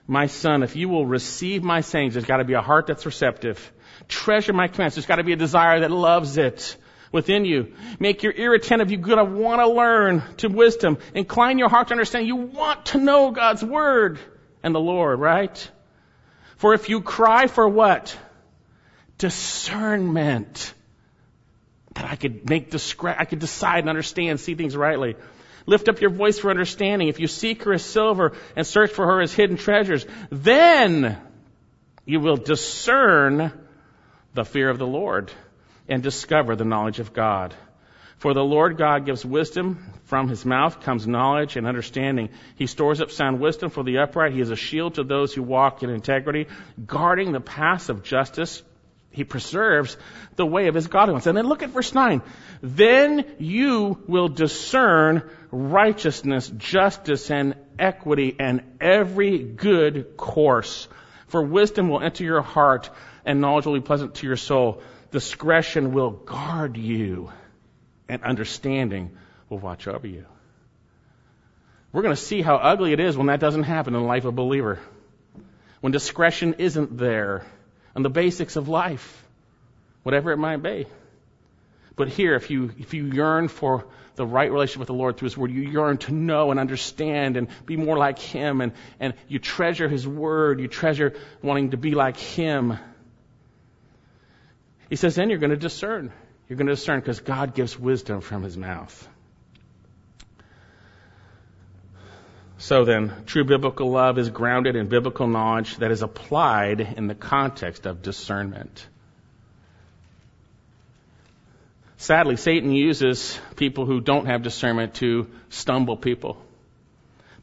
My 0.07 0.27
son, 0.27 0.63
if 0.63 0.75
you 0.75 0.87
will 0.87 1.05
receive 1.05 1.63
my 1.63 1.81
sayings, 1.81 2.13
there's 2.13 2.25
got 2.25 2.37
to 2.37 2.45
be 2.45 2.53
a 2.53 2.61
heart 2.61 2.87
that's 2.87 3.05
receptive. 3.05 3.71
Treasure 4.07 4.53
my 4.53 4.67
commands. 4.67 4.95
There's 4.95 5.07
got 5.07 5.15
to 5.15 5.23
be 5.23 5.33
a 5.33 5.37
desire 5.37 5.81
that 5.81 5.91
loves 5.91 6.37
it 6.37 6.77
within 7.11 7.45
you. 7.45 7.73
Make 7.99 8.23
your 8.23 8.33
ear 8.33 8.53
attentive. 8.53 8.91
You're 8.91 9.01
going 9.01 9.17
to 9.17 9.25
want 9.25 9.61
to 9.61 9.67
learn 9.67 10.23
to 10.37 10.49
wisdom. 10.49 10.97
Incline 11.13 11.57
your 11.57 11.69
heart 11.69 11.89
to 11.89 11.93
understand. 11.93 12.27
You 12.27 12.35
want 12.35 12.87
to 12.87 12.97
know 12.97 13.31
God's 13.31 13.63
word 13.63 14.19
and 14.63 14.73
the 14.73 14.79
Lord, 14.79 15.19
right? 15.19 15.71
For 16.57 16.73
if 16.73 16.89
you 16.89 17.01
cry 17.01 17.47
for 17.47 17.67
what? 17.67 18.17
Discernment 19.17 20.73
that 21.95 22.05
I 22.05 22.15
could 22.15 22.49
make 22.49 22.71
discre- 22.71 23.15
I 23.17 23.25
could 23.25 23.39
decide 23.39 23.79
and 23.79 23.89
understand, 23.89 24.39
see 24.39 24.55
things 24.55 24.75
rightly. 24.75 25.15
Lift 25.65 25.87
up 25.87 26.01
your 26.01 26.11
voice 26.11 26.37
for 26.37 26.49
understanding. 26.49 27.07
If 27.07 27.19
you 27.19 27.27
seek 27.27 27.63
her 27.63 27.73
as 27.73 27.83
silver 27.83 28.33
and 28.55 28.67
search 28.67 28.91
for 28.91 29.05
her 29.05 29.21
as 29.21 29.33
hidden 29.33 29.57
treasures, 29.57 30.05
then 30.29 31.17
you 32.05 32.19
will 32.19 32.37
discern 32.37 33.51
the 34.33 34.45
fear 34.45 34.69
of 34.69 34.77
the 34.77 34.85
Lord 34.85 35.31
and 35.87 36.01
discover 36.01 36.55
the 36.55 36.65
knowledge 36.65 36.99
of 36.99 37.13
God. 37.13 37.53
For 38.17 38.33
the 38.33 38.43
Lord 38.43 38.77
God 38.77 39.05
gives 39.05 39.25
wisdom. 39.25 39.93
From 40.05 40.29
his 40.29 40.45
mouth 40.45 40.81
comes 40.81 41.05
knowledge 41.05 41.57
and 41.57 41.67
understanding. 41.67 42.29
He 42.55 42.67
stores 42.67 43.01
up 43.01 43.11
sound 43.11 43.39
wisdom 43.39 43.69
for 43.69 43.83
the 43.83 43.99
upright. 43.99 44.33
He 44.33 44.39
is 44.39 44.51
a 44.51 44.55
shield 44.55 44.95
to 44.95 45.03
those 45.03 45.33
who 45.33 45.43
walk 45.43 45.83
in 45.83 45.89
integrity, 45.89 46.47
guarding 46.85 47.31
the 47.31 47.41
paths 47.41 47.89
of 47.89 48.03
justice 48.03 48.63
he 49.15 49.23
preserves 49.23 49.95
the 50.35 50.45
way 50.45 50.67
of 50.67 50.75
his 50.75 50.87
godliness. 50.87 51.25
And 51.25 51.37
then 51.37 51.47
look 51.47 51.63
at 51.63 51.69
verse 51.69 51.93
9. 51.93 52.21
Then 52.61 53.25
you 53.39 54.03
will 54.07 54.27
discern 54.27 55.29
righteousness, 55.51 56.51
justice, 56.57 57.31
and 57.31 57.55
equity, 57.79 58.35
and 58.37 58.61
every 58.81 59.39
good 59.39 60.17
course. 60.17 60.87
For 61.27 61.41
wisdom 61.41 61.87
will 61.87 62.01
enter 62.01 62.25
your 62.25 62.41
heart, 62.41 62.89
and 63.25 63.39
knowledge 63.39 63.65
will 63.65 63.75
be 63.75 63.79
pleasant 63.79 64.15
to 64.15 64.27
your 64.27 64.35
soul. 64.35 64.81
Discretion 65.15 65.93
will 65.93 66.11
guard 66.11 66.75
you, 66.75 67.31
and 68.09 68.21
understanding 68.21 69.15
will 69.47 69.59
watch 69.59 69.87
over 69.87 70.05
you. 70.05 70.25
We're 71.93 72.01
going 72.01 72.13
to 72.13 72.21
see 72.21 72.41
how 72.41 72.57
ugly 72.57 72.91
it 72.91 72.99
is 72.99 73.15
when 73.15 73.27
that 73.27 73.39
doesn't 73.39 73.63
happen 73.63 73.95
in 73.95 74.01
the 74.01 74.05
life 74.05 74.25
of 74.25 74.27
a 74.27 74.31
believer. 74.33 74.77
When 75.79 75.93
discretion 75.93 76.55
isn't 76.57 76.97
there 76.97 77.45
on 77.95 78.03
the 78.03 78.09
basics 78.09 78.57
of 78.57 78.67
life, 78.67 79.25
whatever 80.03 80.33
it 80.33 80.37
might 80.37 80.61
be. 80.61 80.85
But 81.95 82.09
here, 82.09 82.35
if 82.35 82.49
you, 82.49 82.71
if 82.77 82.93
you 82.93 83.05
yearn 83.05 83.47
for 83.47 83.85
the 84.15 84.25
right 84.25 84.51
relationship 84.51 84.79
with 84.79 84.87
the 84.87 84.95
Lord 84.95 85.15
through 85.15 85.27
His 85.27 85.37
Word, 85.37 85.49
you 85.49 85.61
yearn 85.61 85.97
to 85.99 86.13
know 86.13 86.51
and 86.51 86.59
understand 86.59 87.37
and 87.37 87.47
be 87.65 87.77
more 87.77 87.97
like 87.97 88.19
Him, 88.19 88.59
and, 88.59 88.73
and 88.99 89.13
you 89.29 89.39
treasure 89.39 89.87
His 89.87 90.05
Word, 90.05 90.59
you 90.59 90.67
treasure 90.67 91.13
wanting 91.41 91.71
to 91.71 91.77
be 91.77 91.91
like 91.91 92.17
Him. 92.17 92.77
He 94.89 94.95
says, 94.95 95.15
then 95.15 95.29
you're 95.29 95.39
going 95.39 95.51
to 95.51 95.57
discern. 95.57 96.11
You're 96.47 96.57
going 96.57 96.67
to 96.67 96.75
discern 96.75 96.99
because 96.99 97.19
God 97.19 97.55
gives 97.55 97.77
wisdom 97.77 98.21
from 98.21 98.43
His 98.43 98.55
mouth. 98.55 99.07
So 102.57 102.85
then, 102.85 103.11
true 103.25 103.43
biblical 103.43 103.91
love 103.91 104.17
is 104.17 104.29
grounded 104.29 104.75
in 104.75 104.87
biblical 104.87 105.27
knowledge 105.27 105.77
that 105.77 105.91
is 105.91 106.01
applied 106.01 106.81
in 106.81 107.07
the 107.07 107.15
context 107.15 107.85
of 107.85 108.01
discernment. 108.01 108.87
Sadly, 111.97 112.37
Satan 112.37 112.71
uses 112.71 113.39
people 113.55 113.85
who 113.85 113.99
don't 113.99 114.27
have 114.27 114.43
discernment 114.43 114.95
to 114.95 115.29
stumble 115.49 115.97
people. 115.97 116.41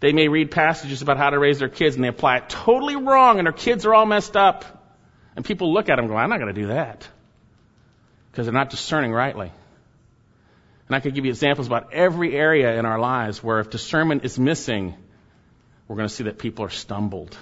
They 0.00 0.12
may 0.12 0.28
read 0.28 0.50
passages 0.50 1.02
about 1.02 1.16
how 1.18 1.30
to 1.30 1.38
raise 1.38 1.58
their 1.58 1.68
kids 1.68 1.94
and 1.94 2.04
they 2.04 2.08
apply 2.08 2.38
it 2.38 2.48
totally 2.48 2.96
wrong 2.96 3.38
and 3.38 3.46
their 3.46 3.52
kids 3.52 3.86
are 3.86 3.94
all 3.94 4.06
messed 4.06 4.36
up. 4.36 4.64
And 5.36 5.44
people 5.44 5.72
look 5.72 5.88
at 5.88 5.96
them 5.96 6.06
and 6.06 6.08
go, 6.08 6.16
I'm 6.16 6.28
not 6.28 6.38
going 6.38 6.54
to 6.54 6.60
do 6.60 6.66
that. 6.68 7.08
Because 8.32 8.46
they're 8.46 8.52
not 8.52 8.70
discerning 8.70 9.12
rightly. 9.12 9.52
And 10.88 10.96
I 10.96 11.00
could 11.00 11.14
give 11.14 11.24
you 11.24 11.30
examples 11.30 11.66
about 11.66 11.92
every 11.92 12.34
area 12.34 12.78
in 12.78 12.86
our 12.86 12.98
lives 12.98 13.42
where 13.42 13.60
if 13.60 13.70
discernment 13.70 14.24
is 14.24 14.38
missing, 14.38 14.94
we're 15.86 15.96
going 15.96 16.08
to 16.08 16.14
see 16.14 16.24
that 16.24 16.38
people 16.38 16.64
are 16.64 16.70
stumbled. 16.70 17.36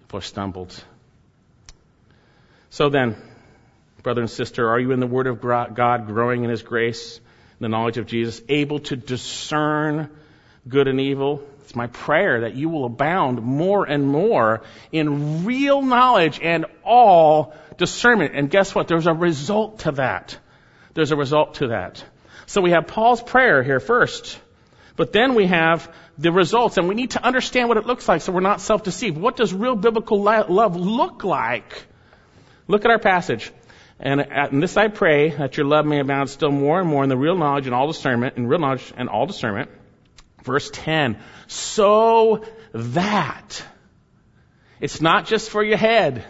People 0.00 0.18
are 0.18 0.22
stumbled. 0.22 0.84
So 2.70 2.90
then, 2.90 3.16
brother 4.02 4.20
and 4.20 4.30
sister, 4.30 4.68
are 4.68 4.78
you 4.78 4.90
in 4.90 5.00
the 5.00 5.06
Word 5.06 5.26
of 5.26 5.40
God, 5.40 6.06
growing 6.06 6.44
in 6.44 6.50
His 6.50 6.62
grace, 6.62 7.20
the 7.60 7.68
knowledge 7.68 7.98
of 7.98 8.06
Jesus, 8.06 8.42
able 8.48 8.80
to 8.80 8.96
discern 8.96 10.10
good 10.68 10.88
and 10.88 11.00
evil? 11.00 11.42
It's 11.62 11.74
my 11.74 11.86
prayer 11.86 12.42
that 12.42 12.54
you 12.54 12.68
will 12.68 12.84
abound 12.84 13.42
more 13.42 13.84
and 13.84 14.06
more 14.06 14.62
in 14.92 15.44
real 15.44 15.82
knowledge 15.82 16.40
and 16.42 16.66
all 16.84 17.54
discernment. 17.78 18.34
And 18.34 18.50
guess 18.50 18.74
what? 18.74 18.86
There's 18.86 19.06
a 19.06 19.14
result 19.14 19.80
to 19.80 19.92
that. 19.92 20.38
There's 20.92 21.10
a 21.10 21.16
result 21.16 21.54
to 21.54 21.68
that. 21.68 22.04
So 22.46 22.60
we 22.60 22.72
have 22.72 22.86
Paul's 22.86 23.22
prayer 23.22 23.62
here 23.62 23.80
first. 23.80 24.38
But 24.96 25.12
then 25.12 25.34
we 25.34 25.46
have 25.46 25.92
the 26.18 26.30
results, 26.30 26.76
and 26.76 26.86
we 26.86 26.94
need 26.94 27.12
to 27.12 27.24
understand 27.24 27.68
what 27.68 27.78
it 27.78 27.86
looks 27.86 28.06
like 28.06 28.20
so 28.20 28.30
we're 28.30 28.40
not 28.40 28.60
self-deceived. 28.60 29.18
What 29.18 29.36
does 29.36 29.52
real 29.52 29.74
biblical 29.74 30.22
love 30.22 30.76
look 30.76 31.24
like? 31.24 31.86
Look 32.68 32.84
at 32.84 32.90
our 32.90 33.00
passage. 33.00 33.50
And, 33.98 34.20
uh, 34.20 34.24
and 34.28 34.62
this 34.62 34.76
I 34.76 34.88
pray 34.88 35.30
that 35.30 35.56
your 35.56 35.66
love 35.66 35.86
may 35.86 35.98
abound 35.98 36.30
still 36.30 36.52
more 36.52 36.78
and 36.80 36.88
more 36.88 37.02
in 37.02 37.08
the 37.08 37.16
real 37.16 37.36
knowledge 37.36 37.66
and 37.66 37.74
all 37.74 37.88
discernment, 37.88 38.36
in 38.36 38.46
real 38.46 38.60
knowledge 38.60 38.92
and 38.96 39.08
all 39.08 39.26
discernment. 39.26 39.70
Verse 40.44 40.70
10. 40.70 41.18
So 41.46 42.44
that 42.72 43.64
it's 44.80 45.00
not 45.00 45.26
just 45.26 45.50
for 45.50 45.62
your 45.62 45.78
head 45.78 46.24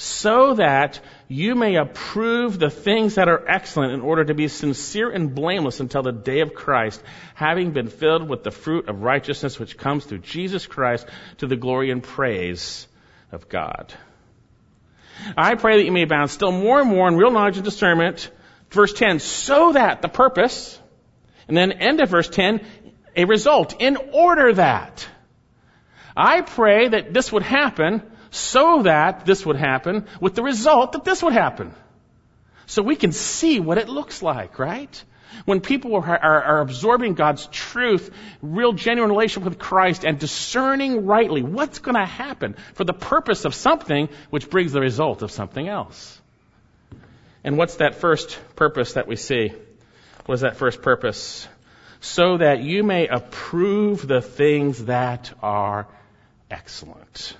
so 0.00 0.54
that 0.54 0.98
you 1.28 1.54
may 1.54 1.76
approve 1.76 2.58
the 2.58 2.70
things 2.70 3.16
that 3.16 3.28
are 3.28 3.46
excellent 3.46 3.92
in 3.92 4.00
order 4.00 4.24
to 4.24 4.32
be 4.32 4.48
sincere 4.48 5.10
and 5.10 5.34
blameless 5.34 5.78
until 5.78 6.02
the 6.02 6.10
day 6.10 6.40
of 6.40 6.54
Christ, 6.54 7.02
having 7.34 7.72
been 7.72 7.88
filled 7.88 8.26
with 8.26 8.42
the 8.42 8.50
fruit 8.50 8.88
of 8.88 9.02
righteousness 9.02 9.58
which 9.58 9.76
comes 9.76 10.06
through 10.06 10.20
Jesus 10.20 10.66
Christ 10.66 11.06
to 11.38 11.46
the 11.46 11.56
glory 11.56 11.90
and 11.90 12.02
praise 12.02 12.88
of 13.30 13.50
God. 13.50 13.92
I 15.36 15.54
pray 15.54 15.76
that 15.76 15.84
you 15.84 15.92
may 15.92 16.04
abound 16.04 16.30
still 16.30 16.50
more 16.50 16.80
and 16.80 16.88
more 16.88 17.06
in 17.06 17.18
real 17.18 17.30
knowledge 17.30 17.56
and 17.56 17.64
discernment. 17.64 18.30
Verse 18.70 18.94
10, 18.94 19.18
so 19.18 19.72
that 19.72 20.00
the 20.00 20.08
purpose, 20.08 20.80
and 21.46 21.54
then 21.54 21.72
end 21.72 22.00
of 22.00 22.08
verse 22.08 22.28
10, 22.30 22.64
a 23.16 23.24
result, 23.24 23.80
in 23.80 23.96
order 24.12 24.52
that. 24.54 25.06
I 26.16 26.42
pray 26.42 26.88
that 26.88 27.12
this 27.12 27.32
would 27.32 27.42
happen 27.42 28.02
so 28.30 28.82
that 28.82 29.26
this 29.26 29.44
would 29.44 29.56
happen 29.56 30.06
with 30.20 30.34
the 30.34 30.42
result 30.42 30.92
that 30.92 31.04
this 31.04 31.22
would 31.22 31.32
happen. 31.32 31.74
So 32.66 32.82
we 32.82 32.96
can 32.96 33.12
see 33.12 33.58
what 33.58 33.78
it 33.78 33.88
looks 33.88 34.22
like, 34.22 34.58
right? 34.58 35.04
When 35.44 35.60
people 35.60 35.96
are, 35.96 36.06
are, 36.06 36.42
are, 36.42 36.60
absorbing 36.60 37.14
God's 37.14 37.46
truth, 37.46 38.10
real 38.42 38.72
genuine 38.72 39.10
relationship 39.10 39.48
with 39.48 39.58
Christ, 39.58 40.04
and 40.04 40.18
discerning 40.18 41.06
rightly 41.06 41.42
what's 41.42 41.78
going 41.78 41.96
to 41.96 42.06
happen 42.06 42.54
for 42.74 42.84
the 42.84 42.92
purpose 42.92 43.44
of 43.44 43.54
something 43.54 44.08
which 44.30 44.50
brings 44.50 44.72
the 44.72 44.80
result 44.80 45.22
of 45.22 45.30
something 45.30 45.66
else. 45.66 46.20
And 47.42 47.56
what's 47.56 47.76
that 47.76 47.96
first 47.96 48.38
purpose 48.54 48.94
that 48.94 49.06
we 49.06 49.16
see? 49.16 49.52
What 50.26 50.34
is 50.34 50.40
that 50.42 50.56
first 50.56 50.82
purpose? 50.82 51.48
So 52.00 52.38
that 52.38 52.60
you 52.60 52.82
may 52.82 53.08
approve 53.08 54.06
the 54.06 54.22
things 54.22 54.86
that 54.86 55.32
are 55.42 55.86
excellent 56.50 57.36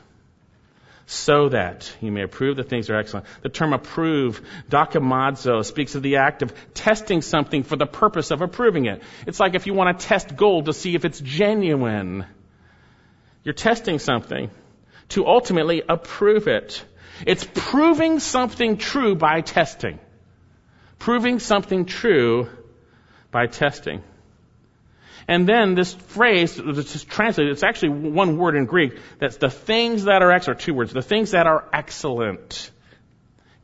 so 1.11 1.49
that 1.49 1.93
you 2.01 2.13
may 2.13 2.23
approve 2.23 2.57
the 2.57 2.63
things 2.63 2.87
that 2.87 2.95
are 2.95 3.01
excellent. 3.01 3.27
The 3.43 3.49
term 3.49 3.73
approve, 3.73 4.41
dokimazo, 4.69 5.65
speaks 5.65 5.97
of 5.97 6.05
the 6.05 6.17
act 6.17 6.43
of 6.43 6.55
testing 6.73 7.21
something 7.21 7.65
for 7.65 7.75
the 7.75 7.87
purpose 7.87 8.31
of 8.31 8.43
approving 8.43 8.85
it. 8.87 9.03
It's 9.27 9.41
like 9.41 9.57
if 9.57 9.67
you 9.67 9.75
want 9.75 9.99
to 9.99 10.07
test 10.07 10.37
gold 10.37 10.67
to 10.67 10.73
see 10.73 10.95
if 10.95 11.05
it's 11.05 11.19
genuine. 11.19 12.27
You're 13.43 13.55
testing 13.55 13.99
something 13.99 14.53
to 15.09 15.27
ultimately 15.27 15.83
approve 15.89 16.47
it. 16.47 16.85
It's 17.27 17.45
proving 17.55 18.21
something 18.21 18.77
true 18.77 19.17
by 19.17 19.41
testing. 19.41 19.99
Proving 21.01 21.41
something 21.41 21.87
true 21.87 22.49
by 23.33 23.47
testing. 23.47 24.05
And 25.29 25.49
then 25.49 25.75
this 25.75 25.95
phrase, 25.95 26.57
this 26.57 26.97
is 26.97 27.05
translated, 27.05 27.53
it's 27.53 27.63
actually 27.63 28.11
one 28.11 28.37
word 28.37 28.57
in 28.57 28.67
Greek, 28.67 28.99
that's 29.19 29.37
the 29.37 29.51
things 29.51 30.05
that 30.05 30.23
are 30.23 30.31
excellent, 30.31 30.61
two 30.61 30.75
words, 30.75 30.93
the 30.93 31.03
things 31.03 31.33
that 31.33 31.47
are 31.47 31.69
excellent. 31.73 32.71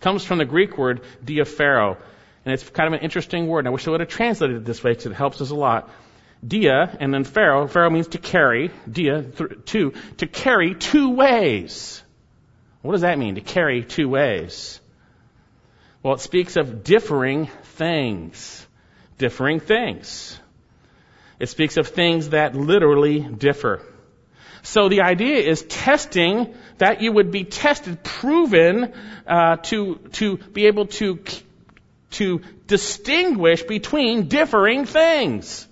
Comes 0.01 0.25
from 0.25 0.39
the 0.39 0.45
Greek 0.45 0.79
word 0.79 1.03
diaphero. 1.25 1.97
And 2.45 2.55
it's 2.55 2.69
kind 2.71 2.87
of 2.87 2.93
an 2.93 3.05
interesting 3.05 3.49
word. 3.49 3.61
And 3.61 3.69
I 3.69 3.71
wish 3.73 3.89
I 3.89 3.91
would 3.91 4.01
have 4.01 4.09
translated 4.09 4.59
it 4.59 4.65
this 4.65 4.85
way 4.85 4.93
because 4.93 5.07
it 5.07 5.15
helps 5.15 5.41
us 5.41 5.51
a 5.51 5.55
lot. 5.57 5.91
Dia, 6.47 6.97
and 7.01 7.13
then 7.13 7.25
phero. 7.25 7.67
Phero 7.67 7.91
means 7.91 8.09
to 8.09 8.19
carry. 8.19 8.71
Dia, 8.89 9.23
th- 9.23 9.65
two. 9.65 9.95
To 10.19 10.27
carry 10.27 10.75
two 10.75 11.11
ways. 11.11 12.03
What 12.83 12.93
does 12.93 13.01
that 13.01 13.19
mean, 13.19 13.35
to 13.35 13.41
carry 13.41 13.83
two 13.83 14.09
ways? 14.09 14.81
Well, 16.05 16.15
it 16.15 16.21
speaks 16.21 16.55
of 16.55 16.85
differing 16.85 17.47
things. 17.75 18.65
Differing 19.19 19.59
things. 19.59 20.39
It 21.39 21.49
speaks 21.49 21.76
of 21.76 21.89
things 21.89 22.30
that 22.30 22.55
literally 22.55 23.20
differ. 23.20 23.82
So 24.62 24.89
the 24.89 25.03
idea 25.03 25.37
is 25.37 25.62
testing 25.62 26.55
that 26.78 27.01
you 27.01 27.12
would 27.12 27.30
be 27.30 27.45
tested, 27.45 28.03
proven 28.03 28.93
uh, 29.26 29.57
to 29.57 29.97
to 30.14 30.39
be 30.39 30.66
able 30.66 30.87
to 30.87 31.20
to 32.12 32.41
distinguish 32.66 33.62
between 33.62 34.28
differing 34.28 34.84
things. 34.84 35.68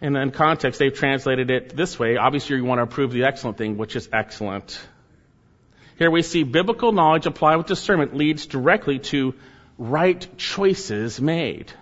And 0.00 0.16
in 0.16 0.30
context, 0.30 0.78
they've 0.78 0.92
translated 0.92 1.50
it 1.50 1.74
this 1.74 1.98
way. 1.98 2.16
Obviously, 2.16 2.56
you 2.56 2.64
want 2.64 2.80
to 2.80 2.82
approve 2.82 3.12
the 3.12 3.24
excellent 3.24 3.56
thing, 3.56 3.78
which 3.78 3.96
is 3.96 4.08
excellent. 4.12 4.78
Here 5.98 6.10
we 6.10 6.20
see 6.20 6.42
biblical 6.42 6.92
knowledge 6.92 7.24
applied 7.24 7.56
with 7.56 7.66
discernment 7.66 8.14
leads 8.14 8.44
directly 8.44 8.98
to 9.10 9.34
right 9.78 10.26
choices 10.36 11.18
made. 11.20 11.72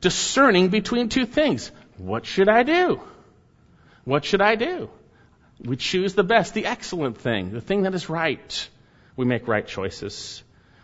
Discerning 0.00 0.68
between 0.68 1.08
two 1.08 1.26
things. 1.26 1.70
What 2.02 2.26
should 2.26 2.48
I 2.48 2.64
do? 2.64 3.00
What 4.04 4.24
should 4.24 4.40
I 4.40 4.56
do? 4.56 4.90
We 5.64 5.76
choose 5.76 6.14
the 6.14 6.24
best, 6.24 6.52
the 6.52 6.66
excellent 6.66 7.18
thing, 7.18 7.52
the 7.52 7.60
thing 7.60 7.82
that 7.82 7.94
is 7.94 8.08
right. 8.08 8.68
We 9.14 9.24
make 9.24 9.46
right 9.46 9.64
choices. 9.64 10.42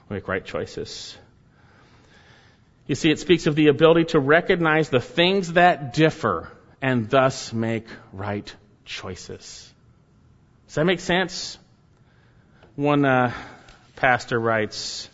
We 0.08 0.14
make 0.14 0.28
right 0.28 0.44
choices. 0.44 1.18
You 2.86 2.94
see, 2.94 3.10
it 3.10 3.18
speaks 3.18 3.48
of 3.48 3.56
the 3.56 3.66
ability 3.66 4.04
to 4.12 4.20
recognize 4.20 4.90
the 4.90 5.00
things 5.00 5.54
that 5.54 5.92
differ 5.92 6.52
and 6.80 7.10
thus 7.10 7.52
make 7.52 7.88
right 8.12 8.54
choices. 8.84 9.74
Does 10.68 10.76
that 10.76 10.84
make 10.84 11.00
sense? 11.00 11.58
One 12.76 13.04
uh, 13.04 13.32
pastor 13.96 14.38
writes, 14.38 15.10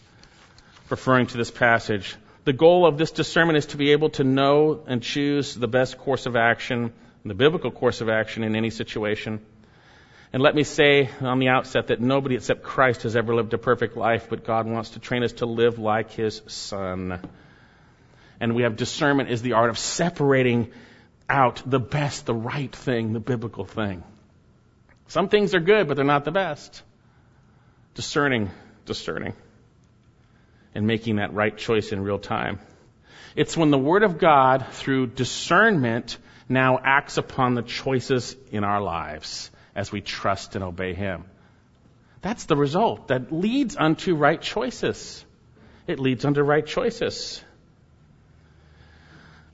referring 0.91 1.29
to 1.29 1.39
this 1.39 1.51
passage, 1.51 2.15
the 2.45 2.53
goal 2.53 2.87
of 2.87 2.99
this 2.99 3.11
discernment 3.11 3.57
is 3.57 3.67
to 3.67 3.77
be 3.77 3.93
able 3.93 4.11
to 4.11 4.25
know 4.25 4.83
and 4.87 5.03
choose 5.03 5.55
the 5.55 5.69
best 5.69 5.99
course 5.99 6.27
of 6.27 6.37
action, 6.37 6.93
the 7.25 7.35
biblical 7.35 7.71
course 7.71 8.03
of 8.03 8.11
action 8.11 8.45
in 8.45 8.55
any 8.55 8.71
situation. 8.71 9.41
And 10.33 10.43
let 10.43 10.55
me 10.55 10.63
say 10.63 11.09
on 11.21 11.39
the 11.39 11.49
outset 11.49 11.87
that 11.87 12.01
nobody 12.01 12.35
except 12.35 12.63
Christ 12.63 13.05
has 13.05 13.17
ever 13.17 13.35
lived 13.35 13.55
a 13.55 13.59
perfect 13.59 13.97
life, 13.97 14.27
but 14.29 14.45
God 14.45 14.67
wants 14.67 14.91
to 14.91 14.99
train 14.99 15.23
us 15.23 15.33
to 15.35 15.47
live 15.47 15.79
like 15.79 16.11
His 16.11 16.43
Son. 16.47 17.21
And 18.41 18.55
we 18.55 18.65
have 18.65 18.77
discernment 18.77 19.31
is 19.31 19.41
the 19.41 19.53
art 19.53 19.71
of 19.71 19.79
separating 19.79 20.73
out 21.31 21.63
the 21.65 21.81
best, 21.81 22.27
the 22.27 22.35
right 22.35 22.75
thing, 22.75 23.15
the 23.15 23.21
biblical 23.21 23.65
thing. 23.65 24.03
Some 25.07 25.29
things 25.29 25.55
are 25.55 25.61
good, 25.61 25.89
but 25.89 25.95
they're 25.95 26.05
not 26.05 26.25
the 26.25 26.33
best. 26.33 26.83
Discerning, 27.95 28.51
discerning 28.85 29.35
and 30.75 30.87
making 30.87 31.17
that 31.17 31.35
right 31.35 31.57
choice 31.57 31.93
in 31.93 32.03
real 32.03 32.19
time. 32.19 32.59
It's 33.37 33.57
when 33.57 33.71
the 33.71 33.79
Word 33.79 34.03
of 34.03 34.19
God, 34.19 34.67
through 34.73 35.09
discernment, 35.09 36.19
now 36.49 36.79
acts 36.83 37.17
upon 37.17 37.55
the 37.55 37.63
choices 37.63 38.37
in 38.51 38.65
our 38.65 38.81
lives 38.81 39.51
as 39.75 39.91
we 39.91 40.01
trust 40.01 40.55
and 40.55 40.65
obey 40.65 40.95
Him. 40.95 41.25
That's 42.23 42.45
the 42.45 42.57
result 42.57 43.09
that 43.09 43.33
leads 43.33 43.77
unto 43.77 44.15
right 44.15 44.41
choices. 44.41 45.25
It 45.87 45.99
leads 45.99 46.25
unto 46.25 46.43
right 46.43 46.65
choices. 46.65 47.43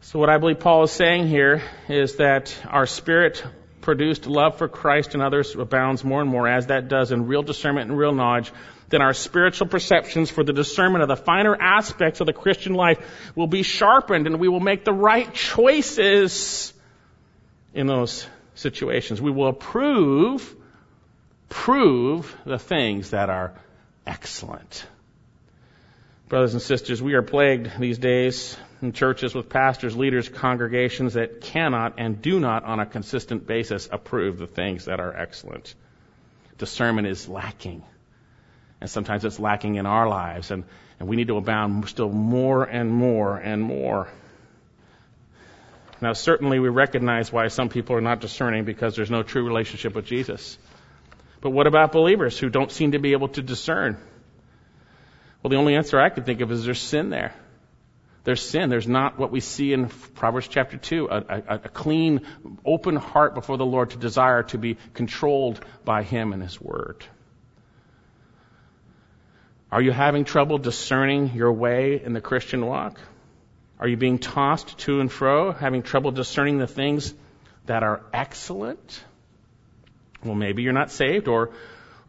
So 0.03 0.19
what 0.19 0.31
I 0.31 0.39
believe 0.39 0.61
Paul 0.61 0.85
is 0.85 0.91
saying 0.91 1.29
here 1.29 1.63
is 1.89 2.17
that 2.17 2.57
our 2.69 2.87
spirit 2.87 3.45
produced 3.81 4.27
love 4.27 4.59
for 4.59 4.69
Christ 4.69 5.15
and 5.15 5.23
others 5.23 5.55
abounds 5.55 6.05
more 6.05 6.21
and 6.21 6.31
more 6.31 6.47
as 6.47 6.67
that 6.67 6.89
does 6.89 7.13
in 7.13 7.27
real 7.27 7.43
discernment 7.43 7.91
and 7.91 7.99
real 7.99 8.13
knowledge 8.13 8.53
then 8.91 9.03
our 9.03 9.15
spiritual 9.15 9.69
perceptions 9.69 10.31
for 10.31 10.45
the 10.45 10.53
discernment 10.53 11.03
of 11.03 11.09
the 11.09 11.17
finer 11.17 11.57
aspects 11.57 12.21
of 12.21 12.27
the 12.27 12.33
Christian 12.33 12.75
life 12.75 12.99
will 13.37 13.47
be 13.47 13.63
sharpened 13.63 14.27
and 14.27 14.39
we 14.39 14.49
will 14.49 14.61
make 14.61 14.85
the 14.85 14.93
right 14.93 15.33
choices 15.33 16.75
in 17.73 17.87
those 17.87 18.27
situations. 18.55 19.23
We 19.23 19.31
will 19.31 19.47
approve, 19.47 20.55
prove 21.49 22.37
the 22.45 22.59
things 22.59 23.11
that 23.11 23.31
are 23.31 23.55
excellent. 24.07 24.85
Brothers 26.29 26.55
and 26.55 26.63
sisters, 26.63 27.01
we 27.01 27.15
are 27.15 27.23
plagued 27.23 27.71
these 27.79 27.99
days 27.99 28.57
in 28.83 28.93
churches 28.93 29.35
with 29.35 29.49
pastors, 29.49 29.97
leaders, 29.97 30.29
congregations 30.29 31.15
that 31.15 31.41
cannot 31.41 31.95
and 31.99 32.21
do 32.21 32.41
not 32.41 32.65
on 32.65 32.81
a 32.81 32.87
consistent 32.87 33.47
basis 33.47 33.89
approve 33.91 34.39
the 34.39 34.47
things 34.47 34.87
that 34.87 35.01
are 35.01 35.17
excellent. 35.17 35.75
Discernment 36.59 37.07
is 37.07 37.29
lacking. 37.29 37.83
And 38.81 38.89
sometimes 38.89 39.25
it's 39.25 39.39
lacking 39.39 39.75
in 39.77 39.87
our 39.87 40.09
lives, 40.09 40.51
and, 40.51 40.65
and 40.99 41.09
we 41.09 41.17
need 41.17 41.29
to 41.29 41.37
abound 41.37 41.89
still 41.89 42.09
more 42.09 42.65
and 42.65 42.91
more 42.91 43.37
and 43.37 43.63
more. 43.63 44.09
Now, 46.01 46.15
certainly 46.15 46.59
we 46.59 46.69
recognize 46.69 47.31
why 47.31 47.49
some 47.49 47.69
people 47.69 47.95
are 47.97 48.01
not 48.01 48.21
discerning 48.21 48.65
because 48.65 48.97
there's 48.97 49.11
no 49.11 49.23
true 49.23 49.45
relationship 49.45 49.95
with 49.95 50.07
Jesus. 50.07 50.57
But 51.43 51.51
what 51.51 51.67
about 51.67 51.93
believers 51.93 52.39
who 52.39 52.49
don't 52.49 52.73
seem 52.73 52.93
to 52.93 52.99
be 52.99 53.13
able 53.13 53.29
to 53.29 53.43
discern? 53.43 53.99
Well, 55.43 55.51
the 55.51 55.57
only 55.57 55.75
answer 55.75 56.01
I 56.01 56.09
can 56.09 56.25
think 56.25 56.41
of 56.41 56.51
is 56.53 56.65
there's 56.65 56.81
sin 56.81 57.11
there. 57.11 57.35
There's 58.25 58.43
sin. 58.43 58.69
There's 58.69 58.89
not 58.89 59.19
what 59.19 59.31
we 59.31 59.41
see 59.41 59.73
in 59.73 59.89
Proverbs 59.89 60.49
chapter 60.49 60.77
2, 60.77 61.09
a, 61.11 61.17
a, 61.17 61.55
a 61.65 61.69
clean, 61.69 62.21
open 62.65 62.97
heart 62.97 63.35
before 63.35 63.57
the 63.57 63.65
Lord 63.65 63.91
to 63.91 63.97
desire 63.97 64.43
to 64.45 64.59
be 64.59 64.77
controlled 64.93 65.65
by 65.85 66.03
Him 66.03 66.33
and 66.35 66.43
His 66.43 66.61
Word. 66.61 67.05
Are 69.73 69.81
you 69.81 69.93
having 69.93 70.25
trouble 70.25 70.59
discerning 70.59 71.33
your 71.35 71.53
way 71.53 72.03
in 72.03 72.13
the 72.13 72.21
Christian 72.21 72.67
walk? 72.67 73.01
Are 73.79 73.87
you 73.87 73.97
being 73.97 74.19
tossed 74.19 74.79
to 74.81 75.01
and 75.01 75.11
fro, 75.11 75.53
having 75.53 75.83
trouble 75.83 76.11
discerning 76.11 76.59
the 76.59 76.67
things 76.67 77.15
that 77.67 77.83
are 77.83 78.03
excellent? 78.13 79.05
Well, 80.25 80.35
maybe 80.35 80.63
you're 80.63 80.73
not 80.73 80.91
saved, 80.91 81.29
or, 81.29 81.51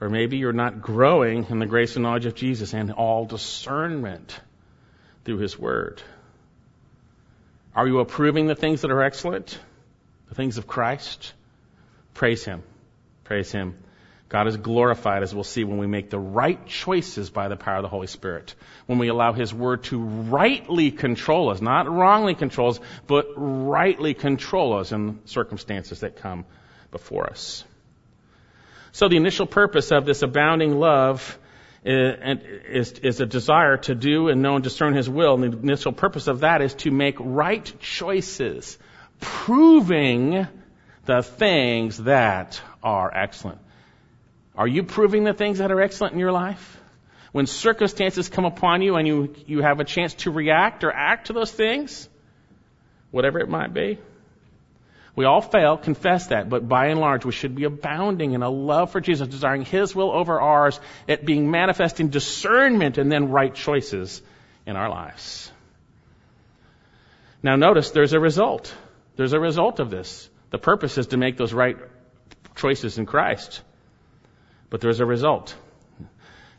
or 0.02 0.10
maybe 0.10 0.38
you're 0.38 0.54
not 0.54 0.82
growing 0.82 1.46
in 1.50 1.60
the 1.60 1.66
grace 1.66 1.96
and 1.96 2.04
knowledge 2.04 2.26
of 2.26 2.36
Jesus 2.36 2.74
and 2.74 2.92
all 2.92 3.26
discernment 3.26 4.40
through 5.24 5.38
His 5.38 5.58
Word. 5.58 6.02
Are 7.76 7.88
you 7.88 8.00
approving 8.00 8.48
the 8.48 8.56
things 8.56 8.82
that 8.82 8.92
are 8.92 9.02
excellent? 9.02 9.58
The 10.30 10.36
things 10.36 10.58
of 10.58 10.68
Christ? 10.68 11.34
Praise 12.16 12.44
Him. 12.44 12.64
Praise 13.24 13.52
Him. 13.52 13.78
God 14.32 14.48
is 14.48 14.56
glorified, 14.56 15.24
as 15.24 15.36
we'll 15.36 15.44
see, 15.44 15.66
when 15.66 15.78
we 15.78 15.88
make 15.88 16.10
the 16.10 16.18
right 16.18 16.66
choices 16.66 17.30
by 17.30 17.50
the 17.50 17.58
power 17.58 17.76
of 17.76 17.82
the 17.82 17.90
Holy 17.90 18.08
Spirit. 18.08 18.56
When 18.86 18.98
we 18.98 19.10
allow 19.10 19.34
His 19.34 19.54
Word 19.54 19.84
to 19.86 20.00
rightly 20.00 20.90
control 20.90 21.50
us, 21.50 21.60
not 21.60 21.92
wrongly 21.92 22.34
control 22.34 22.70
us, 22.70 22.80
but 23.08 23.26
rightly 23.36 24.14
control 24.14 24.80
us 24.80 24.94
in 24.94 25.20
circumstances 25.26 26.00
that 26.00 26.16
come 26.16 26.46
before 26.92 27.30
us. 27.30 27.66
So 28.94 29.10
the 29.10 29.18
initial 29.18 29.46
purpose 29.46 29.92
of 29.92 30.06
this 30.06 30.22
abounding 30.22 30.80
love 30.80 31.38
eh, 31.86 32.36
is, 32.70 32.94
is, 32.94 33.20
a 33.20 33.26
desire 33.26 33.76
to 33.80 33.96
do 33.96 34.30
and 34.30 34.42
know 34.42 34.56
and 34.56 34.64
discern 34.64 34.94
His 34.94 35.10
will. 35.10 35.44
And 35.44 35.52
the 35.54 35.58
initial 35.58 35.92
purpose 35.92 36.28
of 36.28 36.40
that 36.40 36.62
is 36.62 36.74
to 36.76 36.92
make 36.92 37.18
right 37.20 37.70
choices, 37.82 38.80
proving 39.20 40.48
the 41.04 41.22
things 41.22 41.98
that 42.04 42.62
are 42.82 43.14
excellent. 43.14 43.60
Are 44.62 44.68
you 44.68 44.84
proving 44.84 45.24
the 45.24 45.34
things 45.34 45.58
that 45.58 45.72
are 45.72 45.82
excellent 45.82 46.14
in 46.14 46.20
your 46.20 46.32
life? 46.32 46.80
When 47.32 47.48
circumstances 47.48 48.30
come 48.30 48.46
upon 48.46 48.84
you 48.84 48.96
and 48.96 49.08
you, 49.08 49.34
you 49.48 49.64
have 49.64 49.80
a 49.80 49.84
chance 49.84 50.14
to 50.26 50.30
react 50.30 50.84
or 50.84 50.92
act 50.92 51.28
to 51.28 51.34
those 51.34 51.52
things, 51.52 52.08
whatever 53.10 53.40
it 53.40 53.50
might 53.50 53.74
be, 53.74 53.98
We 55.16 55.26
all 55.26 55.42
fail, 55.42 55.78
confess 55.78 56.28
that, 56.28 56.48
but 56.50 56.68
by 56.68 56.88
and 56.88 57.00
large, 57.00 57.26
we 57.26 57.32
should 57.32 57.56
be 57.56 57.66
abounding 57.66 58.34
in 58.34 58.44
a 58.44 58.50
love 58.50 58.92
for 58.92 59.02
Jesus, 59.02 59.28
desiring 59.28 59.66
His 59.66 59.94
will 59.94 60.12
over 60.12 60.40
ours, 60.40 60.80
it 61.08 61.26
being 61.26 61.52
manifest 61.52 62.00
in 62.00 62.10
discernment 62.10 62.98
and 62.98 63.12
then 63.12 63.30
right 63.30 63.54
choices 63.54 64.22
in 64.66 64.76
our 64.76 64.90
lives. 64.90 65.52
Now 67.44 67.56
notice 67.56 67.92
there's 67.92 68.14
a 68.14 68.20
result. 68.20 68.74
There's 69.16 69.34
a 69.34 69.40
result 69.40 69.80
of 69.80 69.90
this. 69.90 70.30
The 70.52 70.60
purpose 70.60 70.98
is 70.98 71.08
to 71.08 71.18
make 71.18 71.36
those 71.36 71.54
right 71.54 71.78
choices 72.56 72.98
in 72.98 73.06
Christ. 73.06 73.62
But 74.72 74.82
there's 74.82 75.02
a 75.02 75.06
result. 75.06 75.56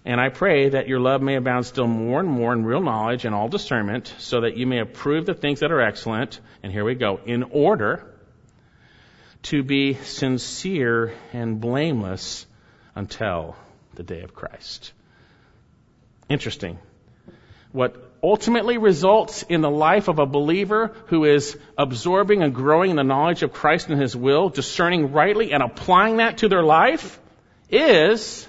And 0.04 0.20
I 0.20 0.28
pray 0.28 0.68
that 0.68 0.86
your 0.86 1.00
love 1.00 1.22
may 1.22 1.36
abound 1.36 1.66
still 1.66 1.86
more 1.86 2.20
and 2.20 2.28
more 2.28 2.52
in 2.52 2.64
real 2.64 2.82
knowledge 2.82 3.24
and 3.24 3.34
all 3.34 3.48
discernment, 3.48 4.14
so 4.18 4.42
that 4.42 4.56
you 4.56 4.66
may 4.66 4.78
approve 4.78 5.26
the 5.26 5.34
things 5.34 5.60
that 5.60 5.72
are 5.72 5.80
excellent. 5.80 6.38
And 6.62 6.70
here 6.70 6.84
we 6.84 6.94
go. 6.94 7.18
In 7.24 7.42
order 7.44 8.04
to 9.44 9.62
be 9.62 9.94
sincere 9.94 11.14
and 11.32 11.60
blameless 11.60 12.46
until 12.94 13.56
the 13.94 14.02
day 14.02 14.20
of 14.20 14.34
Christ. 14.34 14.92
Interesting. 16.28 16.78
What 17.72 17.96
ultimately 18.22 18.76
results 18.76 19.42
in 19.42 19.62
the 19.62 19.70
life 19.70 20.08
of 20.08 20.18
a 20.18 20.26
believer 20.26 20.94
who 21.06 21.24
is 21.24 21.56
absorbing 21.78 22.42
and 22.42 22.54
growing 22.54 22.90
in 22.90 22.96
the 22.96 23.04
knowledge 23.04 23.42
of 23.42 23.52
Christ 23.52 23.88
and 23.88 24.00
His 24.00 24.14
will, 24.14 24.50
discerning 24.50 25.12
rightly 25.12 25.52
and 25.52 25.62
applying 25.62 26.18
that 26.18 26.38
to 26.38 26.48
their 26.48 26.62
life, 26.62 27.18
is 27.73 28.47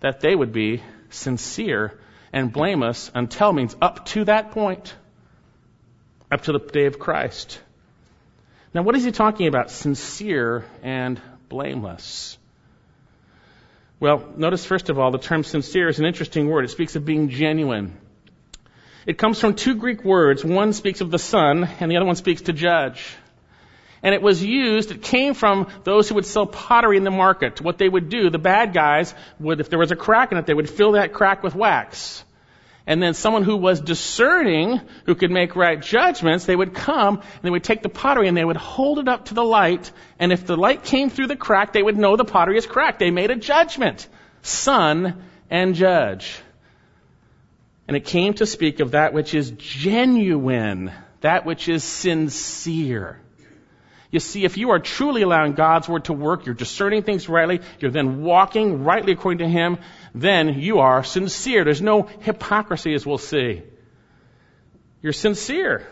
that 0.00 0.20
they 0.20 0.34
would 0.34 0.52
be 0.52 0.82
sincere 1.08 1.98
and 2.32 2.52
blameless 2.52 3.10
until 3.14 3.52
means 3.52 3.76
up 3.80 4.04
to 4.06 4.24
that 4.24 4.50
point, 4.50 4.94
up 6.30 6.42
to 6.42 6.52
the 6.52 6.58
day 6.58 6.86
of 6.86 6.98
Christ. 6.98 7.60
Now, 8.74 8.82
what 8.82 8.94
is 8.96 9.04
he 9.04 9.12
talking 9.12 9.46
about? 9.46 9.70
Sincere 9.70 10.64
and 10.82 11.20
blameless. 11.48 12.38
Well, 13.98 14.32
notice 14.36 14.64
first 14.64 14.88
of 14.88 14.98
all, 14.98 15.10
the 15.10 15.18
term 15.18 15.44
sincere 15.44 15.88
is 15.88 15.98
an 15.98 16.06
interesting 16.06 16.48
word. 16.48 16.64
It 16.64 16.70
speaks 16.70 16.96
of 16.96 17.04
being 17.04 17.28
genuine. 17.28 17.98
It 19.06 19.18
comes 19.18 19.40
from 19.40 19.54
two 19.54 19.74
Greek 19.74 20.04
words. 20.04 20.44
One 20.44 20.72
speaks 20.72 21.00
of 21.00 21.10
the 21.10 21.18
sun, 21.18 21.68
and 21.80 21.90
the 21.90 21.96
other 21.96 22.06
one 22.06 22.16
speaks 22.16 22.42
to 22.42 22.52
judge 22.52 23.14
and 24.02 24.14
it 24.14 24.22
was 24.22 24.42
used, 24.42 24.90
it 24.90 25.02
came 25.02 25.34
from 25.34 25.68
those 25.84 26.08
who 26.08 26.14
would 26.14 26.26
sell 26.26 26.46
pottery 26.46 26.96
in 26.96 27.04
the 27.04 27.10
market. 27.10 27.60
What 27.60 27.78
they 27.78 27.88
would 27.88 28.08
do, 28.08 28.30
the 28.30 28.38
bad 28.38 28.72
guys 28.72 29.14
would, 29.38 29.60
if 29.60 29.68
there 29.68 29.78
was 29.78 29.92
a 29.92 29.96
crack 29.96 30.32
in 30.32 30.38
it, 30.38 30.46
they 30.46 30.54
would 30.54 30.70
fill 30.70 30.92
that 30.92 31.12
crack 31.12 31.42
with 31.42 31.54
wax. 31.54 32.24
And 32.86 33.02
then 33.02 33.12
someone 33.12 33.44
who 33.44 33.56
was 33.56 33.80
discerning, 33.80 34.80
who 35.04 35.14
could 35.14 35.30
make 35.30 35.54
right 35.54 35.80
judgments, 35.80 36.46
they 36.46 36.56
would 36.56 36.74
come 36.74 37.16
and 37.18 37.42
they 37.42 37.50
would 37.50 37.62
take 37.62 37.82
the 37.82 37.90
pottery 37.90 38.26
and 38.26 38.36
they 38.36 38.44
would 38.44 38.56
hold 38.56 38.98
it 38.98 39.06
up 39.06 39.26
to 39.26 39.34
the 39.34 39.44
light. 39.44 39.92
And 40.18 40.32
if 40.32 40.46
the 40.46 40.56
light 40.56 40.82
came 40.82 41.10
through 41.10 41.26
the 41.26 41.36
crack, 41.36 41.72
they 41.72 41.82
would 41.82 41.98
know 41.98 42.16
the 42.16 42.24
pottery 42.24 42.56
is 42.56 42.66
cracked. 42.66 42.98
They 42.98 43.10
made 43.10 43.30
a 43.30 43.36
judgment. 43.36 44.08
Sun 44.42 45.22
and 45.50 45.74
judge. 45.74 46.40
And 47.86 47.96
it 47.96 48.06
came 48.06 48.34
to 48.34 48.46
speak 48.46 48.80
of 48.80 48.92
that 48.92 49.12
which 49.12 49.34
is 49.34 49.50
genuine, 49.50 50.90
that 51.20 51.44
which 51.44 51.68
is 51.68 51.84
sincere. 51.84 53.20
You 54.10 54.18
see, 54.18 54.44
if 54.44 54.56
you 54.56 54.70
are 54.70 54.80
truly 54.80 55.22
allowing 55.22 55.52
God's 55.52 55.88
word 55.88 56.06
to 56.06 56.12
work, 56.12 56.44
you're 56.44 56.54
discerning 56.54 57.04
things 57.04 57.28
rightly, 57.28 57.60
you're 57.78 57.92
then 57.92 58.22
walking 58.22 58.82
rightly 58.82 59.12
according 59.12 59.38
to 59.38 59.48
Him, 59.48 59.78
then 60.14 60.60
you 60.60 60.80
are 60.80 61.04
sincere. 61.04 61.64
There's 61.64 61.82
no 61.82 62.02
hypocrisy, 62.02 62.92
as 62.94 63.06
we'll 63.06 63.18
see. 63.18 63.62
You're 65.00 65.12
sincere. 65.12 65.86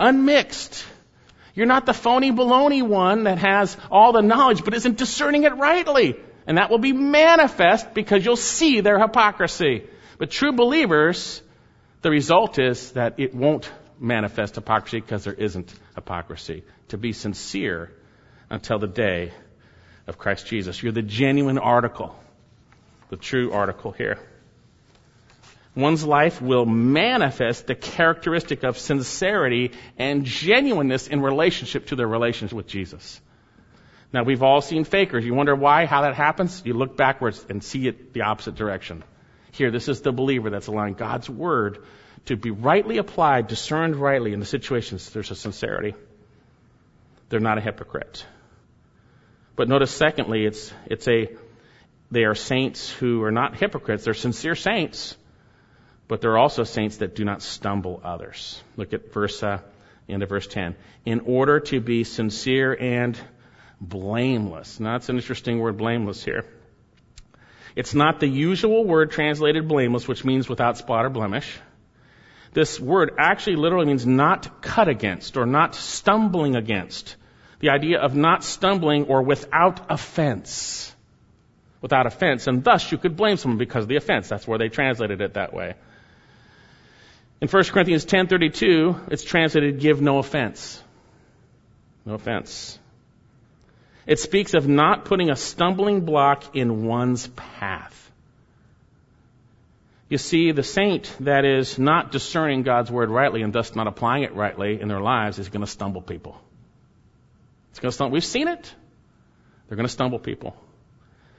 Unmixed. 0.00 0.84
You're 1.54 1.66
not 1.66 1.86
the 1.86 1.94
phony 1.94 2.32
baloney 2.32 2.82
one 2.82 3.24
that 3.24 3.38
has 3.38 3.76
all 3.90 4.12
the 4.12 4.22
knowledge 4.22 4.64
but 4.64 4.74
isn't 4.74 4.96
discerning 4.96 5.44
it 5.44 5.56
rightly. 5.56 6.16
And 6.46 6.58
that 6.58 6.70
will 6.70 6.78
be 6.78 6.92
manifest 6.92 7.94
because 7.94 8.24
you'll 8.24 8.36
see 8.36 8.80
their 8.80 8.98
hypocrisy. 8.98 9.84
But 10.18 10.30
true 10.30 10.52
believers, 10.52 11.42
the 12.02 12.10
result 12.10 12.58
is 12.58 12.92
that 12.92 13.20
it 13.20 13.34
won't 13.34 13.70
manifest 14.00 14.54
hypocrisy 14.56 15.00
because 15.00 15.24
there 15.24 15.34
isn't 15.34 15.72
hypocrisy. 15.94 16.64
To 16.88 16.98
be 16.98 17.12
sincere 17.12 17.92
until 18.48 18.78
the 18.78 18.88
day 18.88 19.32
of 20.06 20.18
Christ 20.18 20.46
Jesus. 20.46 20.82
You're 20.82 20.92
the 20.92 21.02
genuine 21.02 21.58
article, 21.58 22.18
the 23.10 23.16
true 23.16 23.52
article 23.52 23.92
here. 23.92 24.18
One's 25.76 26.04
life 26.04 26.42
will 26.42 26.66
manifest 26.66 27.68
the 27.68 27.76
characteristic 27.76 28.64
of 28.64 28.76
sincerity 28.76 29.70
and 29.96 30.24
genuineness 30.24 31.06
in 31.06 31.20
relationship 31.20 31.86
to 31.86 31.96
their 31.96 32.08
relationship 32.08 32.56
with 32.56 32.66
Jesus. 32.66 33.20
Now, 34.12 34.24
we've 34.24 34.42
all 34.42 34.60
seen 34.60 34.82
fakers. 34.82 35.24
You 35.24 35.34
wonder 35.34 35.54
why, 35.54 35.86
how 35.86 36.02
that 36.02 36.16
happens? 36.16 36.62
You 36.64 36.74
look 36.74 36.96
backwards 36.96 37.46
and 37.48 37.62
see 37.62 37.86
it 37.86 38.12
the 38.12 38.22
opposite 38.22 38.56
direction. 38.56 39.04
Here, 39.52 39.70
this 39.70 39.88
is 39.88 40.00
the 40.00 40.10
believer 40.10 40.50
that's 40.50 40.66
allowing 40.66 40.94
God's 40.94 41.30
word 41.30 41.84
to 42.26 42.36
be 42.36 42.50
rightly 42.50 42.98
applied, 42.98 43.48
discerned 43.48 43.96
rightly 43.96 44.32
in 44.32 44.40
the 44.40 44.46
situations, 44.46 45.10
there's 45.10 45.30
a 45.30 45.34
sincerity. 45.34 45.94
They're 47.28 47.40
not 47.40 47.58
a 47.58 47.60
hypocrite. 47.60 48.24
But 49.56 49.68
notice, 49.68 49.90
secondly, 49.90 50.44
it's, 50.44 50.72
it's 50.86 51.06
a, 51.08 51.28
they 52.10 52.24
are 52.24 52.34
saints 52.34 52.90
who 52.90 53.22
are 53.22 53.30
not 53.30 53.56
hypocrites. 53.56 54.04
They're 54.04 54.14
sincere 54.14 54.54
saints, 54.54 55.16
but 56.08 56.20
they're 56.20 56.38
also 56.38 56.64
saints 56.64 56.98
that 56.98 57.14
do 57.14 57.24
not 57.24 57.42
stumble 57.42 58.00
others. 58.02 58.62
Look 58.76 58.92
at 58.92 59.12
verse, 59.12 59.42
uh, 59.42 59.58
end 60.08 60.22
of 60.22 60.28
verse 60.28 60.46
10. 60.46 60.76
In 61.04 61.20
order 61.20 61.60
to 61.60 61.80
be 61.80 62.04
sincere 62.04 62.76
and 62.78 63.18
blameless. 63.80 64.80
Now, 64.80 64.92
that's 64.92 65.08
an 65.08 65.16
interesting 65.16 65.58
word, 65.58 65.76
blameless 65.76 66.24
here. 66.24 66.44
It's 67.76 67.94
not 67.94 68.20
the 68.20 68.26
usual 68.26 68.84
word 68.84 69.10
translated 69.10 69.68
blameless, 69.68 70.08
which 70.08 70.24
means 70.24 70.48
without 70.48 70.76
spot 70.76 71.04
or 71.04 71.10
blemish. 71.10 71.58
This 72.52 72.80
word 72.80 73.12
actually 73.18 73.56
literally 73.56 73.86
means 73.86 74.06
not 74.06 74.60
cut 74.60 74.88
against 74.88 75.36
or 75.36 75.46
not 75.46 75.74
stumbling 75.74 76.56
against. 76.56 77.16
The 77.60 77.70
idea 77.70 78.00
of 78.00 78.16
not 78.16 78.42
stumbling 78.42 79.04
or 79.04 79.22
without 79.22 79.90
offense. 79.90 80.94
Without 81.80 82.06
offense. 82.06 82.46
And 82.46 82.64
thus 82.64 82.90
you 82.90 82.98
could 82.98 83.16
blame 83.16 83.36
someone 83.36 83.58
because 83.58 83.84
of 83.84 83.88
the 83.88 83.96
offense. 83.96 84.28
That's 84.28 84.46
where 84.48 84.58
they 84.58 84.68
translated 84.68 85.20
it 85.20 85.34
that 85.34 85.52
way. 85.52 85.74
In 87.40 87.48
1 87.48 87.64
Corinthians 87.72 88.04
10:32, 88.04 89.12
it's 89.12 89.24
translated 89.24 89.80
give 89.80 90.02
no 90.02 90.18
offense. 90.18 90.82
No 92.04 92.14
offense. 92.14 92.78
It 94.06 94.18
speaks 94.18 94.54
of 94.54 94.66
not 94.66 95.04
putting 95.04 95.30
a 95.30 95.36
stumbling 95.36 96.04
block 96.04 96.56
in 96.56 96.84
one's 96.84 97.28
path. 97.28 97.99
You 100.10 100.18
see, 100.18 100.50
the 100.50 100.64
saint 100.64 101.14
that 101.20 101.44
is 101.44 101.78
not 101.78 102.10
discerning 102.10 102.64
God's 102.64 102.90
word 102.90 103.10
rightly 103.10 103.42
and 103.42 103.52
thus 103.52 103.76
not 103.76 103.86
applying 103.86 104.24
it 104.24 104.34
rightly 104.34 104.80
in 104.80 104.88
their 104.88 105.00
lives 105.00 105.38
is 105.38 105.48
going 105.48 105.60
to 105.60 105.70
stumble 105.70 106.02
people. 106.02 106.36
It's 107.70 107.78
going 107.78 107.90
to 107.90 107.94
stumble. 107.94 108.14
We've 108.14 108.24
seen 108.24 108.48
it. 108.48 108.74
They're 109.68 109.76
going 109.76 109.86
to 109.86 109.92
stumble 109.92 110.18
people. 110.18 110.56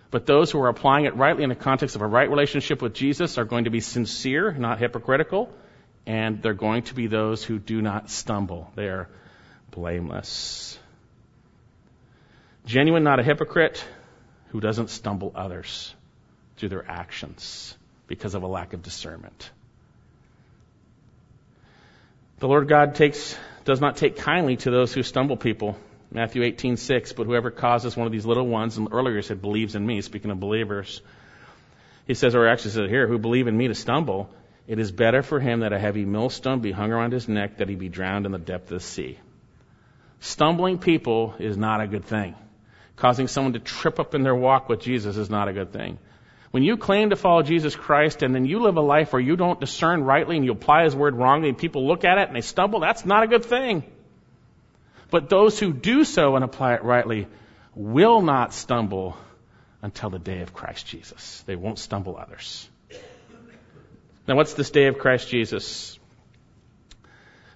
But 0.10 0.26
those 0.26 0.52
who 0.52 0.62
are 0.62 0.70
applying 0.70 1.04
it 1.04 1.18
rightly 1.18 1.44
in 1.44 1.50
the 1.50 1.56
context 1.56 1.98
of 1.98 2.02
a 2.02 2.08
right 2.08 2.30
relationship 2.30 2.82
with 2.82 2.94
Jesus 2.94 3.38
are 3.38 3.44
going 3.44 3.66
to 3.66 3.70
be 3.70 3.82
sincere, 3.82 4.54
not 4.54 4.80
hypocritical, 4.80 5.54
and 6.06 6.42
they're 6.42 6.54
going 6.54 6.84
to 6.84 6.96
be 6.96 7.08
those 7.08 7.44
who 7.44 7.60
do 7.60 7.82
not 7.82 8.10
stumble. 8.10 8.72
They 8.76 8.86
are 8.86 9.10
blameless. 9.72 10.80
Genuine, 12.66 13.04
not 13.04 13.20
a 13.20 13.24
hypocrite, 13.24 13.84
who 14.52 14.62
doesn't 14.62 14.90
stumble 14.90 15.34
others 15.36 15.94
through 16.56 16.70
their 16.70 16.90
actions 16.90 17.76
because 18.12 18.36
of 18.36 18.44
a 18.44 18.48
lack 18.48 18.74
of 18.74 18.84
discernment. 18.84 19.50
The 22.40 22.48
Lord 22.50 22.68
God 22.68 22.96
takes, 22.96 23.38
does 23.64 23.80
not 23.80 23.96
take 23.96 24.18
kindly 24.18 24.58
to 24.58 24.70
those 24.70 24.94
who 24.94 25.02
stumble 25.02 25.38
people. 25.38 25.78
Matthew 26.12 26.42
18:6, 26.42 27.16
but 27.16 27.26
whoever 27.26 27.52
causes 27.52 27.96
one 27.96 28.08
of 28.08 28.12
these 28.12 28.26
little 28.26 28.46
ones, 28.46 28.78
and 28.78 28.90
earlier 28.92 29.22
said 29.22 29.42
believes 29.42 29.76
in 29.76 29.86
me, 29.86 30.02
speaking 30.02 30.30
of 30.30 30.42
believers. 30.42 31.02
He 32.06 32.14
says, 32.14 32.36
or 32.36 32.46
actually 32.50 32.72
says 32.72 32.90
here, 32.90 33.08
who 33.08 33.18
believe 33.18 33.48
in 33.48 33.56
me 33.56 33.70
to 33.70 33.76
stumble, 33.76 34.30
it 34.68 34.78
is 34.78 34.92
better 34.92 35.24
for 35.24 35.40
him 35.40 35.62
that 35.62 35.72
a 35.72 35.80
heavy 35.80 36.04
millstone 36.04 36.60
be 36.60 36.74
hung 36.74 36.92
around 36.92 37.14
his 37.14 37.30
neck, 37.30 37.60
that 37.60 37.70
he 37.70 37.76
be 37.76 37.88
drowned 37.88 38.26
in 38.26 38.34
the 38.34 38.40
depth 38.40 38.72
of 38.72 38.80
the 38.80 38.86
sea. 38.86 39.20
Stumbling 40.20 40.80
people 40.80 41.34
is 41.40 41.56
not 41.56 41.80
a 41.80 41.88
good 41.88 42.04
thing. 42.04 42.36
Causing 42.98 43.30
someone 43.30 43.54
to 43.54 43.60
trip 43.60 44.02
up 44.02 44.16
in 44.16 44.24
their 44.24 44.36
walk 44.36 44.68
with 44.68 44.82
Jesus 44.82 45.16
is 45.16 45.30
not 45.30 45.48
a 45.48 45.54
good 45.54 45.72
thing. 45.72 45.98
When 46.52 46.64
you 46.64 46.76
claim 46.76 47.12
to 47.12 47.16
follow 47.16 47.44
Jesus 47.44 47.76
Christ 47.76 48.24
and 48.24 48.36
then 48.36 48.46
you 48.46 48.60
live 48.60 48.76
a 48.76 48.82
life 48.82 49.14
where 49.14 49.22
you 49.22 49.38
don't 49.38 49.60
discern 49.60 50.04
rightly 50.04 50.36
and 50.36 50.46
you 50.46 50.52
apply 50.52 50.84
His 50.84 50.96
word 50.96 51.16
wrongly 51.16 51.50
and 51.50 51.58
people 51.58 51.88
look 51.88 52.04
at 52.04 52.18
it 52.18 52.28
and 52.28 52.36
they 52.36 52.42
stumble, 52.42 52.82
that's 52.82 53.06
not 53.06 53.24
a 53.24 53.28
good 53.28 53.46
thing. 53.46 53.84
But 55.10 55.30
those 55.30 55.60
who 55.60 55.72
do 55.72 56.04
so 56.04 56.36
and 56.36 56.44
apply 56.44 56.76
it 56.76 56.84
rightly 56.84 57.28
will 57.74 58.22
not 58.22 58.54
stumble 58.54 59.18
until 59.82 60.10
the 60.10 60.20
day 60.20 60.42
of 60.42 60.54
Christ 60.54 60.88
Jesus. 60.88 61.42
They 61.46 61.56
won't 61.56 61.80
stumble 61.80 62.18
others. 62.18 62.70
Now, 64.28 64.36
what's 64.36 64.54
this 64.54 64.70
day 64.70 64.88
of 64.88 65.00
Christ 65.00 65.30
Jesus? 65.30 65.98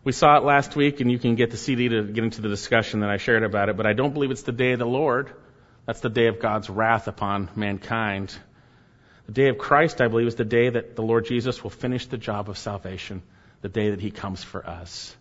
We 0.03 0.11
saw 0.11 0.37
it 0.37 0.43
last 0.43 0.75
week, 0.75 0.99
and 0.99 1.11
you 1.11 1.19
can 1.19 1.35
get 1.35 1.51
the 1.51 1.57
CD 1.57 1.89
to 1.89 2.03
get 2.03 2.23
into 2.23 2.41
the 2.41 2.49
discussion 2.49 3.01
that 3.01 3.09
I 3.09 3.17
shared 3.17 3.43
about 3.43 3.69
it, 3.69 3.77
but 3.77 3.85
I 3.85 3.93
don't 3.93 4.13
believe 4.13 4.31
it's 4.31 4.43
the 4.43 4.51
day 4.51 4.71
of 4.71 4.79
the 4.79 4.85
Lord. 4.85 5.31
That's 5.85 5.99
the 5.99 6.09
day 6.09 6.27
of 6.27 6.39
God's 6.39 6.69
wrath 6.69 7.07
upon 7.07 7.49
mankind. 7.55 8.35
The 9.27 9.31
day 9.31 9.47
of 9.49 9.57
Christ, 9.57 10.01
I 10.01 10.07
believe, 10.07 10.27
is 10.27 10.35
the 10.35 10.45
day 10.45 10.69
that 10.69 10.95
the 10.95 11.01
Lord 11.01 11.25
Jesus 11.25 11.63
will 11.63 11.71
finish 11.71 12.05
the 12.05 12.17
job 12.17 12.49
of 12.49 12.57
salvation, 12.57 13.23
the 13.61 13.69
day 13.69 13.89
that 13.89 13.99
He 13.99 14.11
comes 14.11 14.43
for 14.43 14.65
us. 14.65 15.15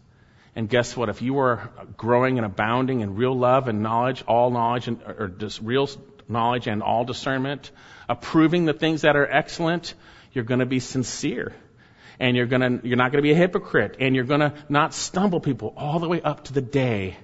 And 0.56 0.68
guess 0.68 0.96
what? 0.96 1.08
If 1.08 1.22
you 1.22 1.38
are 1.38 1.70
growing 1.96 2.38
and 2.38 2.46
abounding 2.46 3.00
in 3.00 3.16
real 3.16 3.36
love 3.36 3.66
and 3.66 3.82
knowledge, 3.82 4.22
all 4.26 4.50
knowledge, 4.50 4.88
and, 4.88 5.02
or 5.02 5.28
just 5.28 5.60
real 5.60 5.88
knowledge 6.28 6.66
and 6.66 6.82
all 6.82 7.04
discernment, 7.04 7.70
approving 8.08 8.66
the 8.66 8.72
things 8.72 9.02
that 9.02 9.16
are 9.16 9.28
excellent, 9.28 9.94
you're 10.32 10.44
going 10.44 10.60
to 10.60 10.66
be 10.66 10.80
sincere 10.80 11.54
and 12.20 12.36
you're 12.36 12.46
gonna, 12.46 12.80
you're 12.82 12.96
not 12.96 13.12
gonna 13.12 13.22
be 13.22 13.32
a 13.32 13.36
hypocrite, 13.36 13.96
and 14.00 14.14
you're 14.14 14.24
gonna 14.24 14.54
not 14.68 14.94
stumble 14.94 15.40
people 15.40 15.74
all 15.76 15.98
the 15.98 16.08
way 16.08 16.20
up 16.22 16.44
to 16.44 16.52
the 16.52 16.62
day 16.62 17.16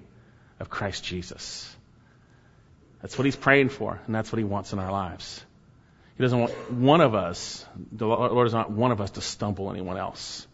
of 0.59 0.69
Christ 0.69 1.05
Jesus. 1.05 1.75
That's 3.01 3.17
what 3.17 3.25
he's 3.25 3.37
praying 3.37 3.71
for, 3.71 3.99
and 4.07 4.15
that's 4.15 4.33
what 4.33 4.39
he 4.39 4.45
wants 4.45 4.73
in 4.73 4.79
our 4.79 4.91
lives. 4.91 5.45
He 6.21 6.23
doesn't 6.23 6.39
want 6.39 6.71
one 6.71 7.01
of 7.01 7.15
us, 7.15 7.65
the 7.93 8.07
Lord 8.07 8.45
doesn't 8.45 8.59
want 8.59 8.71
one 8.73 8.93
of 8.93 9.01
us 9.01 9.13
to 9.13 9.23
stumble 9.23 9.71
anyone 9.71 9.97
else. 9.97 10.47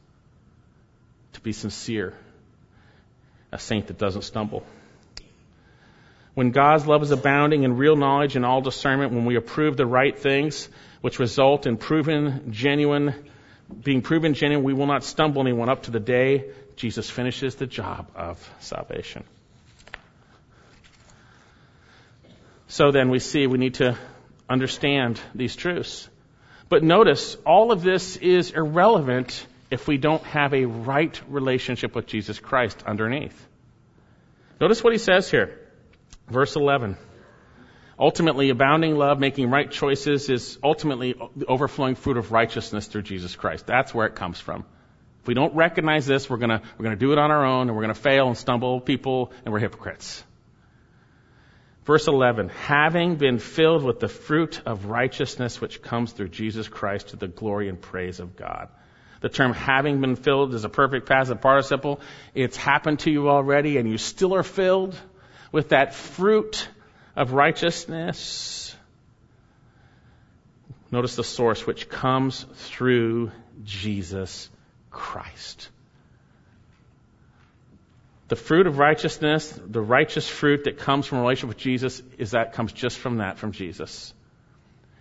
To 1.33 1.41
be 1.41 1.53
sincere. 1.53 2.15
A 3.51 3.59
saint 3.59 3.89
that 3.89 3.99
doesn't 3.99 4.23
stumble. 4.23 4.65
When 6.35 6.53
God's 6.53 6.87
love 6.87 7.03
is 7.03 7.11
abounding 7.11 7.65
in 7.65 7.77
real 7.77 7.97
knowledge 7.97 8.37
and 8.37 8.47
all 8.47 8.61
discernment, 8.61 9.13
when 9.13 9.25
we 9.25 9.35
approve 9.35 9.77
the 9.77 9.87
right 9.87 10.17
things, 10.17 10.69
which 11.01 11.19
result 11.19 11.67
in 11.67 11.79
proven, 11.79 12.53
genuine, 12.53 13.13
being 13.83 14.03
proven 14.03 14.35
genuine, 14.35 14.63
we 14.63 14.73
will 14.73 14.87
not 14.87 15.03
stumble 15.03 15.43
anyone 15.43 15.69
up 15.69 15.83
to 15.83 15.91
the 15.91 15.99
day 15.99 16.45
Jesus 16.77 17.11
finishes 17.11 17.57
the 17.57 17.67
job 17.67 18.09
of 18.15 18.39
salvation. 18.61 19.25
So 22.69 22.93
then 22.93 23.11
we 23.11 23.19
see 23.19 23.49
we 23.49 23.59
need 23.59 23.75
to 23.75 23.99
understand 24.49 25.21
these 25.35 25.57
truths. 25.57 26.09
But 26.69 26.83
notice, 26.83 27.37
all 27.47 27.73
of 27.73 27.83
this 27.83 28.17
is 28.17 28.51
irrelevant 28.51 29.47
if 29.71 29.87
we 29.87 29.99
don't 29.99 30.23
have 30.25 30.55
a 30.55 30.65
right 30.65 31.21
relationship 31.29 31.95
with 31.95 32.07
Jesus 32.07 32.39
Christ 32.39 32.83
underneath. 32.87 33.47
Notice 34.61 34.83
what 34.83 34.93
he 34.93 34.99
says 34.99 35.31
here. 35.31 35.59
Verse 36.29 36.57
11. 36.57 36.97
Ultimately, 37.99 38.51
abounding 38.51 38.97
love, 38.97 39.19
making 39.19 39.49
right 39.51 39.71
choices 39.71 40.29
is 40.29 40.59
ultimately 40.63 41.15
the 41.35 41.47
overflowing 41.47 41.95
fruit 41.95 42.17
of 42.17 42.31
righteousness 42.31 42.87
through 42.87 43.03
Jesus 43.03 43.35
Christ. 43.37 43.67
That's 43.67 43.95
where 43.95 44.07
it 44.07 44.15
comes 44.15 44.39
from. 44.39 44.65
If 45.23 45.29
we 45.29 45.35
don't 45.35 45.55
recognize 45.55 46.07
this, 46.07 46.29
we're 46.29 46.37
gonna, 46.37 46.63
we're 46.77 46.85
gonna 46.85 46.97
do 46.97 47.13
it 47.13 47.19
on 47.19 47.31
our 47.31 47.45
own 47.45 47.69
and 47.69 47.77
we're 47.77 47.83
gonna 47.83 47.95
fail 47.95 48.29
and 48.29 48.37
stumble 48.37 48.81
people 48.81 49.33
and 49.45 49.53
we're 49.53 49.61
hypocrites. 49.61 50.23
Verse 51.87 52.09
11, 52.09 52.49
having 52.49 53.15
been 53.15 53.39
filled 53.39 53.85
with 53.85 54.01
the 54.01 54.09
fruit 54.09 54.61
of 54.67 54.87
righteousness 54.87 55.61
which 55.61 55.81
comes 55.81 56.11
through 56.11 56.29
Jesus 56.29 56.67
Christ 56.67 57.09
to 57.09 57.17
the 57.17 57.29
glory 57.29 57.69
and 57.69 57.81
praise 57.81 58.19
of 58.19 58.35
God. 58.35 58.69
The 59.21 59.29
term 59.29 59.53
having 59.53 60.01
been 60.01 60.17
filled 60.17 60.53
is 60.53 60.65
a 60.65 60.69
perfect 60.69 61.09
passive 61.09 61.41
participle. 61.41 62.01
It's 62.35 62.57
happened 62.57 62.99
to 63.01 63.11
you 63.11 63.31
already 63.31 63.77
and 63.77 63.89
you 63.89 63.99
still 63.99 64.35
are 64.35 64.43
filled 64.43 65.01
with 65.53 65.69
that 65.69 65.95
fruit 65.95 66.69
of 67.15 67.33
righteousness. 67.33 68.77
Notice 70.91 71.15
the 71.15 71.25
source 71.25 71.65
which 71.65 71.89
comes 71.89 72.45
through 72.55 73.31
Jesus 73.63 74.51
Christ. 74.91 75.69
The 78.29 78.37
fruit 78.37 78.67
of 78.67 78.79
righteousness, 78.79 79.59
the 79.65 79.81
righteous 79.81 80.29
fruit 80.29 80.65
that 80.65 80.79
comes 80.79 81.07
from 81.07 81.19
a 81.19 81.21
relationship 81.21 81.49
with 81.49 81.59
Jesus, 81.59 82.03
is 82.19 82.33
that 82.33 82.55
comes 82.55 82.73
just 82.73 82.99
from 82.99 83.19
that, 83.19 83.39
from 83.39 83.53
Jesus. 83.53 84.13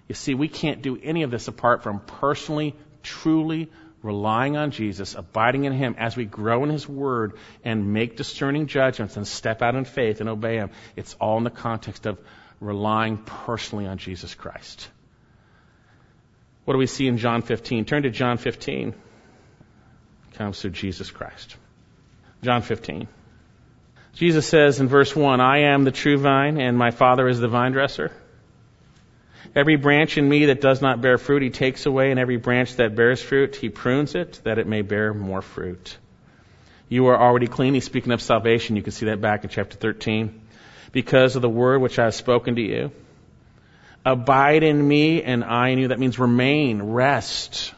You 0.07 0.13
see, 0.13 0.35
we 0.35 0.47
can't 0.47 0.83
do 0.83 0.99
any 1.01 1.23
of 1.23 1.31
this 1.31 1.47
apart 1.47 1.81
from 1.81 1.99
personally, 1.99 2.75
truly 3.01 3.71
relying 4.03 4.55
on 4.55 4.69
Jesus, 4.69 5.15
abiding 5.15 5.63
in 5.65 5.73
Him 5.73 5.95
as 5.97 6.15
we 6.15 6.25
grow 6.25 6.63
in 6.63 6.69
His 6.69 6.87
Word 6.87 7.39
and 7.63 7.91
make 7.91 8.15
discerning 8.15 8.67
judgments 8.67 9.17
and 9.17 9.27
step 9.27 9.63
out 9.63 9.73
in 9.73 9.85
faith 9.85 10.21
and 10.21 10.29
obey 10.29 10.57
Him. 10.57 10.69
It's 10.95 11.15
all 11.15 11.39
in 11.39 11.43
the 11.43 11.49
context 11.49 12.05
of 12.05 12.19
relying 12.59 13.17
personally 13.17 13.87
on 13.87 13.97
Jesus 13.97 14.35
Christ. 14.35 14.87
What 16.65 16.75
do 16.75 16.77
we 16.77 16.87
see 16.87 17.07
in 17.07 17.17
John 17.17 17.41
15? 17.41 17.85
Turn 17.85 18.03
to 18.03 18.11
John 18.11 18.37
15. 18.37 18.89
It 18.89 20.37
comes 20.37 20.61
through 20.61 20.71
Jesus 20.71 21.09
Christ. 21.09 21.55
John 22.43 22.61
15. 22.61 23.07
Jesus 24.15 24.47
says 24.47 24.79
in 24.79 24.87
verse 24.87 25.13
1, 25.13 25.41
I 25.41 25.73
am 25.73 25.83
the 25.83 25.91
true 25.91 26.17
vine, 26.17 26.57
and 26.57 26.77
my 26.77 26.91
Father 26.91 27.27
is 27.27 27.41
the 27.41 27.49
vine 27.49 27.73
dresser. 27.73 28.13
Every 29.53 29.75
branch 29.75 30.17
in 30.17 30.27
me 30.27 30.45
that 30.45 30.61
does 30.61 30.81
not 30.81 31.01
bear 31.01 31.17
fruit, 31.17 31.41
he 31.41 31.49
takes 31.49 31.85
away, 31.85 32.11
and 32.11 32.19
every 32.19 32.37
branch 32.37 32.77
that 32.77 32.95
bears 32.95 33.21
fruit, 33.21 33.57
he 33.57 33.67
prunes 33.67 34.15
it, 34.15 34.39
that 34.45 34.57
it 34.57 34.67
may 34.67 34.83
bear 34.83 35.13
more 35.13 35.41
fruit. 35.41 35.97
You 36.87 37.07
are 37.07 37.21
already 37.21 37.47
clean. 37.47 37.73
He's 37.73 37.83
speaking 37.83 38.13
of 38.13 38.21
salvation. 38.21 38.77
You 38.77 38.83
can 38.83 38.93
see 38.93 39.07
that 39.07 39.19
back 39.19 39.43
in 39.43 39.49
chapter 39.49 39.75
13. 39.75 40.41
Because 40.93 41.35
of 41.35 41.41
the 41.41 41.49
word 41.49 41.81
which 41.81 41.99
I 41.99 42.05
have 42.05 42.15
spoken 42.15 42.55
to 42.55 42.61
you. 42.61 42.91
Abide 44.05 44.63
in 44.63 44.87
me, 44.87 45.23
and 45.23 45.43
I 45.43 45.69
in 45.69 45.79
you. 45.79 45.87
That 45.89 45.99
means 45.99 46.19
remain, 46.19 46.81
rest 46.81 47.73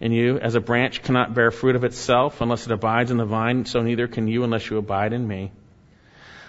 in 0.00 0.12
you. 0.12 0.38
As 0.38 0.54
a 0.54 0.60
branch 0.60 1.02
cannot 1.02 1.34
bear 1.34 1.50
fruit 1.50 1.74
of 1.74 1.82
itself 1.82 2.40
unless 2.40 2.66
it 2.66 2.72
abides 2.72 3.10
in 3.10 3.16
the 3.16 3.24
vine, 3.24 3.64
so 3.64 3.82
neither 3.82 4.06
can 4.06 4.28
you 4.28 4.44
unless 4.44 4.70
you 4.70 4.76
abide 4.76 5.12
in 5.12 5.26
me. 5.26 5.50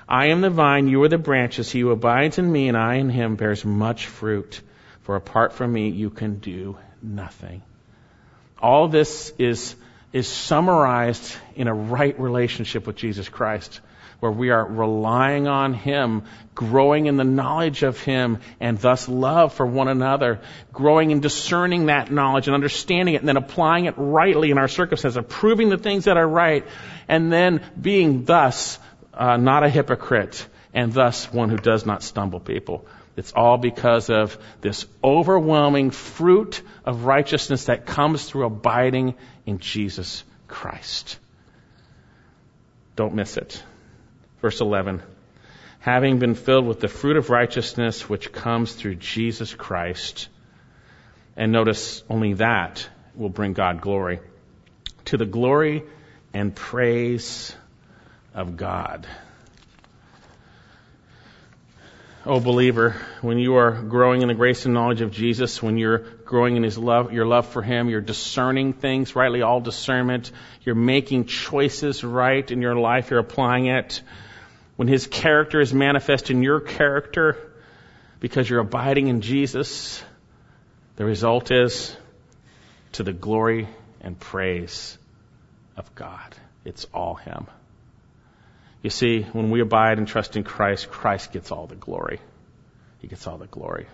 I 0.08 0.28
am 0.28 0.42
the 0.42 0.50
vine, 0.50 0.88
you 0.88 1.02
are 1.04 1.10
the 1.10 1.18
branches. 1.18 1.72
He 1.72 1.80
who 1.80 1.92
abides 1.92 2.38
in 2.38 2.52
me 2.52 2.68
and 2.68 2.78
I 2.78 2.96
in 2.96 3.10
him 3.10 3.36
bears 3.36 3.64
much 3.64 4.08
fruit. 4.08 4.62
For 5.02 5.16
apart 5.16 5.54
from 5.54 5.72
me, 5.72 5.90
you 5.90 6.10
can 6.10 6.40
do 6.40 6.78
nothing. 7.02 7.62
All 8.62 8.88
this 8.88 9.34
is, 9.38 9.76
is 10.14 10.28
summarized 10.28 11.36
in 11.56 11.68
a 11.68 11.74
right 11.74 12.18
relationship 12.18 12.88
with 12.88 12.96
Jesus 12.96 13.28
Christ, 13.28 13.82
where 14.22 14.32
we 14.32 14.52
are 14.52 14.66
relying 14.66 15.48
on 15.50 15.74
Him, 15.74 16.24
growing 16.56 17.08
in 17.08 17.18
the 17.18 17.26
knowledge 17.26 17.84
of 17.84 18.00
Him, 18.00 18.38
and 18.62 18.80
thus 18.80 19.10
love 19.10 19.54
for 19.54 19.66
one 19.66 19.90
another, 19.90 20.40
growing 20.72 21.12
in 21.12 21.20
discerning 21.20 21.88
that 21.88 22.10
knowledge 22.10 22.48
and 22.48 22.56
understanding 22.56 23.16
it, 23.16 23.18
and 23.18 23.28
then 23.28 23.36
applying 23.36 23.84
it 23.84 23.96
rightly 23.98 24.52
in 24.52 24.58
our 24.58 24.70
circumstances, 24.70 25.18
approving 25.18 25.68
the 25.68 25.78
things 25.78 26.06
that 26.06 26.16
are 26.16 26.28
right, 26.28 26.66
and 27.10 27.34
then 27.34 27.62
being 27.80 28.24
thus 28.24 28.80
uh, 29.14 29.38
not 29.38 29.64
a 29.64 29.70
hypocrite, 29.70 30.48
and 30.74 30.92
thus 30.92 31.32
one 31.32 31.50
who 31.50 31.58
does 31.58 31.86
not 31.86 32.04
stumble 32.04 32.40
people. 32.40 32.86
It's 33.16 33.32
all 33.34 33.58
because 33.58 34.10
of 34.10 34.38
this 34.62 34.88
overwhelming 35.04 35.92
fruit 35.92 36.62
of 36.84 37.06
righteousness 37.06 37.66
that 37.66 37.86
comes 37.86 38.26
through 38.26 38.46
abiding 38.46 39.16
in 39.46 39.60
Jesus 39.60 40.24
Christ. 40.48 41.20
Don't 42.96 43.14
miss 43.14 43.38
it. 43.38 43.62
Verse 44.42 44.62
11. 44.62 45.04
Having 45.80 46.20
been 46.20 46.36
filled 46.36 46.66
with 46.66 46.80
the 46.80 46.88
fruit 46.88 47.18
of 47.18 47.30
righteousness 47.30 48.08
which 48.10 48.32
comes 48.32 48.74
through 48.74 48.96
Jesus 48.96 49.54
Christ. 49.54 50.30
And 51.36 51.52
notice 51.52 52.04
only 52.10 52.34
that 52.34 52.88
will 53.16 53.30
bring 53.30 53.54
God 53.54 53.82
glory. 53.82 54.20
To 55.06 55.18
the 55.18 55.26
glory 55.26 55.84
and 56.34 56.56
praise 56.56 57.56
of 58.34 58.58
God. 58.58 59.08
Oh 62.26 62.40
believer, 62.40 62.96
when 63.20 63.38
you 63.38 63.56
are 63.56 63.72
growing 63.72 64.22
in 64.22 64.30
the 64.30 64.34
grace 64.34 64.64
and 64.64 64.74
knowledge 64.74 65.02
of 65.02 65.12
Jesus, 65.12 65.62
when 65.62 65.78
you're 65.78 65.98
growing 65.98 66.56
in 66.56 66.64
his 66.64 66.78
love, 66.78 67.12
your 67.12 67.26
love 67.26 67.48
for 67.48 67.62
him, 67.62 67.90
you're 67.90 68.00
discerning 68.00 68.72
things 68.72 69.14
rightly, 69.14 69.42
all 69.42 69.60
discernment, 69.60 70.32
you're 70.62 70.74
making 70.74 71.26
choices 71.26 72.02
right 72.02 72.50
in 72.50 72.62
your 72.62 72.76
life, 72.76 73.10
you're 73.10 73.20
applying 73.20 73.66
it. 73.66 74.02
When 74.78 74.88
his 74.88 75.06
character 75.06 75.60
is 75.60 75.74
manifest 75.74 76.32
in 76.32 76.44
your 76.44 76.62
character 76.62 77.38
because 78.22 78.50
you're 78.50 78.62
abiding 78.62 79.10
in 79.10 79.20
Jesus, 79.20 80.02
the 80.96 81.04
result 81.04 81.52
is 81.52 81.96
to 82.94 83.04
the 83.04 83.12
glory 83.12 83.68
and 84.00 84.18
praise 84.18 84.98
of 85.76 85.94
God. 85.94 86.34
It's 86.64 86.86
all 86.94 87.16
him. 87.16 87.48
You 88.84 88.90
see, 88.90 89.24
when 89.24 89.50
we 89.50 89.62
abide 89.62 89.98
and 89.98 90.08
trust 90.08 90.36
in 90.36 90.44
Christ, 90.44 90.92
Christ 90.92 91.32
gets 91.32 91.52
all 91.52 91.68
the 91.68 91.76
glory. 91.76 92.20
He 93.00 93.08
gets 93.08 93.26
all 93.26 93.38
the 93.38 93.48
glory. 93.48 93.88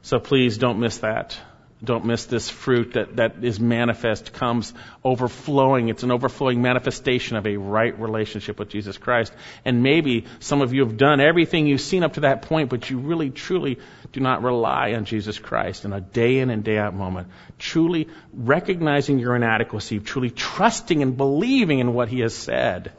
So 0.00 0.18
please 0.18 0.58
don't 0.58 0.80
miss 0.80 0.98
that. 0.98 1.38
Don't 1.82 2.06
miss 2.06 2.24
this 2.24 2.48
fruit 2.48 2.94
that, 2.94 3.16
that 3.16 3.44
is 3.44 3.60
manifest, 3.60 4.32
comes 4.32 4.72
overflowing. 5.04 5.90
It's 5.90 6.02
an 6.02 6.10
overflowing 6.10 6.62
manifestation 6.62 7.36
of 7.36 7.46
a 7.46 7.58
right 7.58 7.98
relationship 8.00 8.58
with 8.58 8.70
Jesus 8.70 8.96
Christ. 8.96 9.34
And 9.66 9.82
maybe 9.82 10.24
some 10.40 10.62
of 10.62 10.72
you 10.72 10.86
have 10.86 10.96
done 10.96 11.20
everything 11.20 11.66
you've 11.66 11.82
seen 11.82 12.02
up 12.02 12.14
to 12.14 12.20
that 12.20 12.42
point, 12.42 12.70
but 12.70 12.88
you 12.88 12.98
really, 12.98 13.28
truly 13.28 13.78
do 14.12 14.20
not 14.20 14.42
rely 14.42 14.94
on 14.94 15.04
Jesus 15.04 15.38
Christ 15.38 15.84
in 15.84 15.92
a 15.92 16.00
day 16.00 16.38
in 16.38 16.48
and 16.48 16.64
day 16.64 16.78
out 16.78 16.94
moment. 16.94 17.28
Truly 17.58 18.08
recognizing 18.32 19.18
your 19.18 19.36
inadequacy, 19.36 20.00
truly 20.00 20.30
trusting 20.30 21.02
and 21.02 21.18
believing 21.18 21.80
in 21.80 21.92
what 21.92 22.08
He 22.08 22.20
has 22.20 22.34
said, 22.34 22.92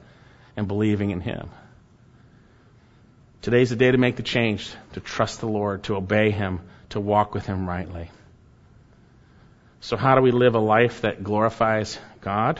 and 0.55 0.67
believing 0.67 1.11
in 1.11 1.21
Him. 1.21 1.49
Today's 3.41 3.69
the 3.69 3.75
day 3.75 3.91
to 3.91 3.97
make 3.97 4.15
the 4.15 4.23
change, 4.23 4.73
to 4.93 4.99
trust 4.99 5.39
the 5.39 5.47
Lord, 5.47 5.83
to 5.83 5.95
obey 5.95 6.31
Him, 6.31 6.61
to 6.89 6.99
walk 6.99 7.33
with 7.33 7.45
Him 7.45 7.67
rightly. 7.67 8.09
So, 9.81 9.97
how 9.97 10.15
do 10.15 10.21
we 10.21 10.31
live 10.31 10.55
a 10.55 10.59
life 10.59 11.01
that 11.01 11.23
glorifies 11.23 11.99
God? 12.21 12.59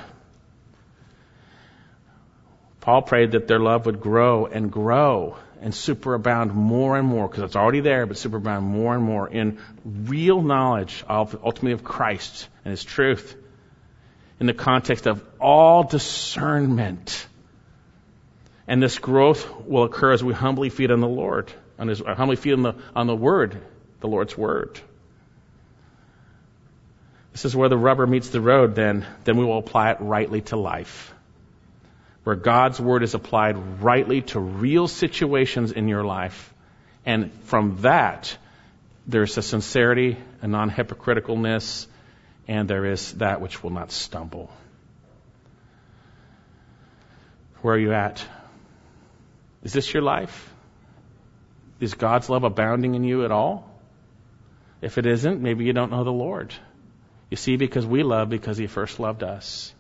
Paul 2.82 3.02
prayed 3.02 3.32
that 3.32 3.48
their 3.48 3.60
love 3.60 3.88
would 3.88 4.00
grow 4.00 4.46
and 4.46 4.72
grow 4.72 5.38
and 5.60 5.74
superabound 5.74 6.54
more 6.54 6.96
and 6.96 7.08
more, 7.08 7.28
because 7.28 7.44
it's 7.44 7.56
already 7.56 7.80
there, 7.80 8.06
but 8.06 8.18
superabound 8.18 8.62
more 8.62 8.94
and 8.94 9.04
more 9.04 9.28
in 9.28 9.58
real 9.84 10.44
knowledge 10.44 11.04
of 11.08 11.36
ultimately 11.44 11.72
of 11.72 11.84
Christ 11.84 12.48
and 12.64 12.70
His 12.70 12.84
truth 12.84 13.36
in 14.40 14.46
the 14.46 14.54
context 14.54 15.08
of 15.08 15.24
all 15.40 15.84
discernment. 15.84 17.26
And 18.68 18.82
this 18.82 18.98
growth 18.98 19.48
will 19.66 19.84
occur 19.84 20.12
as 20.12 20.24
we 20.24 20.34
humbly 20.34 20.70
feed 20.70 20.92
on 20.92 21.00
the 21.00 21.08
Lord, 21.08 21.52
on 21.78 21.88
His, 21.88 22.00
humbly 22.00 22.36
feed 22.36 22.54
on 22.54 22.62
the, 22.64 22.74
on 22.96 23.08
the 23.08 23.16
Word, 23.16 23.62
the 24.00 24.08
Lord's 24.08 24.38
Word. 24.38 24.80
This 27.32 27.44
is 27.44 27.56
where 27.56 27.68
the 27.68 27.78
rubber 27.78 28.08
meets 28.08 28.30
the 28.30 28.40
road, 28.40 28.76
then, 28.76 29.06
then 29.26 29.36
we 29.36 29.44
will 29.44 29.58
apply 29.58 29.92
it 29.92 29.98
rightly 30.00 30.40
to 30.44 30.56
life. 30.56 31.14
Where 32.24 32.38
God's 32.38 32.80
word 32.80 33.04
is 33.04 33.14
applied 33.14 33.84
rightly 33.84 34.22
to 34.22 34.40
real 34.40 34.88
situations 34.88 35.74
in 35.74 35.90
your 35.90 36.06
life. 36.06 36.54
And 37.06 37.34
from 37.44 37.82
that, 37.82 38.36
there's 39.06 39.38
a 39.38 39.42
sincerity, 39.42 40.18
a 40.42 40.48
non 40.48 40.72
hypocriticalness, 40.72 41.88
and 42.48 42.70
there 42.70 42.86
is 42.86 43.12
that 43.16 43.42
which 43.42 43.62
will 43.62 43.70
not 43.70 43.92
stumble. 43.92 44.50
Where 47.62 47.76
are 47.76 47.80
you 47.80 47.92
at? 47.92 48.26
Is 49.66 49.74
this 49.74 49.92
your 49.92 50.04
life? 50.04 50.54
Is 51.80 51.96
God's 51.96 52.30
love 52.30 52.44
abounding 52.44 52.94
in 52.94 53.04
you 53.04 53.26
at 53.26 53.32
all? 53.32 53.68
If 54.80 55.00
it 55.00 55.08
isn't, 55.08 55.42
maybe 55.42 55.66
you 55.66 55.74
don't 55.74 55.90
know 55.90 56.04
the 56.04 56.12
Lord. 56.12 56.54
You 57.32 57.38
see, 57.38 57.58
because 57.58 57.84
we 57.84 58.04
love 58.04 58.30
because 58.30 58.58
He 58.58 58.68
first 58.68 59.00
loved 59.00 59.24
us. 59.24 59.74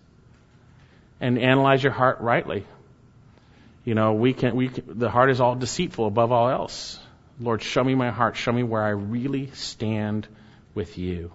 And 1.21 1.37
analyze 1.37 1.83
your 1.83 1.91
heart 1.93 2.19
rightly. 2.19 2.65
You 3.85 3.93
know, 3.93 4.13
we 4.13 4.33
can, 4.33 4.55
we 4.55 4.69
can, 4.69 4.97
the 4.97 5.11
heart 5.11 5.29
is 5.29 5.39
all 5.39 5.53
deceitful 5.53 6.07
above 6.07 6.31
all 6.31 6.49
else. 6.49 6.99
Lord, 7.39 7.61
show 7.61 7.83
me 7.83 7.93
my 7.93 8.09
heart. 8.09 8.37
Show 8.37 8.51
me 8.51 8.63
where 8.63 8.81
I 8.81 8.89
really 8.89 9.51
stand 9.53 10.27
with 10.73 10.97
you. 10.97 11.31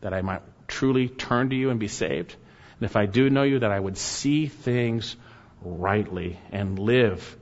That 0.00 0.14
I 0.14 0.22
might 0.22 0.40
truly 0.68 1.06
turn 1.06 1.50
to 1.50 1.56
you 1.56 1.68
and 1.68 1.78
be 1.78 1.88
saved. 1.88 2.34
And 2.80 2.86
if 2.86 2.96
I 2.96 3.04
do 3.04 3.28
know 3.28 3.42
you, 3.42 3.58
that 3.58 3.70
I 3.70 3.78
would 3.78 3.98
see 3.98 4.46
things 4.46 5.16
rightly 5.60 6.38
and 6.50 6.78
live 6.78 7.36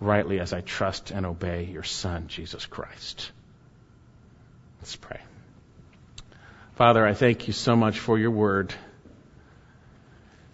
rightly 0.00 0.40
as 0.40 0.52
I 0.52 0.62
trust 0.62 1.10
and 1.10 1.26
obey 1.26 1.64
your 1.64 1.82
Son, 1.82 2.28
Jesus 2.28 2.66
Christ. 2.66 3.30
Let's 4.80 4.96
pray. 4.96 5.20
Father, 6.74 7.06
I 7.06 7.12
thank 7.12 7.46
you 7.46 7.52
so 7.52 7.76
much 7.76 7.98
for 7.98 8.18
your 8.18 8.30
word. 8.30 8.74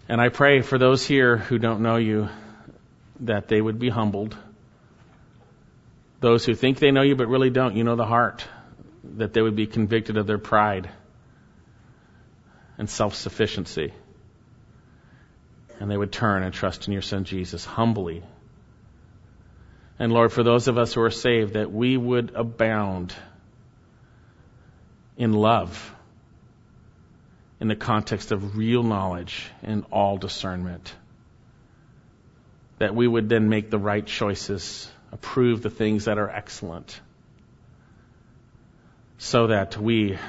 And 0.09 0.19
I 0.19 0.29
pray 0.29 0.61
for 0.61 0.77
those 0.77 1.05
here 1.05 1.37
who 1.37 1.57
don't 1.57 1.81
know 1.81 1.95
you 1.95 2.29
that 3.21 3.47
they 3.47 3.61
would 3.61 3.79
be 3.79 3.89
humbled. 3.89 4.35
Those 6.19 6.45
who 6.45 6.55
think 6.55 6.79
they 6.79 6.91
know 6.91 7.01
you 7.01 7.15
but 7.15 7.27
really 7.27 7.49
don't, 7.49 7.75
you 7.75 7.83
know 7.83 7.95
the 7.95 8.05
heart, 8.05 8.45
that 9.15 9.33
they 9.33 9.41
would 9.41 9.55
be 9.55 9.67
convicted 9.67 10.17
of 10.17 10.27
their 10.27 10.37
pride 10.37 10.89
and 12.77 12.89
self 12.89 13.15
sufficiency. 13.15 13.93
And 15.79 15.91
they 15.91 15.97
would 15.97 16.11
turn 16.11 16.43
and 16.43 16.53
trust 16.53 16.87
in 16.87 16.93
your 16.93 17.01
Son 17.01 17.23
Jesus 17.23 17.63
humbly. 17.63 18.23
And 19.99 20.11
Lord, 20.11 20.31
for 20.31 20.43
those 20.43 20.67
of 20.67 20.77
us 20.77 20.93
who 20.93 21.01
are 21.01 21.11
saved, 21.11 21.53
that 21.53 21.71
we 21.71 21.97
would 21.97 22.33
abound 22.35 23.13
in 25.17 25.33
love 25.33 25.93
in 27.59 27.67
the 27.67 27.75
context 27.75 28.31
of 28.31 28.57
real 28.57 28.83
knowledge 28.83 29.49
and 29.63 29.83
all 29.91 30.17
discernment. 30.17 30.93
That 32.77 32.93
we 32.93 33.07
would 33.07 33.29
then 33.29 33.49
make 33.49 33.71
the 33.71 33.79
right 33.79 34.05
choices, 34.05 34.89
approve 35.11 35.63
the 35.63 35.71
things 35.71 36.05
that 36.05 36.19
are 36.19 36.29
excellent, 36.29 36.99
so 39.17 39.47
that 39.47 39.77
we 39.77 40.19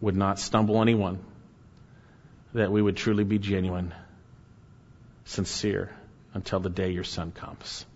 would 0.00 0.16
not 0.16 0.40
stumble 0.40 0.82
anyone, 0.82 1.20
that 2.52 2.72
we 2.72 2.82
would 2.82 2.96
truly 2.96 3.22
be 3.22 3.38
genuine, 3.38 3.94
sincere, 5.24 5.94
until 6.34 6.58
the 6.58 6.68
day 6.68 6.90
your 6.90 7.04
Son 7.04 7.30
comes. 7.30 7.86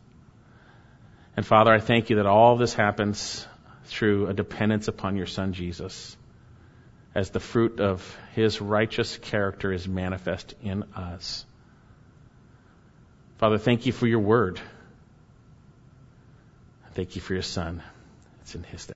And 1.38 1.46
Father, 1.46 1.72
I 1.72 1.78
thank 1.78 2.10
you 2.10 2.16
that 2.16 2.26
all 2.26 2.56
this 2.56 2.74
happens 2.74 3.46
through 3.84 4.26
a 4.26 4.34
dependence 4.34 4.88
upon 4.88 5.14
your 5.16 5.26
Son 5.26 5.52
Jesus 5.52 6.16
as 7.14 7.30
the 7.30 7.38
fruit 7.38 7.78
of 7.78 8.18
his 8.34 8.60
righteous 8.60 9.16
character 9.18 9.72
is 9.72 9.86
manifest 9.86 10.56
in 10.64 10.82
us. 10.96 11.46
Father, 13.36 13.56
thank 13.56 13.86
you 13.86 13.92
for 13.92 14.08
your 14.08 14.18
word. 14.18 14.60
Thank 16.94 17.14
you 17.14 17.22
for 17.22 17.34
your 17.34 17.42
son. 17.42 17.84
It's 18.40 18.56
in 18.56 18.64
his 18.64 18.72
name. 18.72 18.86